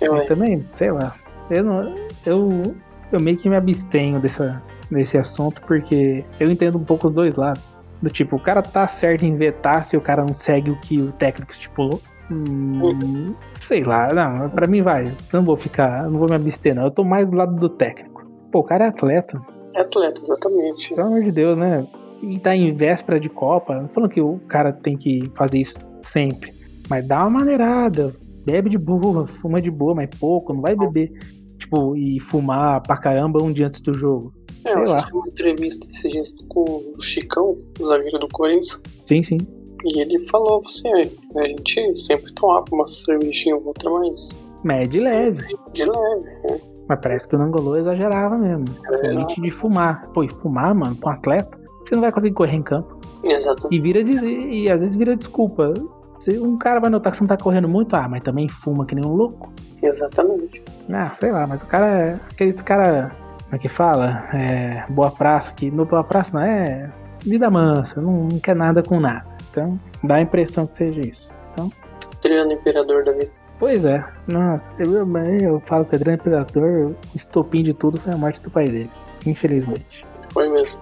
[0.00, 1.14] Eu mas também, sei lá.
[1.50, 1.94] Eu, não,
[2.24, 2.74] eu,
[3.10, 7.34] eu meio que me abstenho dessa, desse assunto, porque eu entendo um pouco os dois
[7.34, 7.78] lados.
[8.00, 11.00] Do tipo, o cara tá certo em vetar se o cara não segue o que
[11.00, 12.00] o técnico estipulou.
[12.30, 15.14] Hum, sei lá, não, pra mim vai.
[15.32, 16.84] Não vou ficar, não vou me abster, não.
[16.84, 18.24] Eu tô mais do lado do técnico.
[18.50, 19.40] Pô, o cara é atleta.
[19.74, 20.94] É atleta, exatamente.
[20.94, 21.86] Pelo amor de Deus, né?
[22.22, 23.74] E tá em véspera de Copa.
[23.74, 26.54] Não tô falando que o cara tem que fazer isso sempre.
[26.88, 28.14] Mas dá uma maneirada.
[28.46, 30.54] Bebe de boa, fuma de boa, mas pouco.
[30.54, 31.10] Não vai beber,
[31.58, 34.32] tipo, e fumar pra caramba um dia antes do jogo.
[34.64, 38.80] É, eu assisti uma entrevista esse dia com o Chicão, o zagueiro do Corinthians.
[39.06, 39.38] Sim, sim.
[39.84, 40.88] E ele falou assim,
[41.36, 44.30] a gente sempre tomava uma cervejinha ou outra, mas.
[44.62, 45.56] Mas é de leve.
[45.72, 46.60] De leve, é.
[46.88, 48.64] Mas parece que o Nangolô exagerava mesmo.
[49.02, 50.08] É, limite de fumar.
[50.12, 51.58] Pô, e fumar, mano, com um atleta,
[51.92, 52.98] você não vai conseguir correr em campo.
[53.22, 53.68] Exato.
[53.70, 55.74] E vira de, e às vezes vira desculpa.
[56.18, 58.86] Se um cara vai notar que você não tá correndo muito, ah, mas também fuma
[58.86, 59.52] que nem um louco.
[59.82, 60.62] Exatamente.
[60.90, 62.20] Ah, sei lá, mas o cara é.
[62.30, 63.10] Aqueles cara.
[63.44, 64.20] Como é que fala?
[64.32, 64.84] É.
[64.88, 66.90] Boa praça, que no Boa Praça não é.
[67.22, 69.26] Vida mansa, não, não quer nada com nada.
[69.50, 71.28] Então, dá a impressão que seja isso.
[71.52, 71.70] Então,
[72.18, 73.30] Adriano Imperador da vida.
[73.58, 74.02] Pois é.
[74.26, 75.06] Nossa, eu,
[75.40, 78.90] eu falo que Adriano Imperador, o estopim de tudo foi a morte do pai dele.
[79.26, 80.06] Infelizmente.
[80.32, 80.78] Foi mesmo.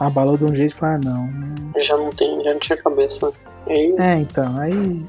[0.00, 1.82] Abalou de um jeito e falou, ah, não.
[1.82, 3.32] Já não tem, já não tinha cabeça.
[3.66, 3.94] Aí...
[3.98, 5.04] É, então, aí.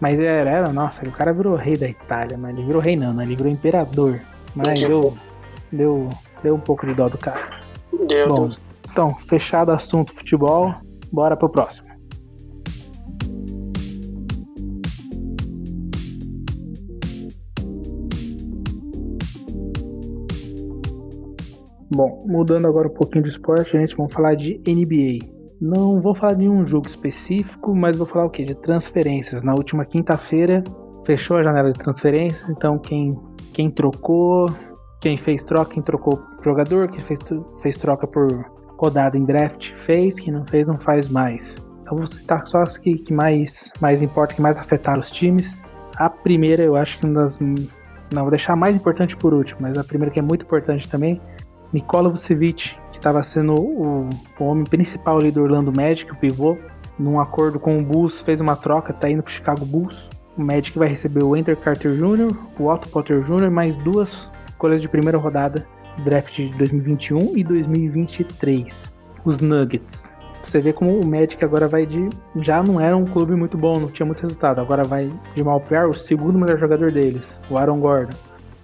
[0.00, 3.12] Mas era, era, nossa, o cara virou rei da Itália, mas ele virou rei não,
[3.12, 3.24] né?
[3.24, 4.20] Ele virou imperador.
[4.54, 5.14] Mas deu,
[5.72, 6.08] deu,
[6.42, 7.62] deu um pouco de dó do cara.
[8.06, 8.48] Deu, Bom,
[8.90, 10.74] então, fechado o assunto futebol,
[11.10, 11.93] bora pro próximo.
[21.94, 25.24] Bom, mudando agora um pouquinho de esporte, gente, vamos falar de NBA.
[25.60, 28.44] Não vou falar de um jogo específico, mas vou falar o que?
[28.44, 29.44] De transferências.
[29.44, 30.64] Na última quinta-feira
[31.06, 33.16] fechou a janela de transferências, então quem,
[33.52, 34.46] quem trocou,
[35.00, 37.20] quem fez troca, quem trocou jogador, quem fez,
[37.62, 38.26] fez troca por
[38.76, 41.54] rodada em draft fez, quem não fez não faz mais.
[41.80, 45.62] Então vou citar só as que, que mais, mais importam, que mais afetaram os times.
[45.96, 47.38] A primeira, eu acho que uma das.
[47.38, 50.88] Não, vou deixar a mais importante por último, mas a primeira que é muito importante
[50.88, 51.20] também
[51.74, 56.56] Nikola Vucevic, que estava sendo o, o, homem principal ali do Orlando Magic, o pivô,
[56.96, 59.96] num acordo com o Bulls, fez uma troca, tá indo pro Chicago Bulls.
[60.38, 62.28] O Magic vai receber o Wendell Carter Jr.,
[62.60, 65.66] o Otto Potter Jr., mais duas escolhas de primeira rodada
[66.04, 68.92] draft de 2021 e 2023.
[69.24, 70.12] Os Nuggets.
[70.44, 72.08] Você vê como o Magic agora vai de.
[72.36, 74.60] Já não era um clube muito bom, não tinha muito resultado.
[74.60, 78.14] Agora vai de mal pior, o segundo melhor jogador deles, o Aaron Gordon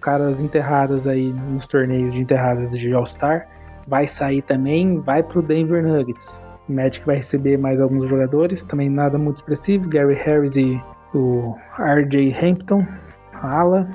[0.01, 3.47] caras enterradas aí nos torneios de enterradas de All-Star.
[3.87, 6.43] Vai sair também, vai pro Denver Nuggets.
[6.69, 9.89] O Magic vai receber mais alguns jogadores, também nada muito expressivo.
[9.89, 10.81] Gary Harris e
[11.15, 12.87] o RJ Hampton,
[13.33, 13.89] ala,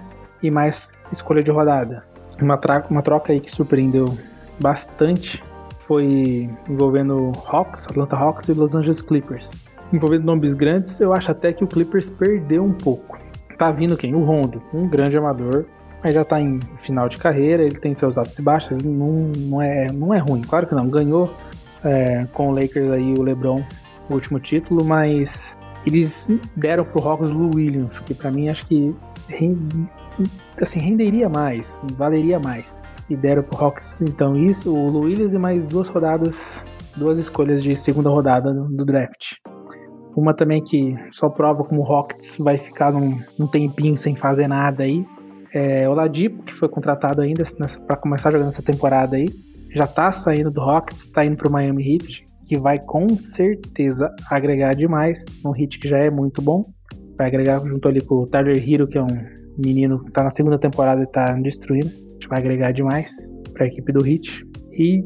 [0.43, 2.03] e mais escolha de rodada.
[2.41, 2.59] Uma,
[2.89, 4.05] uma troca aí que surpreendeu
[4.59, 5.41] bastante
[5.79, 9.51] foi envolvendo Hawks, Atlanta Hawks e Los Angeles Clippers.
[9.93, 13.17] Envolvendo nomes grandes, eu acho até que o Clippers perdeu um pouco.
[13.57, 14.13] Tá vindo quem?
[14.15, 15.65] O Rondo, um grande amador,
[16.03, 19.61] mas já tá em final de carreira, ele tem seus altos e baixos, não, não,
[19.61, 21.33] é, não é ruim, claro que não, ganhou
[21.83, 23.63] é, com o Lakers aí o LeBron
[24.09, 28.95] o último título, mas eles deram pro Hawks Lou Williams, que para mim acho que
[29.27, 29.87] rende,
[30.61, 32.83] assim, renderia mais, valeria mais.
[33.09, 36.65] e deram pro Hawks então isso, o Williams e mais duas rodadas,
[36.95, 39.33] duas escolhas de segunda rodada do, do draft.
[40.15, 44.83] Uma também que só prova como o Hawks vai ficar num tempinho sem fazer nada
[44.83, 45.05] aí.
[45.57, 47.45] É o Ladipo, que foi contratado ainda
[47.87, 49.25] para começar jogando essa temporada aí.
[49.73, 54.75] Já tá saindo do Hawks, tá indo pro Miami Heat, que vai com certeza agregar
[54.75, 55.23] demais.
[55.45, 56.61] Um Heat que já é muito bom.
[57.17, 59.07] Vai agregar junto ali com o Tyler Hero, que é um
[59.57, 61.87] menino que tá na segunda temporada e tá destruindo.
[62.25, 63.13] A vai agregar demais
[63.53, 64.45] pra equipe do Heat.
[64.73, 65.05] E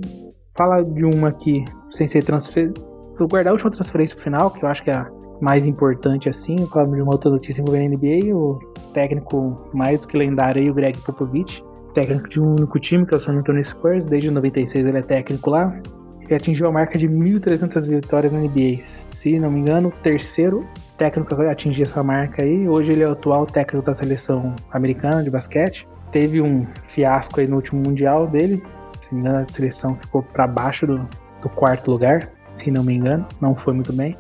[0.58, 2.72] falar de uma aqui, sem ser transfer...
[3.20, 5.12] Vou guardar a última transferência pro final, que eu acho que é a
[5.42, 6.56] mais importante assim.
[6.68, 8.60] Falar de uma outra notícia envolvendo a NBA, o
[8.94, 11.64] técnico mais do que lendário aí, o Greg Popovich.
[11.94, 14.06] Técnico de um único time, que é o San Antonio Spurs.
[14.06, 15.80] Desde 96 ele é técnico lá.
[16.22, 18.84] Ele atingiu a marca de 1.300 vitórias na NBA.
[19.14, 20.66] Se não me engano, terceiro
[21.00, 22.68] técnico a atingir essa marca aí.
[22.70, 25.88] Hoje ele é o atual técnico da seleção americana de basquete.
[26.12, 28.62] Teve um fiasco aí no último mundial dele.
[29.02, 31.08] Se não me engano, a seleção ficou para baixo do,
[31.42, 33.26] do quarto lugar, se não me engano.
[33.42, 34.16] Não foi muito bem.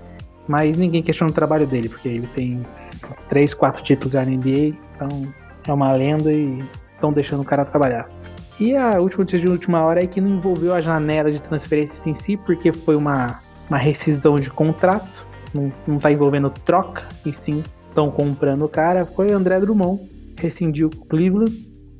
[0.49, 2.61] Mas ninguém questiona o trabalho dele, porque ele tem
[3.29, 4.75] três, quatro títulos na NBA.
[4.95, 5.33] Então
[5.65, 6.61] é uma lenda e
[6.95, 8.09] estão deixando o cara trabalhar.
[8.59, 12.05] E a última notícia de última hora é que não envolveu a janela de transferências
[12.05, 13.39] em si, porque foi uma,
[13.69, 19.05] uma rescisão de contrato não, não tá envolvendo troca, e sim estão comprando o cara,
[19.05, 20.07] foi o André Drummond,
[20.39, 21.51] rescindiu o Cleveland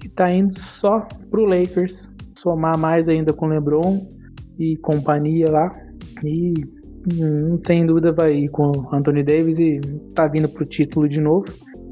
[0.04, 4.08] e tá indo só pro Lakers, somar mais ainda com LeBron
[4.58, 5.72] e companhia lá.
[6.24, 6.54] E
[7.16, 9.80] não tem dúvida vai ir com Anthony Davis e
[10.14, 11.46] tá vindo pro título de novo.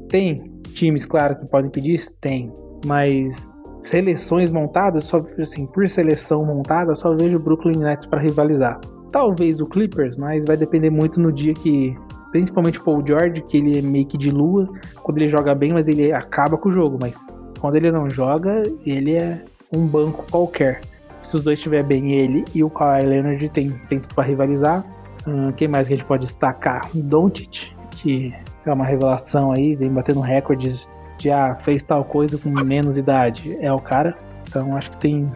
[0.08, 0.36] Tem
[0.74, 2.52] times, claro, que podem pedir, tem,
[2.84, 8.80] mas seleções montadas, só assim, por seleção montada, só vejo o Brooklyn Nets para rivalizar.
[9.10, 11.96] Talvez o Clippers, mas vai depender muito no dia que.
[12.30, 14.68] Principalmente o Paul George, que ele é meio que de lua.
[15.02, 16.98] Quando ele joga bem, mas ele acaba com o jogo.
[17.00, 17.16] Mas
[17.58, 19.42] quando ele não joga, ele é
[19.74, 20.82] um banco qualquer.
[21.22, 24.84] Se os dois estiver bem, ele e o Kawhi Leonard tem, tem tudo para rivalizar.
[25.28, 26.80] Hum, quem mais que a gente pode destacar?
[26.94, 28.34] Doncic, que
[28.64, 33.58] é uma revelação aí, vem batendo recordes de ah, fez tal coisa com menos idade.
[33.60, 34.16] É o cara.
[34.48, 35.26] Então acho que tem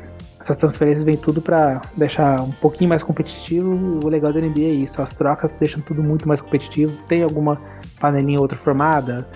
[0.40, 4.00] essas transferências vêm tudo para deixar um pouquinho mais competitivo.
[4.02, 6.96] O legal da NBA é isso, as trocas deixam tudo muito mais competitivo.
[7.06, 7.60] Tem alguma
[8.00, 9.28] panelinha outra formada,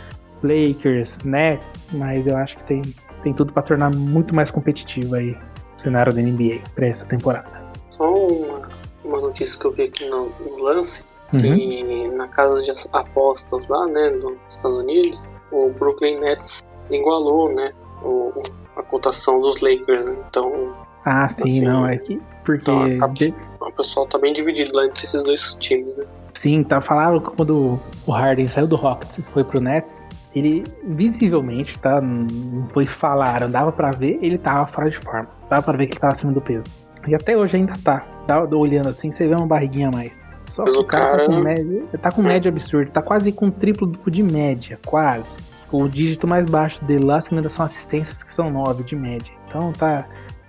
[0.43, 2.83] Lakers, Nets, mas eu acho que tem,
[3.23, 5.37] tem tudo para tornar muito mais competitivo aí
[5.77, 7.67] o cenário da NBA para essa temporada.
[7.91, 8.66] Só uma,
[9.07, 11.41] uma notícia que eu vi aqui no, no lance, uhum.
[11.41, 17.73] que na casa de apostas lá, né, dos Estados Unidos, o Brooklyn Nets igualou, né,
[18.03, 18.33] o,
[18.77, 20.17] a cotação dos Lakers, né?
[20.29, 20.75] Então
[21.05, 22.21] ah, sim, assim, não, é que.
[22.45, 22.69] Porque.
[22.69, 26.05] Então, tá, o pessoal tá bem dividido lá entre esses dois times, né?
[26.35, 30.01] Sim, tá falando que quando o Harden saiu do Rockets e foi pro Nets,
[30.35, 32.01] ele visivelmente, tá?
[32.01, 35.29] Não foi falar, andava para ver, ele tava fora de forma.
[35.49, 36.67] Dava pra ver que ele tava acima do peso.
[37.07, 38.05] E até hoje ainda tá.
[38.27, 40.25] Tá olhando assim, você vê uma barriguinha a mais.
[40.47, 43.33] Só Mas que o cara, cara tá com média, tá com média absurda, tá quase
[43.33, 45.37] com triplo de média, quase.
[45.71, 49.33] O dígito mais baixo dele lá, se não são assistências que são 9 de média.
[49.49, 50.07] Então tá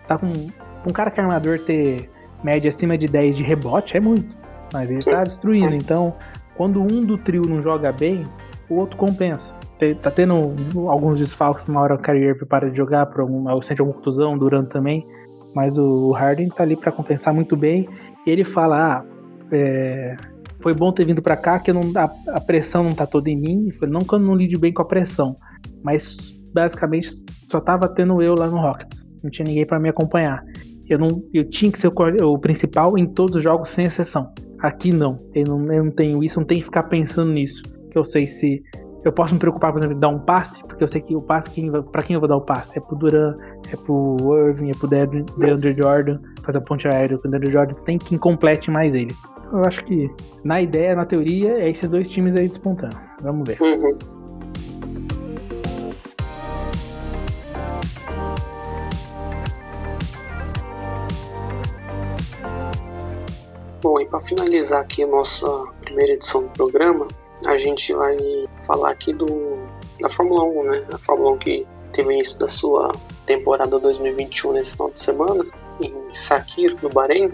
[0.07, 0.31] tá com
[0.87, 2.09] um cara que é armador ter
[2.43, 4.35] média acima de 10 de rebote é muito,
[4.73, 5.75] mas ele tá destruindo.
[5.75, 6.15] Então,
[6.55, 8.23] quando um do trio não joga bem,
[8.69, 9.53] o outro compensa.
[10.01, 10.55] Tá tendo
[10.89, 14.69] alguns desfalques na hora o Carrier para de jogar, por algum, sente alguma contusão, durante
[14.69, 15.05] também,
[15.57, 17.89] mas o Harden tá ali para compensar muito bem.
[18.27, 19.05] Ele fala: ah,
[19.51, 20.15] é,
[20.61, 23.35] foi bom ter vindo para cá, que não, a, a, pressão não tá toda em
[23.35, 23.71] mim.
[23.81, 25.35] Não que eu não lide bem com a pressão,
[25.83, 26.15] mas
[26.53, 27.09] basicamente
[27.49, 30.43] só tava tendo eu lá no Rockets não tinha ninguém para me acompanhar.
[30.87, 34.31] Eu, não, eu tinha que ser o, o, principal em todos os jogos, sem exceção.
[34.59, 35.17] Aqui não.
[35.33, 35.73] Eu, não.
[35.73, 37.63] eu não tenho isso, não tenho que ficar pensando nisso.
[37.95, 38.63] Eu sei se.
[39.03, 41.21] Eu posso me preocupar, por exemplo, de dar um passe, porque eu sei que o
[41.21, 42.77] passe, quem, pra quem eu vou dar o passe?
[42.77, 43.35] É pro Duran,
[43.71, 44.17] é pro
[44.47, 47.73] Irving, é pro DeAndre Jordan, fazer a ponte aérea com o DeAndre Jordan.
[47.85, 49.15] Tem que complete mais ele.
[49.51, 50.11] Eu acho que,
[50.43, 52.97] na ideia, na teoria, é esses dois times aí despontando.
[53.21, 53.61] Vamos ver.
[53.61, 53.97] Uhum.
[63.81, 65.47] Bom, e para finalizar aqui a nossa
[65.81, 67.07] primeira edição do programa,
[67.45, 68.17] a gente vai
[68.65, 69.27] falar aqui do
[69.99, 70.85] da Fórmula 1, né?
[70.93, 72.91] A Fórmula 1 que teve início da sua
[73.25, 75.45] temporada 2021 nesse final de semana
[75.81, 77.31] em Sakir, no Bahrein.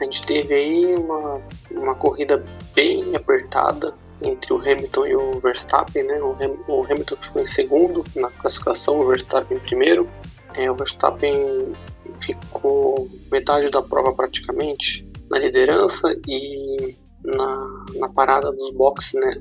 [0.00, 1.40] A gente teve aí uma,
[1.70, 2.44] uma corrida
[2.74, 6.20] bem apertada entre o Hamilton e o Verstappen, né?
[6.20, 6.36] O,
[6.68, 10.08] o Hamilton ficou em segundo na classificação, o Verstappen em primeiro.
[10.54, 11.74] É, o Verstappen
[12.20, 19.40] ficou metade da prova praticamente na liderança e na, na parada dos boxes, né,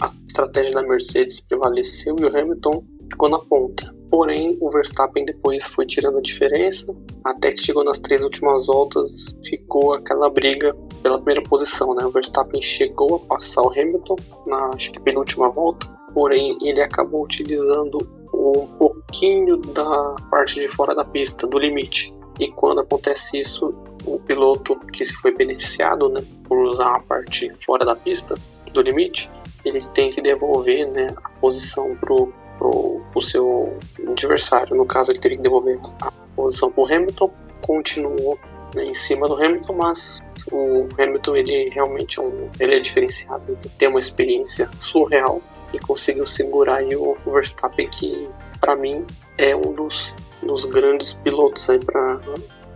[0.00, 3.94] a, a, estratégia da Mercedes prevaleceu e o Hamilton ficou na ponta.
[4.10, 9.34] Porém, o Verstappen depois foi tirando a diferença, até que chegou nas três últimas voltas,
[9.44, 12.04] ficou aquela briga pela primeira posição, né?
[12.06, 14.16] O Verstappen chegou a passar o Hamilton
[14.46, 17.98] na acho que penúltima volta, porém ele acabou utilizando
[18.32, 22.17] um pouquinho da parte de fora da pista, do limite.
[22.38, 23.74] E quando acontece isso,
[24.04, 28.34] o piloto que se foi beneficiado, né, por usar a parte fora da pista,
[28.72, 29.30] do limite,
[29.64, 33.78] ele tem que devolver, né, a posição pro pro seu
[34.08, 34.76] adversário.
[34.76, 37.30] No caso, ele teria que devolver a posição pro Hamilton,
[37.62, 38.38] continuou
[38.74, 40.18] né, em cima do Hamilton, mas
[40.52, 45.40] o Hamilton ele realmente é um, ele é diferenciado, ele tem uma experiência surreal
[45.72, 48.28] e conseguiu segurar o Verstappen que
[48.60, 49.04] para mim
[49.36, 52.20] é um dos, dos grandes pilotos aí para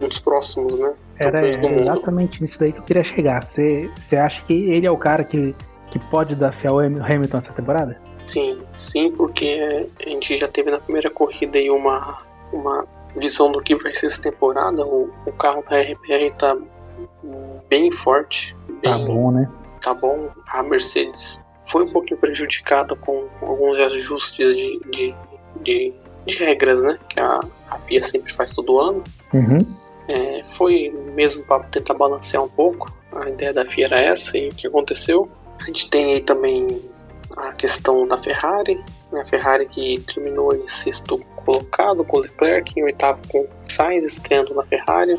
[0.00, 0.94] dos próximos, né?
[1.18, 3.42] Era exatamente isso daí que eu queria chegar.
[3.42, 5.54] Você acha que ele é o cara que,
[5.90, 8.00] que pode desafiar o Hamilton essa temporada?
[8.26, 12.18] Sim, sim, porque a gente já teve na primeira corrida aí uma,
[12.52, 12.86] uma
[13.16, 14.84] visão do que vai ser essa temporada.
[14.84, 16.56] O, o carro da RPR tá
[17.68, 18.56] bem forte.
[18.82, 19.50] Bem, tá bom, né?
[19.80, 20.30] Tá bom.
[20.48, 25.14] A Mercedes foi um pouquinho prejudicada com alguns ajustes de, de,
[25.62, 25.92] de,
[26.26, 26.98] de regras, né?
[27.08, 27.40] Que a,
[27.70, 29.02] a FIA sempre faz todo ano.
[29.32, 29.76] Uhum.
[30.08, 32.94] É, foi mesmo para tentar balancear um pouco.
[33.14, 35.28] A ideia da FIA era essa e o que aconteceu.
[35.60, 36.66] A gente tem aí também
[37.36, 39.22] a questão da Ferrari, né?
[39.22, 44.62] a Ferrari que terminou em sexto colocado com Leclerc, em oitavo com Sainz estreando na
[44.64, 45.18] Ferrari,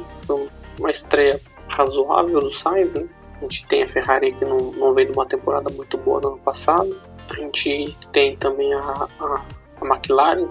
[0.79, 3.05] uma estreia razoável do Sainz, né?
[3.37, 6.29] A gente tem a Ferrari que não, não veio de uma temporada muito boa no
[6.29, 7.01] ano passado.
[7.29, 9.45] A gente tem também a, a,
[9.81, 10.47] a McLaren,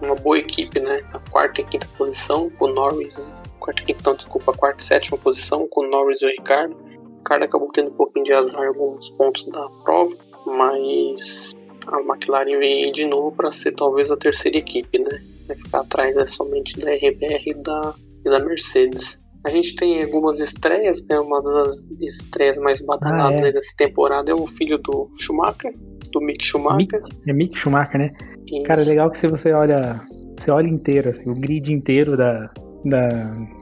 [0.00, 1.00] uma, boa equipe, né?
[1.12, 4.84] A quarta e quinta posição, com Norris, quarta e quinta, não, desculpa, a quarta e
[4.84, 6.74] sétima posição, com Norris e o Ricardo.
[6.74, 10.14] O Ricardo acabou tendo um pouquinho de azar em alguns pontos da prova,
[10.46, 11.52] mas
[11.86, 15.22] a McLaren vem de novo para ser talvez a terceira equipe, né?
[15.46, 17.94] Vai ficar atrás né, somente da RBR e da,
[18.24, 19.18] e da Mercedes.
[19.44, 21.18] A gente tem algumas estreias, né?
[21.18, 23.52] Uma das estreias mais badaladas ah, é.
[23.52, 25.72] dessa temporada é o filho do Schumacher,
[26.12, 26.76] do Mick Schumacher.
[26.76, 26.94] Mick,
[27.26, 28.12] é Mick Schumacher, né?
[28.46, 28.62] Isso.
[28.64, 30.00] Cara, é legal que você olha,
[30.38, 32.50] você olha inteiro, assim, o grid inteiro da,
[32.84, 33.08] da,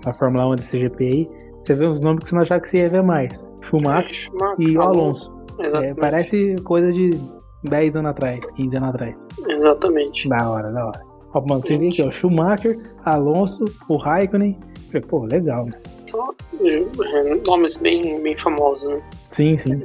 [0.04, 1.28] da Fórmula 1 desse GP aí,
[1.60, 3.32] você vê os nomes que você não achava que você ia ver mais.
[3.62, 5.40] Schumacher, Schumacher e o Alonso.
[5.58, 7.10] É, parece coisa de
[7.64, 9.26] 10 anos atrás, 15 anos atrás.
[9.48, 10.28] Exatamente.
[10.28, 11.00] Da hora, da hora.
[11.32, 14.58] Ó, mano, você vê aqui, ó, Schumacher, Alonso, o Raikkonen.
[15.08, 15.72] Pô, legal, né?
[16.06, 19.00] Só é, nomes bem, bem famosos, né?
[19.30, 19.80] Sim, sim.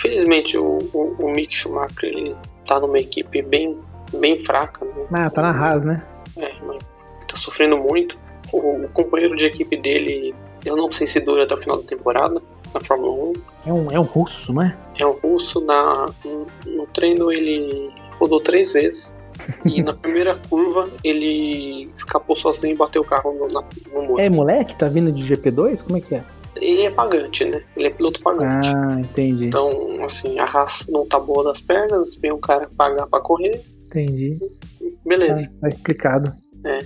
[0.00, 2.34] Infelizmente, o, o, o Mick Schumacher, ele
[2.66, 3.78] tá numa equipe bem,
[4.14, 4.82] bem fraca.
[4.82, 5.06] Né?
[5.12, 6.02] Ah, tá na Haas, né?
[6.38, 6.82] É, mas
[7.28, 8.18] tá sofrendo muito.
[8.50, 11.86] O, o companheiro de equipe dele, eu não sei se dura até o final da
[11.86, 12.40] temporada
[12.72, 13.32] na Fórmula 1.
[13.66, 14.74] É um, é um russo, né?
[14.98, 15.60] É um russo.
[15.60, 19.14] Na, no, no treino ele rodou três vezes.
[19.66, 23.62] e na primeira curva ele escapou sozinho e bateu o carro no, na,
[23.92, 24.22] no muro.
[24.22, 24.74] É moleque?
[24.74, 25.82] Tá vindo de GP2?
[25.82, 26.24] Como é que é?
[26.60, 27.62] Ele é pagante, né?
[27.76, 28.68] Ele é piloto pagante.
[28.68, 29.46] Ah, entendi.
[29.46, 33.60] Então, assim, a raça não tá boa das pernas, vem um cara pagar pra correr.
[33.86, 34.38] Entendi.
[35.04, 35.50] Beleza.
[35.60, 36.32] Tá, tá explicado.
[36.64, 36.78] É.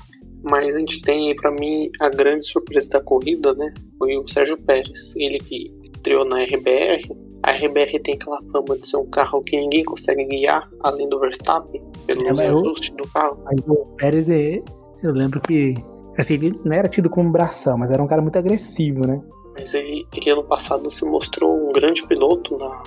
[0.42, 3.72] Mas a gente tem pra mim, a grande surpresa da corrida, né?
[3.98, 5.14] Foi o Sérgio Pérez.
[5.16, 7.02] Ele que estreou na RBR.
[7.42, 11.18] A RBR tem aquela fama de ser um carro que ninguém consegue guiar, além do
[11.18, 13.38] Verstappen, pelo ajustes do carro.
[13.44, 14.62] Mas o Pérez, é,
[15.02, 15.74] eu lembro que
[16.18, 19.20] assim, ele não era tido como bração, mas era um cara muito agressivo, né?
[19.56, 22.82] Mas ele, ele ano passado se mostrou um grande piloto na,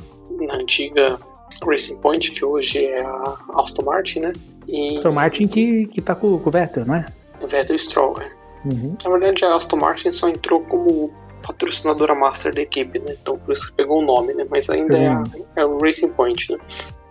[0.46, 1.18] na antiga
[1.66, 4.34] Racing Point, que hoje é a Aston Martin, né?
[4.68, 4.96] E...
[4.96, 7.06] Aston Martin que, que tá com, com o Vettel, não é?
[7.48, 8.32] Vettel Stroll, né?
[8.66, 8.98] Uhum.
[9.04, 11.12] Na verdade, a Aston Martin só entrou como
[11.42, 13.16] patrocinadora master da equipe, né?
[13.22, 14.46] Então por isso que pegou o nome, né?
[14.50, 15.04] Mas ainda uhum.
[15.04, 16.60] é, a, é, o Racing Point, né?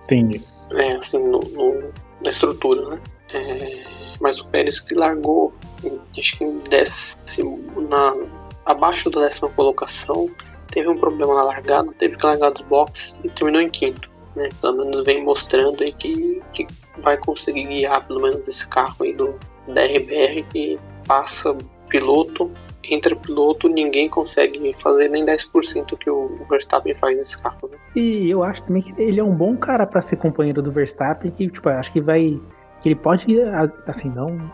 [0.05, 0.43] Entendi.
[0.73, 1.93] É, assim, no, no,
[2.23, 3.01] na estrutura, né?
[3.33, 3.85] É,
[4.21, 5.53] mas o Pérez que largou,
[6.19, 8.15] acho que em décimo, na,
[8.67, 10.29] abaixo da décima colocação,
[10.67, 14.11] teve um problema na largada, teve que largar dos boxes e terminou em quinto.
[14.35, 14.49] Né?
[14.61, 16.67] Pelo menos vem mostrando aí que, que
[16.99, 19.35] vai conseguir guiar pelo menos esse carro aí do,
[19.69, 20.77] da RBR que
[21.07, 21.57] passa
[21.89, 22.51] piloto,
[22.85, 27.69] entra piloto, ninguém consegue fazer nem 10% que o Verstappen faz nesse carro.
[27.71, 27.79] Né?
[27.95, 31.31] E eu acho também que ele é um bom cara para ser companheiro do Verstappen,
[31.31, 32.39] que tipo, acho que vai
[32.83, 33.27] que ele pode
[33.87, 34.53] assim, não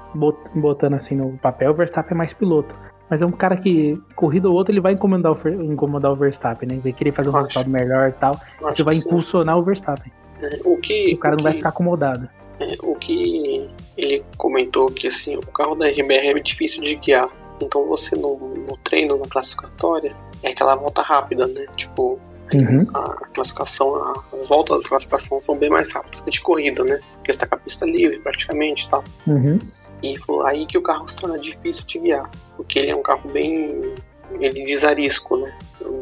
[0.54, 2.74] botando assim no papel, o Verstappen é mais piloto.
[3.12, 6.66] Mas é um cara que, corrida ou outra, ele vai incomodar o, incomodar o Verstappen,
[6.66, 6.80] né?
[6.82, 8.40] Vai querer fazer um resultado melhor e tal.
[8.62, 9.60] Você vai impulsionar sim.
[9.60, 10.10] o Verstappen.
[10.42, 11.50] É, o, que, o cara o não que...
[11.50, 12.26] vai ficar acomodado.
[12.58, 13.68] É, o que
[13.98, 17.28] ele comentou que assim, o carro da RBR é difícil de guiar.
[17.60, 21.66] Então você no, no treino, na classificatória, é aquela volta rápida, né?
[21.76, 22.18] Tipo,
[22.54, 22.86] Uhum.
[22.92, 27.00] A classificação, a- as voltas da classificação são bem mais rápidas que de corrida, né?
[27.14, 29.04] Porque está com a pista livre praticamente e tal.
[29.26, 29.58] Uhum.
[30.02, 33.02] E foi aí que o carro se torna difícil de guiar, porque ele é um
[33.02, 33.92] carro bem.
[34.40, 35.56] ele diz arisco, né?
[35.80, 36.00] Então,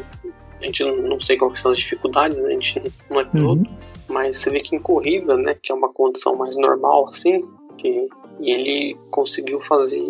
[0.60, 2.48] a gente não, não sei quais são as dificuldades, né?
[2.48, 3.76] A gente não é piloto, Uhum.
[4.08, 5.54] mas você vê que em corrida, né?
[5.62, 7.44] Que é uma condição mais normal, assim,
[7.78, 8.08] que,
[8.40, 10.00] e ele conseguiu fazer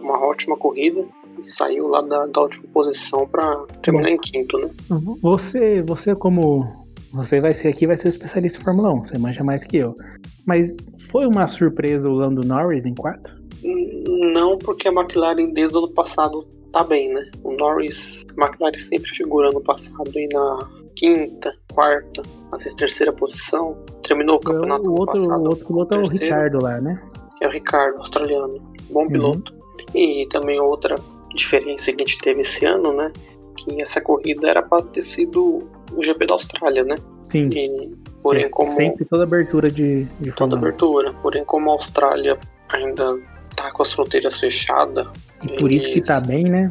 [0.00, 1.04] uma ótima corrida
[1.42, 4.70] e saiu lá da, da última posição para terminar em quinto, né?
[5.22, 6.66] Você, você como
[7.12, 9.78] você vai ser aqui, vai ser o especialista em Fórmula 1, você manja mais que
[9.78, 9.94] eu.
[10.46, 10.76] Mas
[11.10, 13.30] foi uma surpresa o Lando Norris em quarto?
[14.32, 17.30] Não porque a McLaren desde o ano passado tá bem, né?
[17.42, 20.58] O Norris, a McLaren sempre figura no passado aí na
[20.96, 22.22] quinta, quarta,
[22.52, 23.76] às vezes terceira posição.
[24.02, 25.40] Terminou o campeonato o ano outro, passado.
[25.42, 26.06] o outro piloto é o.
[26.08, 27.02] Richardo lá, né?
[27.42, 28.60] É o Ricardo, australiano.
[28.90, 29.08] Bom Uhum.
[29.08, 29.54] piloto.
[29.94, 30.94] E também outra
[31.34, 33.12] diferença que a gente teve esse ano, né?
[33.56, 35.60] Que essa corrida era para ter sido
[35.92, 36.94] o GP da Austrália, né?
[37.30, 37.48] Sim.
[37.52, 40.58] E, porém, É como Sempre toda abertura de, de toda Fórmula 1.
[40.58, 42.38] abertura, porém como a Austrália
[42.70, 43.18] ainda
[43.56, 45.06] tá com as fronteiras fechadas,
[45.42, 46.70] E por isso que tá bem, né?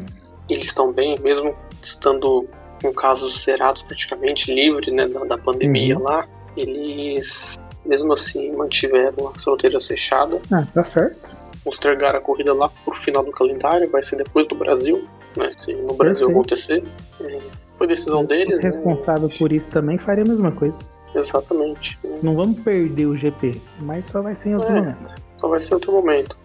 [0.49, 1.53] eles estão bem, mesmo
[1.83, 2.47] estando
[2.81, 6.03] com casos zerados praticamente livre, né, da, da pandemia Uhum.
[6.03, 11.17] lá, eles mesmo assim mantiveram as fronteiras fechadas, Ah, tá certo.
[11.63, 15.73] postergaram a corrida lá pro final do calendário, vai ser depois do Brasil, né, se
[15.73, 16.31] no Brasil Perfeito.
[16.31, 16.83] acontecer.
[17.21, 17.39] É,
[17.77, 18.69] foi decisão deles, né?
[18.71, 20.75] responsável por isso também faria a mesma coisa.
[21.15, 21.97] Exatamente.
[22.21, 23.51] Não vamos perder o GP,
[23.83, 24.75] mas só vai ser em outro É.
[24.81, 24.97] momento.
[25.37, 26.35] Só vai ser outro momento.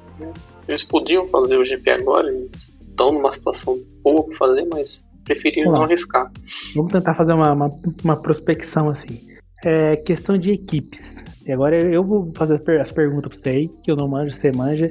[0.69, 5.73] Eles podiam fazer o GP agora, eles estão numa situação boa para fazer, mas preferiram
[5.73, 6.31] não arriscar.
[6.75, 7.71] Vamos tentar fazer uma, uma,
[8.05, 9.21] uma prospecção assim.
[9.65, 11.25] É questão de equipes.
[11.47, 14.09] E agora eu vou fazer as per- as perguntas pra você aí, que eu não
[14.09, 14.91] manjo, você manja.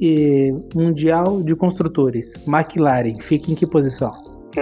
[0.00, 2.34] E Mundial de Construtores.
[2.46, 4.12] McLaren, fica em que posição?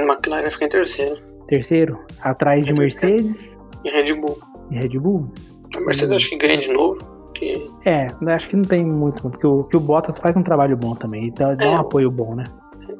[0.03, 1.17] McLaren fica em terceiro.
[1.49, 1.99] Terceiro?
[2.23, 4.39] Atrás de É Mercedes E Red Bull.
[4.71, 5.31] e Red Bull?
[5.77, 7.53] A Mercedes acho que ganha de novo, porque
[7.85, 10.95] É, acho que não tem muito, porque o, que o Bottas faz um trabalho bom
[10.95, 11.27] também.
[11.27, 11.77] Então dá um É.
[11.77, 12.45] apoio bom, né?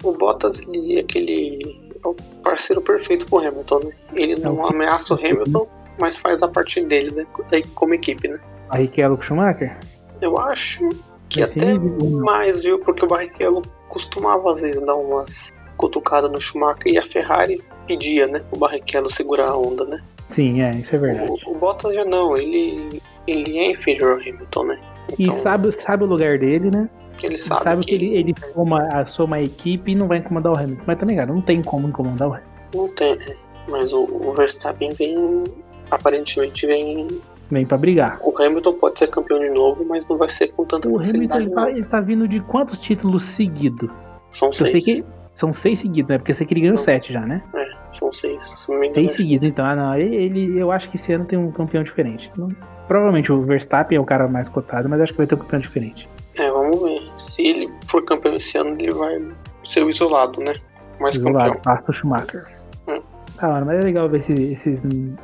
[0.03, 3.91] o Bottas ele é aquele é o parceiro perfeito pro Hamilton, né?
[4.13, 5.67] Ele não o que- ameaça o Hamilton,
[5.99, 7.27] mas faz a parte dele, né?
[7.75, 8.39] Como equipe, né?
[8.71, 9.79] Barrichello com Schumacher?
[10.21, 10.87] Eu acho
[11.31, 12.79] que até nível, mais, viu?
[12.81, 15.53] Porque o Barrichello costumava às vezes dar umas
[15.85, 18.43] cutucadas no Schumacher e a Ferrari pedia, né?
[18.51, 20.01] O Barrichello segurar a onda, né?
[20.29, 21.31] Sim, é, isso é verdade.
[21.47, 24.81] O, o Bottas já não, ele, ele é inferior ao Hamilton, né?
[25.19, 26.89] E sabe, sabe o lugar dele, né?
[27.23, 30.53] ele Sabe, sabe, que ele, ele soma, a, soma a equipe e não vai incomodar
[30.53, 30.83] o Hamilton.
[30.87, 32.51] Mas também, cara, não tem como incomodar o Hamilton.
[32.75, 33.35] não tem, né?
[33.69, 35.45] Mas o, o Verstappen vem,
[35.91, 37.07] aparentemente vem
[37.51, 38.19] Vem pra brigar.
[38.23, 41.05] O Hamilton pode ser campeão de novo, mas não vai ser com tanta O Hamilton
[41.05, 41.45] facilidade.
[41.45, 43.91] ele tá, ele tá vindo de quantos títulos seguidos?
[44.33, 45.01] São Eu sei seis.
[45.01, 46.17] que são seis seguidos, né?
[46.17, 47.43] Porque você que ele ganhou sete já, né?
[47.55, 48.43] É, são seis.
[48.47, 49.67] Se não me engano, Seis é seguidos, então.
[49.67, 49.95] Ah, não.
[49.99, 52.33] Ele, eu acho que esse ano tem um campeão diferente.
[52.37, 52.49] Não-
[52.89, 55.61] provavelmente o Verstappen é o cara mais cotado, mas acho que vai ter um campeão
[55.61, 56.09] diferente.
[56.37, 57.03] É, vamos ver.
[57.19, 59.19] Se ele for campeão esse ano, ele vai
[59.65, 60.55] ser o isolado, né?
[61.01, 61.85] Mais Isolado, campeão.
[61.89, 62.45] o Schumacher.
[62.89, 62.99] Hum.
[63.37, 65.15] Tá, mano, mas é legal ver esse- esses n-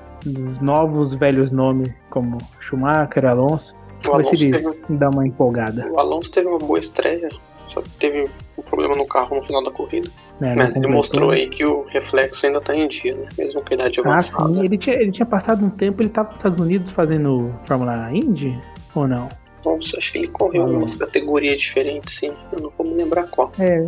[0.61, 3.75] novos velhos nomes como Schumacher, Alonso.
[4.09, 5.89] O Alonso, teve, dá uma empolgada.
[5.93, 7.29] o Alonso teve uma boa estreia,
[7.69, 8.29] só que teve
[8.61, 10.09] um problema no carro no final da corrida.
[10.41, 13.27] Né, não Mas ele mostrou aí que o reflexo ainda tá em dia, né?
[13.37, 14.49] Mesmo com a idade Ah, avançada.
[14.49, 14.65] sim.
[14.65, 18.59] Ele tinha, ele tinha passado um tempo, ele tava nos Estados Unidos fazendo Fórmula Indy?
[18.95, 19.29] Ou não?
[19.65, 22.33] Nossa, acho que ele correu Ah, em umas categorias diferentes, sim.
[22.53, 23.53] Eu não vou me lembrar qual.
[23.59, 23.87] É.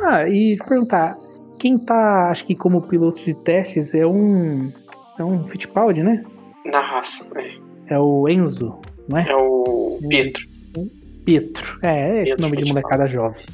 [0.00, 1.16] Ah, e perguntar,
[1.58, 4.72] quem tá, acho que como piloto de testes é um.
[5.18, 6.24] É um Fittipaldi, né?
[6.64, 7.94] Na raça, é.
[7.94, 9.28] É o Enzo, não é?
[9.28, 9.98] É o.
[10.08, 10.42] Pietro.
[11.24, 11.78] Pietro.
[11.82, 13.44] É, é esse Pietro nome de molecada jovem.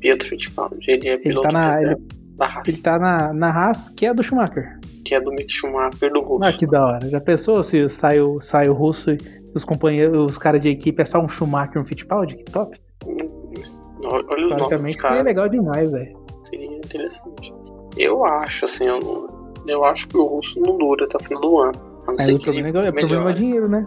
[0.00, 0.90] Pietro Fittipaldi.
[0.90, 1.82] Ele é Ele piloto tá na.
[1.82, 1.96] Ele,
[2.36, 2.70] da raça.
[2.70, 4.78] ele tá na, na Haas, que é do Schumacher.
[5.04, 6.44] que é do Mick Schumacher do Russo.
[6.44, 7.08] Ah, que da hora.
[7.08, 9.18] Já pensou se sai o, sai o russo e
[9.54, 12.36] os companheiros, os caras de equipe é só um Schumacher e um Fittipaldi?
[12.36, 12.76] Que top.
[13.04, 16.16] Olha olha os nomes Praticamente seria legal demais, velho.
[16.44, 17.52] Seria interessante.
[17.96, 21.58] Eu acho, assim, eu, eu acho que o Russo não dura até o final do
[21.58, 21.92] ano.
[22.08, 23.86] Aí ser o problema, é, ele o problema é o melhore.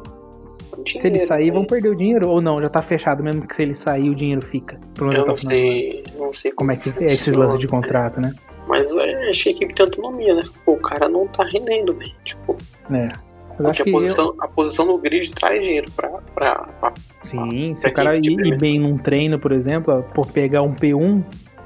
[0.83, 1.15] Dinheiro, né?
[1.15, 1.51] Se ele sair, né?
[1.51, 2.29] vão perder o dinheiro.
[2.29, 4.79] Ou não, já tá fechado, mesmo que se ele sair, o dinheiro fica.
[4.93, 7.13] Pelo menos Eu não sei, não sei Como é que é funciona.
[7.13, 8.33] esses lances de contrato, né?
[8.67, 10.41] Mas é, acho que a equipe tem autonomia, né?
[10.65, 12.13] Pô, o cara não tá rendendo bem.
[12.23, 12.55] Tipo,
[12.91, 13.09] É.
[13.57, 16.09] Eu porque que a eu- posição, a posição no grid traz dinheiro pra.
[16.09, 16.93] pra, pra
[17.23, 20.73] Sim, se pra o cara ir, ir bem num treino, por exemplo, por pegar um
[20.73, 21.23] P1,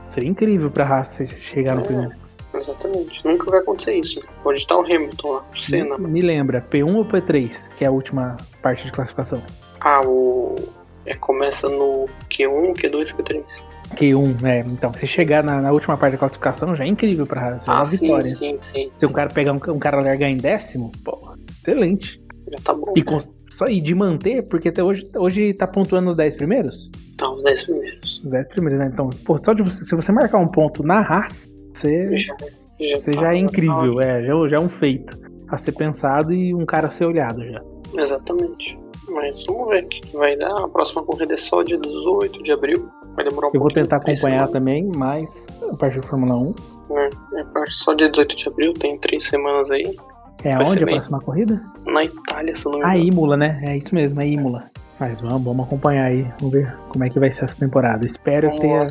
[0.10, 1.86] seria incrível pra se chegar no É.
[1.88, 2.11] P1.
[2.53, 3.26] Exatamente.
[3.26, 4.19] Nunca vai acontecer isso.
[4.19, 4.27] Né?
[4.43, 5.97] Pode estar o Hamilton lá, o Senna.
[5.97, 9.41] Me, me lembra, P1 ou P3, que é a última parte de classificação?
[9.80, 10.55] Ah, o.
[11.05, 13.63] É, começa no Q1, Q2, Q3.
[13.95, 14.59] Q1, né?
[14.59, 17.61] Então, você chegar na, na, última parte da classificação já é incrível pra Haas.
[17.61, 18.23] É ah, sim, vitória.
[18.23, 18.91] sim, sim.
[18.99, 22.21] Se um cara pegar um, um cara largar em décimo, pô, excelente.
[22.51, 22.93] Já tá bom.
[22.95, 26.89] E, com, só, e de manter, porque até hoje, hoje tá pontuando os 10 primeiros?
[27.17, 28.21] Tá, os 10 primeiros.
[28.23, 28.89] Os 10 primeiros, né?
[28.93, 31.49] Então, pô, só de você, se você marcar um ponto na Haas,
[31.80, 32.35] você já,
[32.80, 36.34] já, você tá já é incrível, é, já, já é um feito a ser pensado
[36.34, 37.61] e um cara a ser olhado já.
[37.97, 38.77] Exatamente.
[39.10, 40.64] Mas vamos ver o que vai dar.
[40.64, 42.89] A próxima corrida é só dia 18 de abril.
[43.15, 46.56] Vai demorar um Eu vou tentar acompanhar também, mas a partir da Fórmula 1.
[46.91, 49.84] É, é só dia 18 de abril, tem três semanas aí.
[50.43, 51.61] É vai onde a próxima corrida?
[51.85, 52.93] Na Itália, se não me engano.
[52.93, 53.61] A Imola, né?
[53.65, 54.65] É isso mesmo, é Imola.
[54.99, 58.06] Mas vamos, vamos acompanhar aí, vamos ver como é que vai ser essa temporada.
[58.06, 58.88] Espero que tenha,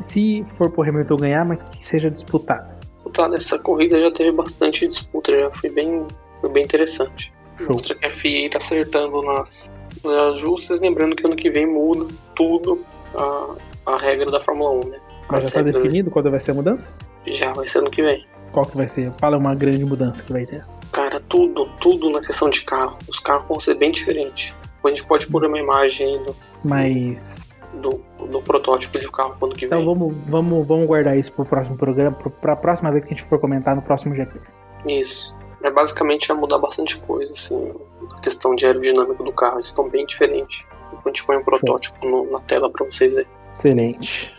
[0.00, 2.72] se for por Hamilton ganhar, mas que seja disputado.
[2.94, 6.04] Disputada, essa corrida já teve bastante disputa, já foi bem,
[6.40, 7.32] foi bem interessante.
[7.58, 7.72] Show.
[7.72, 9.70] Mostra que a FIA tá acertando nas,
[10.02, 12.80] nos ajustes, lembrando que ano que vem muda tudo
[13.14, 13.56] a,
[13.86, 15.00] a regra da Fórmula 1, né?
[15.28, 16.92] Mas já tá definido quando vai ser a mudança?
[17.26, 18.26] Já vai ser ano que vem.
[18.52, 19.12] Qual que vai ser?
[19.18, 20.64] Fala uma grande mudança que vai ter.
[20.92, 22.98] Cara, tudo, tudo na questão de carro.
[23.08, 24.54] Os carros vão ser bem diferentes.
[24.84, 27.41] A gente pode pôr uma imagem do, Mas...
[27.74, 29.88] do, do protótipo de carro quando que então vem.
[29.88, 33.28] Então vamos, vamos, vamos guardar isso pro próximo programa, pra próxima vez que a gente
[33.28, 34.40] for comentar no próximo GP.
[34.86, 35.34] Isso.
[35.62, 37.72] É basicamente vai mudar bastante coisa, assim,
[38.10, 39.56] a questão de aerodinâmica do carro.
[39.56, 40.64] Eles estão bem diferentes.
[40.92, 43.28] A gente põe um protótipo no, na tela para vocês verem.
[43.52, 44.32] Excelente.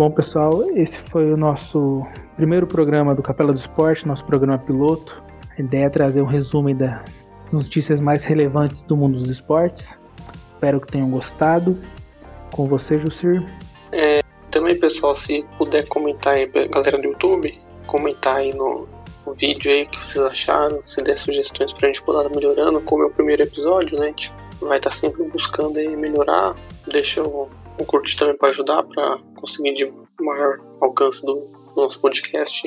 [0.00, 5.22] Bom, pessoal, esse foi o nosso primeiro programa do Capela do Esporte, nosso programa piloto.
[5.58, 7.02] A ideia é trazer um resumo das
[7.52, 9.98] notícias mais relevantes do mundo dos esportes.
[10.54, 11.76] Espero que tenham gostado.
[12.50, 13.46] Com você, Jussir.
[13.92, 18.88] É, também, pessoal, se puder comentar aí galera do YouTube, comentar aí no,
[19.26, 23.02] no vídeo aí o que vocês acharam, se der sugestões pra gente poder melhorando, como
[23.02, 24.06] é o primeiro episódio, né?
[24.06, 24.32] A gente
[24.62, 26.54] vai estar sempre buscando aí melhorar.
[26.90, 27.50] Deixa o,
[27.80, 32.62] o curtir também para ajudar, para conseguir de maior alcance do, do nosso podcast.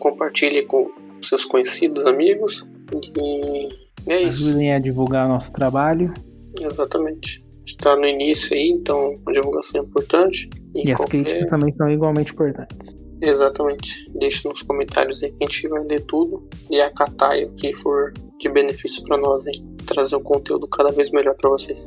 [0.00, 0.90] Compartilhe com
[1.22, 2.66] seus conhecidos, amigos.
[2.92, 3.68] E
[4.10, 4.48] é isso.
[4.48, 6.12] Ajudem a divulgar nosso trabalho.
[6.60, 7.44] Exatamente.
[7.66, 10.48] Está no início aí, então a divulgação é importante.
[10.74, 11.22] E, e as qualquer...
[11.22, 12.94] críticas também são igualmente importantes.
[13.22, 14.04] Exatamente.
[14.14, 18.12] Deixe nos comentários aí que a gente vai ler tudo e acatar o que for
[18.38, 19.64] de benefício para nós, hein?
[19.86, 21.86] Trazer um conteúdo cada vez melhor para vocês.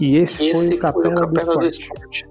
[0.00, 2.29] E esse, e foi, esse o foi o Capela do Esporte.